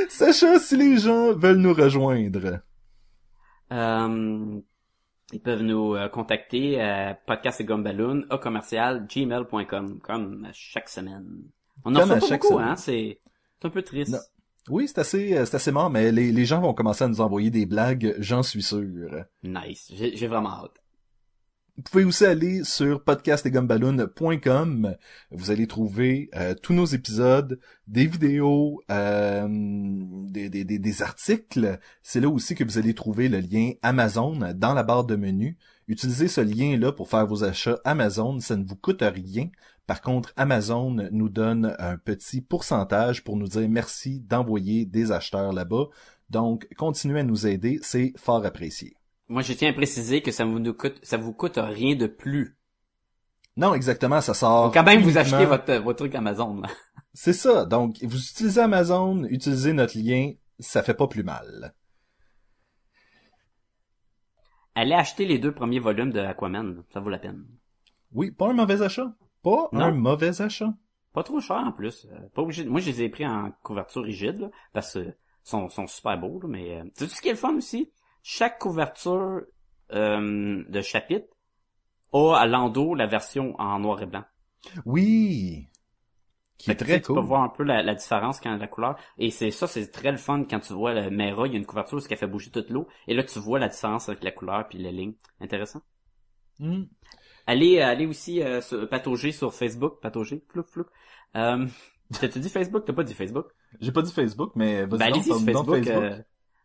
Sacha, 0.09 0.59
si 0.59 0.75
les 0.77 0.97
gens 0.97 1.33
veulent 1.33 1.57
nous 1.57 1.73
rejoindre, 1.73 2.61
Euh, 3.71 4.59
ils 5.31 5.41
peuvent 5.41 5.61
nous 5.61 5.93
euh, 5.95 6.09
contacter 6.09 6.81
à 6.81 7.13
podcast 7.13 7.61
et 7.61 7.65
gumballoon 7.65 8.23
au 8.31 8.39
commercial 8.39 9.05
gmail.com 9.07 9.99
comme 10.01 10.45
à 10.45 10.49
chaque 10.53 10.89
semaine. 10.89 11.43
On 11.85 11.95
en 11.95 11.99
reçoit 11.99 12.17
pas 12.19 12.27
beaucoup, 12.37 12.47
semaine. 12.55 12.67
hein, 12.69 12.75
c'est 12.75 13.21
c'est 13.61 13.67
un 13.67 13.69
peu 13.69 13.83
triste. 13.83 14.11
Non. 14.13 14.19
Oui, 14.67 14.87
c'est 14.87 14.99
assez, 14.99 15.37
euh, 15.37 15.45
c'est 15.45 15.55
assez 15.55 15.71
mort, 15.71 15.89
mais 15.89 16.11
les, 16.11 16.31
les 16.31 16.45
gens 16.45 16.61
vont 16.61 16.73
commencer 16.73 17.03
à 17.03 17.07
nous 17.07 17.21
envoyer 17.21 17.49
des 17.49 17.65
blagues, 17.65 18.15
j'en 18.19 18.43
suis 18.43 18.61
sûr. 18.63 19.25
Nice, 19.43 19.91
j'ai 19.95 20.27
vraiment 20.27 20.63
hâte. 20.63 20.79
Vous 21.79 21.83
pouvez 21.83 22.03
aussi 22.03 22.25
aller 22.25 22.65
sur 22.65 23.05
podcastetgumballoon.com. 23.05 24.97
Vous 25.31 25.49
allez 25.49 25.65
trouver 25.65 26.29
euh, 26.35 26.53
tous 26.53 26.73
nos 26.73 26.83
épisodes, 26.83 27.57
des 27.87 28.05
vidéos, 28.05 28.81
euh, 28.91 29.47
des, 29.49 30.49
des, 30.49 30.65
des, 30.65 30.77
des 30.77 31.01
articles. 31.01 31.79
C'est 32.03 32.19
là 32.19 32.27
aussi 32.27 32.53
que 32.53 32.65
vous 32.65 32.77
allez 32.79 32.93
trouver 32.93 33.29
le 33.29 33.39
lien 33.39 33.71
Amazon 33.81 34.37
dans 34.55 34.73
la 34.73 34.83
barre 34.83 35.05
de 35.05 35.15
menu. 35.15 35.57
Utilisez 35.87 36.27
ce 36.27 36.41
lien-là 36.41 36.91
pour 36.91 37.07
faire 37.07 37.25
vos 37.25 37.45
achats 37.45 37.79
Amazon. 37.85 38.41
Ça 38.41 38.57
ne 38.57 38.65
vous 38.65 38.75
coûte 38.75 39.01
rien. 39.01 39.47
Par 39.89 40.01
contre, 40.01 40.33
Amazon 40.37 41.09
nous 41.11 41.29
donne 41.29 41.75
un 41.79 41.97
petit 41.97 42.41
pourcentage 42.41 43.23
pour 43.23 43.37
nous 43.37 43.47
dire 43.47 43.67
merci 43.67 44.19
d'envoyer 44.19 44.85
des 44.85 45.11
acheteurs 45.11 45.51
là-bas. 45.51 45.85
Donc, 46.29 46.67
continuez 46.77 47.21
à 47.21 47.23
nous 47.23 47.47
aider. 47.47 47.79
C'est 47.81 48.13
fort 48.15 48.45
apprécié. 48.45 48.93
Moi, 49.29 49.41
je 49.41 49.51
tiens 49.53 49.71
à 49.71 49.73
préciser 49.73 50.21
que 50.21 50.29
ça 50.29 50.45
vous 50.45 50.59
nous 50.59 50.75
coûte, 50.75 50.99
ça 51.01 51.17
vous 51.17 51.33
coûte 51.33 51.57
rien 51.57 51.95
de 51.95 52.05
plus. 52.05 52.55
Non, 53.57 53.73
exactement, 53.73 54.21
ça 54.21 54.35
sort. 54.35 54.71
Quand 54.71 54.83
même 54.83 55.01
vous 55.01 55.17
acheter 55.17 55.45
votre, 55.45 55.73
votre 55.77 55.97
truc 55.97 56.13
Amazon. 56.13 56.61
C'est 57.15 57.33
ça. 57.33 57.65
Donc, 57.65 57.97
vous 58.03 58.23
utilisez 58.23 58.61
Amazon, 58.61 59.23
utilisez 59.23 59.73
notre 59.73 59.97
lien, 59.97 60.33
ça 60.59 60.83
fait 60.83 60.93
pas 60.93 61.07
plus 61.07 61.23
mal. 61.23 61.73
Allez 64.75 64.93
acheter 64.93 65.25
les 65.25 65.39
deux 65.39 65.51
premiers 65.51 65.79
volumes 65.79 66.11
de 66.11 66.19
Aquaman, 66.19 66.83
ça 66.93 66.99
vaut 66.99 67.09
la 67.09 67.17
peine. 67.17 67.43
Oui, 68.11 68.29
pas 68.29 68.51
un 68.51 68.53
mauvais 68.53 68.83
achat. 68.83 69.15
Pas 69.43 69.69
Non. 69.71 69.85
un 69.85 69.91
mauvais 69.91 70.41
achat. 70.41 70.73
Pas 71.13 71.23
trop 71.23 71.39
cher 71.39 71.57
en 71.57 71.71
plus. 71.71 72.05
Euh, 72.11 72.29
pas 72.33 72.41
obligé. 72.41 72.65
Moi, 72.65 72.81
je 72.81 72.89
les 72.91 73.01
ai 73.03 73.09
pris 73.09 73.25
en 73.25 73.51
couverture 73.63 74.03
rigide 74.03 74.39
là, 74.39 74.49
parce 74.73 74.93
que 74.93 75.15
sont, 75.43 75.69
sont 75.69 75.87
super 75.87 76.19
beaux. 76.19 76.39
Là, 76.41 76.47
mais 76.47 76.79
euh, 76.79 76.83
sais 76.95 77.07
ce 77.07 77.21
qui 77.21 77.29
est 77.29 77.31
le 77.31 77.37
fun 77.37 77.55
aussi? 77.55 77.91
Chaque 78.21 78.59
couverture 78.59 79.41
euh, 79.93 80.63
de 80.67 80.81
chapitre 80.81 81.27
a 82.13 82.35
à 82.35 82.45
l'endos 82.45 82.93
la 82.95 83.07
version 83.07 83.55
en 83.59 83.79
noir 83.79 84.01
et 84.01 84.05
blanc. 84.05 84.23
Oui. 84.85 85.67
Qui 86.57 86.71
est 86.71 86.75
tu 86.75 86.83
très 86.85 86.99
Tu 86.99 87.07
peux 87.07 87.13
cool. 87.13 87.23
voir 87.23 87.41
un 87.43 87.49
peu 87.49 87.63
la, 87.63 87.81
la 87.81 87.95
différence 87.95 88.39
quand 88.41 88.55
la 88.57 88.67
couleur. 88.67 88.97
Et 89.17 89.31
c'est 89.31 89.49
ça, 89.51 89.65
c'est 89.65 89.89
très 89.91 90.11
le 90.11 90.17
fun 90.17 90.43
quand 90.43 90.59
tu 90.59 90.73
vois 90.73 90.93
le 90.93 91.09
Mera, 91.09 91.47
il 91.47 91.53
y 91.53 91.55
a 91.55 91.59
une 91.59 91.65
couverture 91.65 92.01
ce 92.01 92.07
qui 92.07 92.15
fait 92.17 92.27
bouger 92.27 92.51
toute 92.51 92.69
l'eau. 92.69 92.87
Et 93.07 93.13
là, 93.13 93.23
tu 93.23 93.39
vois 93.39 93.59
la 93.59 93.69
différence 93.69 94.09
avec 94.09 94.23
la 94.23 94.31
couleur 94.31 94.67
puis 94.67 94.77
les 94.77 94.91
lignes. 94.91 95.15
Intéressant. 95.39 95.81
Hmm. 96.59 96.83
Allez, 97.49 97.81
allez 97.81 98.05
aussi 98.05 98.43
euh, 98.43 98.61
sur, 98.61 98.87
patauger 98.87 99.31
sur 99.31 99.51
Facebook, 99.55 99.99
patauger, 100.01 100.43
flou 100.49 100.61
flou. 100.61 100.85
Euh, 101.35 101.65
T'as-tu 102.19 102.39
dit 102.39 102.49
Facebook? 102.49 102.83
T'as 102.85 102.93
pas 102.93 103.03
dit 103.03 103.15
Facebook? 103.15 103.47
J'ai 103.81 103.91
pas 103.91 104.03
dit 104.03 104.13
Facebook, 104.13 104.51
mais 104.55 104.85
vas-y 104.85 104.85
Ben, 104.85 104.97
donc, 104.97 105.01
allez-y 105.01 105.23
sur 105.23 105.39
de 105.39 105.45
Facebook. 105.51 105.87
euh, 105.87 106.17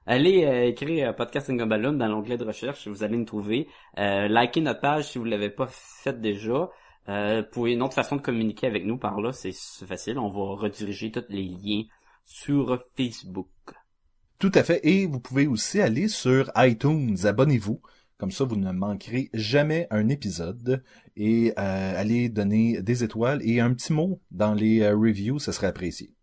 allez 0.05 0.45
euh, 0.45 0.67
écrire 0.67 1.09
euh, 1.09 1.13
Podcast 1.15 1.49
and 1.49 1.55
Balloon 1.67 1.95
dans 1.95 2.07
l'onglet 2.09 2.37
de 2.37 2.45
recherche, 2.45 2.87
vous 2.87 3.03
allez 3.03 3.17
nous 3.17 3.25
trouver. 3.25 3.67
Euh, 3.99 4.29
likez 4.29 4.61
notre 4.61 4.81
page 4.83 5.09
si 5.11 5.17
vous 5.17 5.25
l'avez 5.25 5.49
pas 5.49 5.69
fait 5.71 6.21
déjà. 6.21 6.69
Euh, 7.09 7.43
pour 7.43 7.65
une 7.67 7.81
autre 7.83 7.95
façon 7.95 8.17
de 8.17 8.21
communiquer 8.21 8.67
avec 8.67 8.85
nous 8.85 8.99
par 8.99 9.23
là, 9.23 9.33
c'est 9.33 9.53
facile. 9.87 10.19
On 10.19 10.29
va 10.29 10.61
rediriger 10.61 11.11
tous 11.11 11.25
les 11.31 11.45
liens 11.45 11.85
sur 12.25 12.79
Facebook. 12.95 13.49
Tout 14.39 14.53
à 14.55 14.63
fait. 14.63 14.81
Et 14.87 15.07
vous 15.07 15.21
pouvez 15.21 15.47
aussi 15.47 15.81
aller 15.81 16.09
sur 16.09 16.51
iTunes. 16.57 17.17
Abonnez-vous. 17.25 17.81
Comme 18.17 18.31
ça, 18.31 18.45
vous 18.45 18.57
ne 18.57 18.71
manquerez 18.73 19.29
jamais 19.35 19.87
un 19.91 20.09
épisode. 20.09 20.85
Et 21.17 21.53
euh, 21.59 22.01
allez 22.01 22.29
donner 22.29 22.81
des 22.83 23.03
étoiles 23.05 23.41
et 23.43 23.61
un 23.61 23.75
petit 23.75 23.93
mot 23.93 24.21
dans 24.31 24.55
les 24.55 24.83
euh, 24.83 24.97
reviews, 24.97 25.39
ce 25.39 25.53
serait 25.53 25.67
apprécié. 25.67 26.15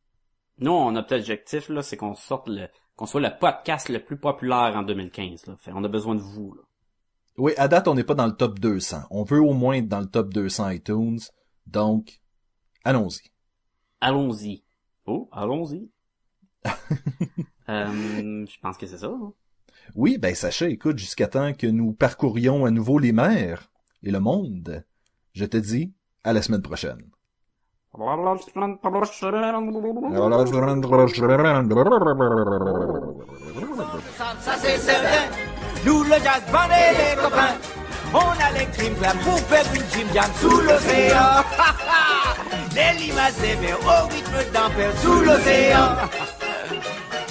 Nous, 0.59 0.71
on 0.71 0.95
a 0.95 1.03
peut-être 1.03 1.21
objectif 1.21 1.69
là, 1.69 1.81
c'est 1.81 1.97
qu'on 1.97 2.15
sorte 2.15 2.47
le, 2.47 2.67
qu'on 2.95 3.05
soit 3.05 3.21
le 3.21 3.29
podcast 3.39 3.89
le 3.89 4.03
plus 4.03 4.17
populaire 4.17 4.73
en 4.75 4.83
2015. 4.83 5.47
Là. 5.47 5.55
Fait, 5.57 5.71
on 5.73 5.83
a 5.83 5.87
besoin 5.89 6.15
de 6.15 6.21
vous. 6.21 6.53
Là. 6.53 6.61
Oui, 7.37 7.53
à 7.57 7.67
date, 7.67 7.87
on 7.87 7.95
n'est 7.95 8.03
pas 8.03 8.13
dans 8.15 8.27
le 8.27 8.35
top 8.35 8.59
200. 8.59 9.03
On 9.09 9.23
veut 9.23 9.41
au 9.41 9.53
moins 9.53 9.75
être 9.75 9.87
dans 9.87 9.99
le 10.01 10.05
top 10.05 10.33
200 10.33 10.69
iTunes. 10.69 11.19
Donc, 11.65 12.21
allons-y. 12.83 13.31
Allons-y. 14.01 14.63
Oh, 15.05 15.29
allons-y. 15.31 15.89
euh, 17.69 18.45
je 18.45 18.59
pense 18.61 18.77
que 18.77 18.85
c'est 18.85 18.97
ça. 18.99 19.07
hein. 19.07 19.33
Oui, 19.95 20.17
ben 20.17 20.33
Sacha, 20.35 20.67
écoute, 20.67 20.97
jusqu'à 20.97 21.27
temps 21.27 21.53
que 21.53 21.67
nous 21.67 21.93
parcourions 21.93 22.65
à 22.65 22.71
nouveau 22.71 22.99
les 22.99 23.11
mers 23.11 23.71
et 24.03 24.11
le 24.11 24.19
monde, 24.19 24.83
je 25.33 25.45
te 25.45 25.57
dis 25.57 25.93
à 26.23 26.33
la 26.33 26.41
semaine 26.41 26.61
prochaine. 26.61 27.01
Ça, 34.17 34.35
ça, 34.39 34.53
c'est 34.57 34.77
certain. 34.77 35.35
Nous, 35.85 36.03
le 36.03 36.11
jazz 36.11 36.43
band 36.51 36.69
et 36.69 37.15
les 37.15 37.21
copains, 37.21 37.55
on 38.13 38.19
a 38.19 38.51
les 38.57 38.65
crimes 38.67 39.01
là 39.01 39.13
pour 39.23 39.39
faire 39.39 39.65
une 39.73 39.81
gym 39.91 40.07
jam 40.13 40.31
sous 40.39 40.61
l'océan. 40.61 41.43
Les 42.75 42.93
limaces 43.05 43.37
verts 43.39 43.79
au 43.81 44.07
rythme 44.07 44.51
d'un 44.53 44.69
père 44.69 44.97
sous 44.99 45.19
l'océan. 45.21 45.87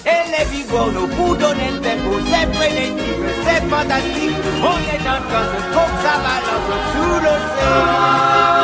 Et 0.07 0.31
les 0.31 0.45
bigorneaux 0.51 1.07
pour 1.09 1.37
donner 1.37 1.71
le 1.73 1.81
tempo, 1.81 2.19
c'est 2.31 2.55
frénétique, 2.55 3.21
c'est 3.45 3.63
fantastique. 3.69 4.37
On 4.63 4.79
est 4.95 5.09
en 5.09 5.21
train 5.29 5.45
de 5.45 5.61
faut 5.73 5.89
que 5.91 6.03
ça 6.03 6.15
balance 6.25 6.71
sous 6.93 7.15
l'océan. 7.25 8.60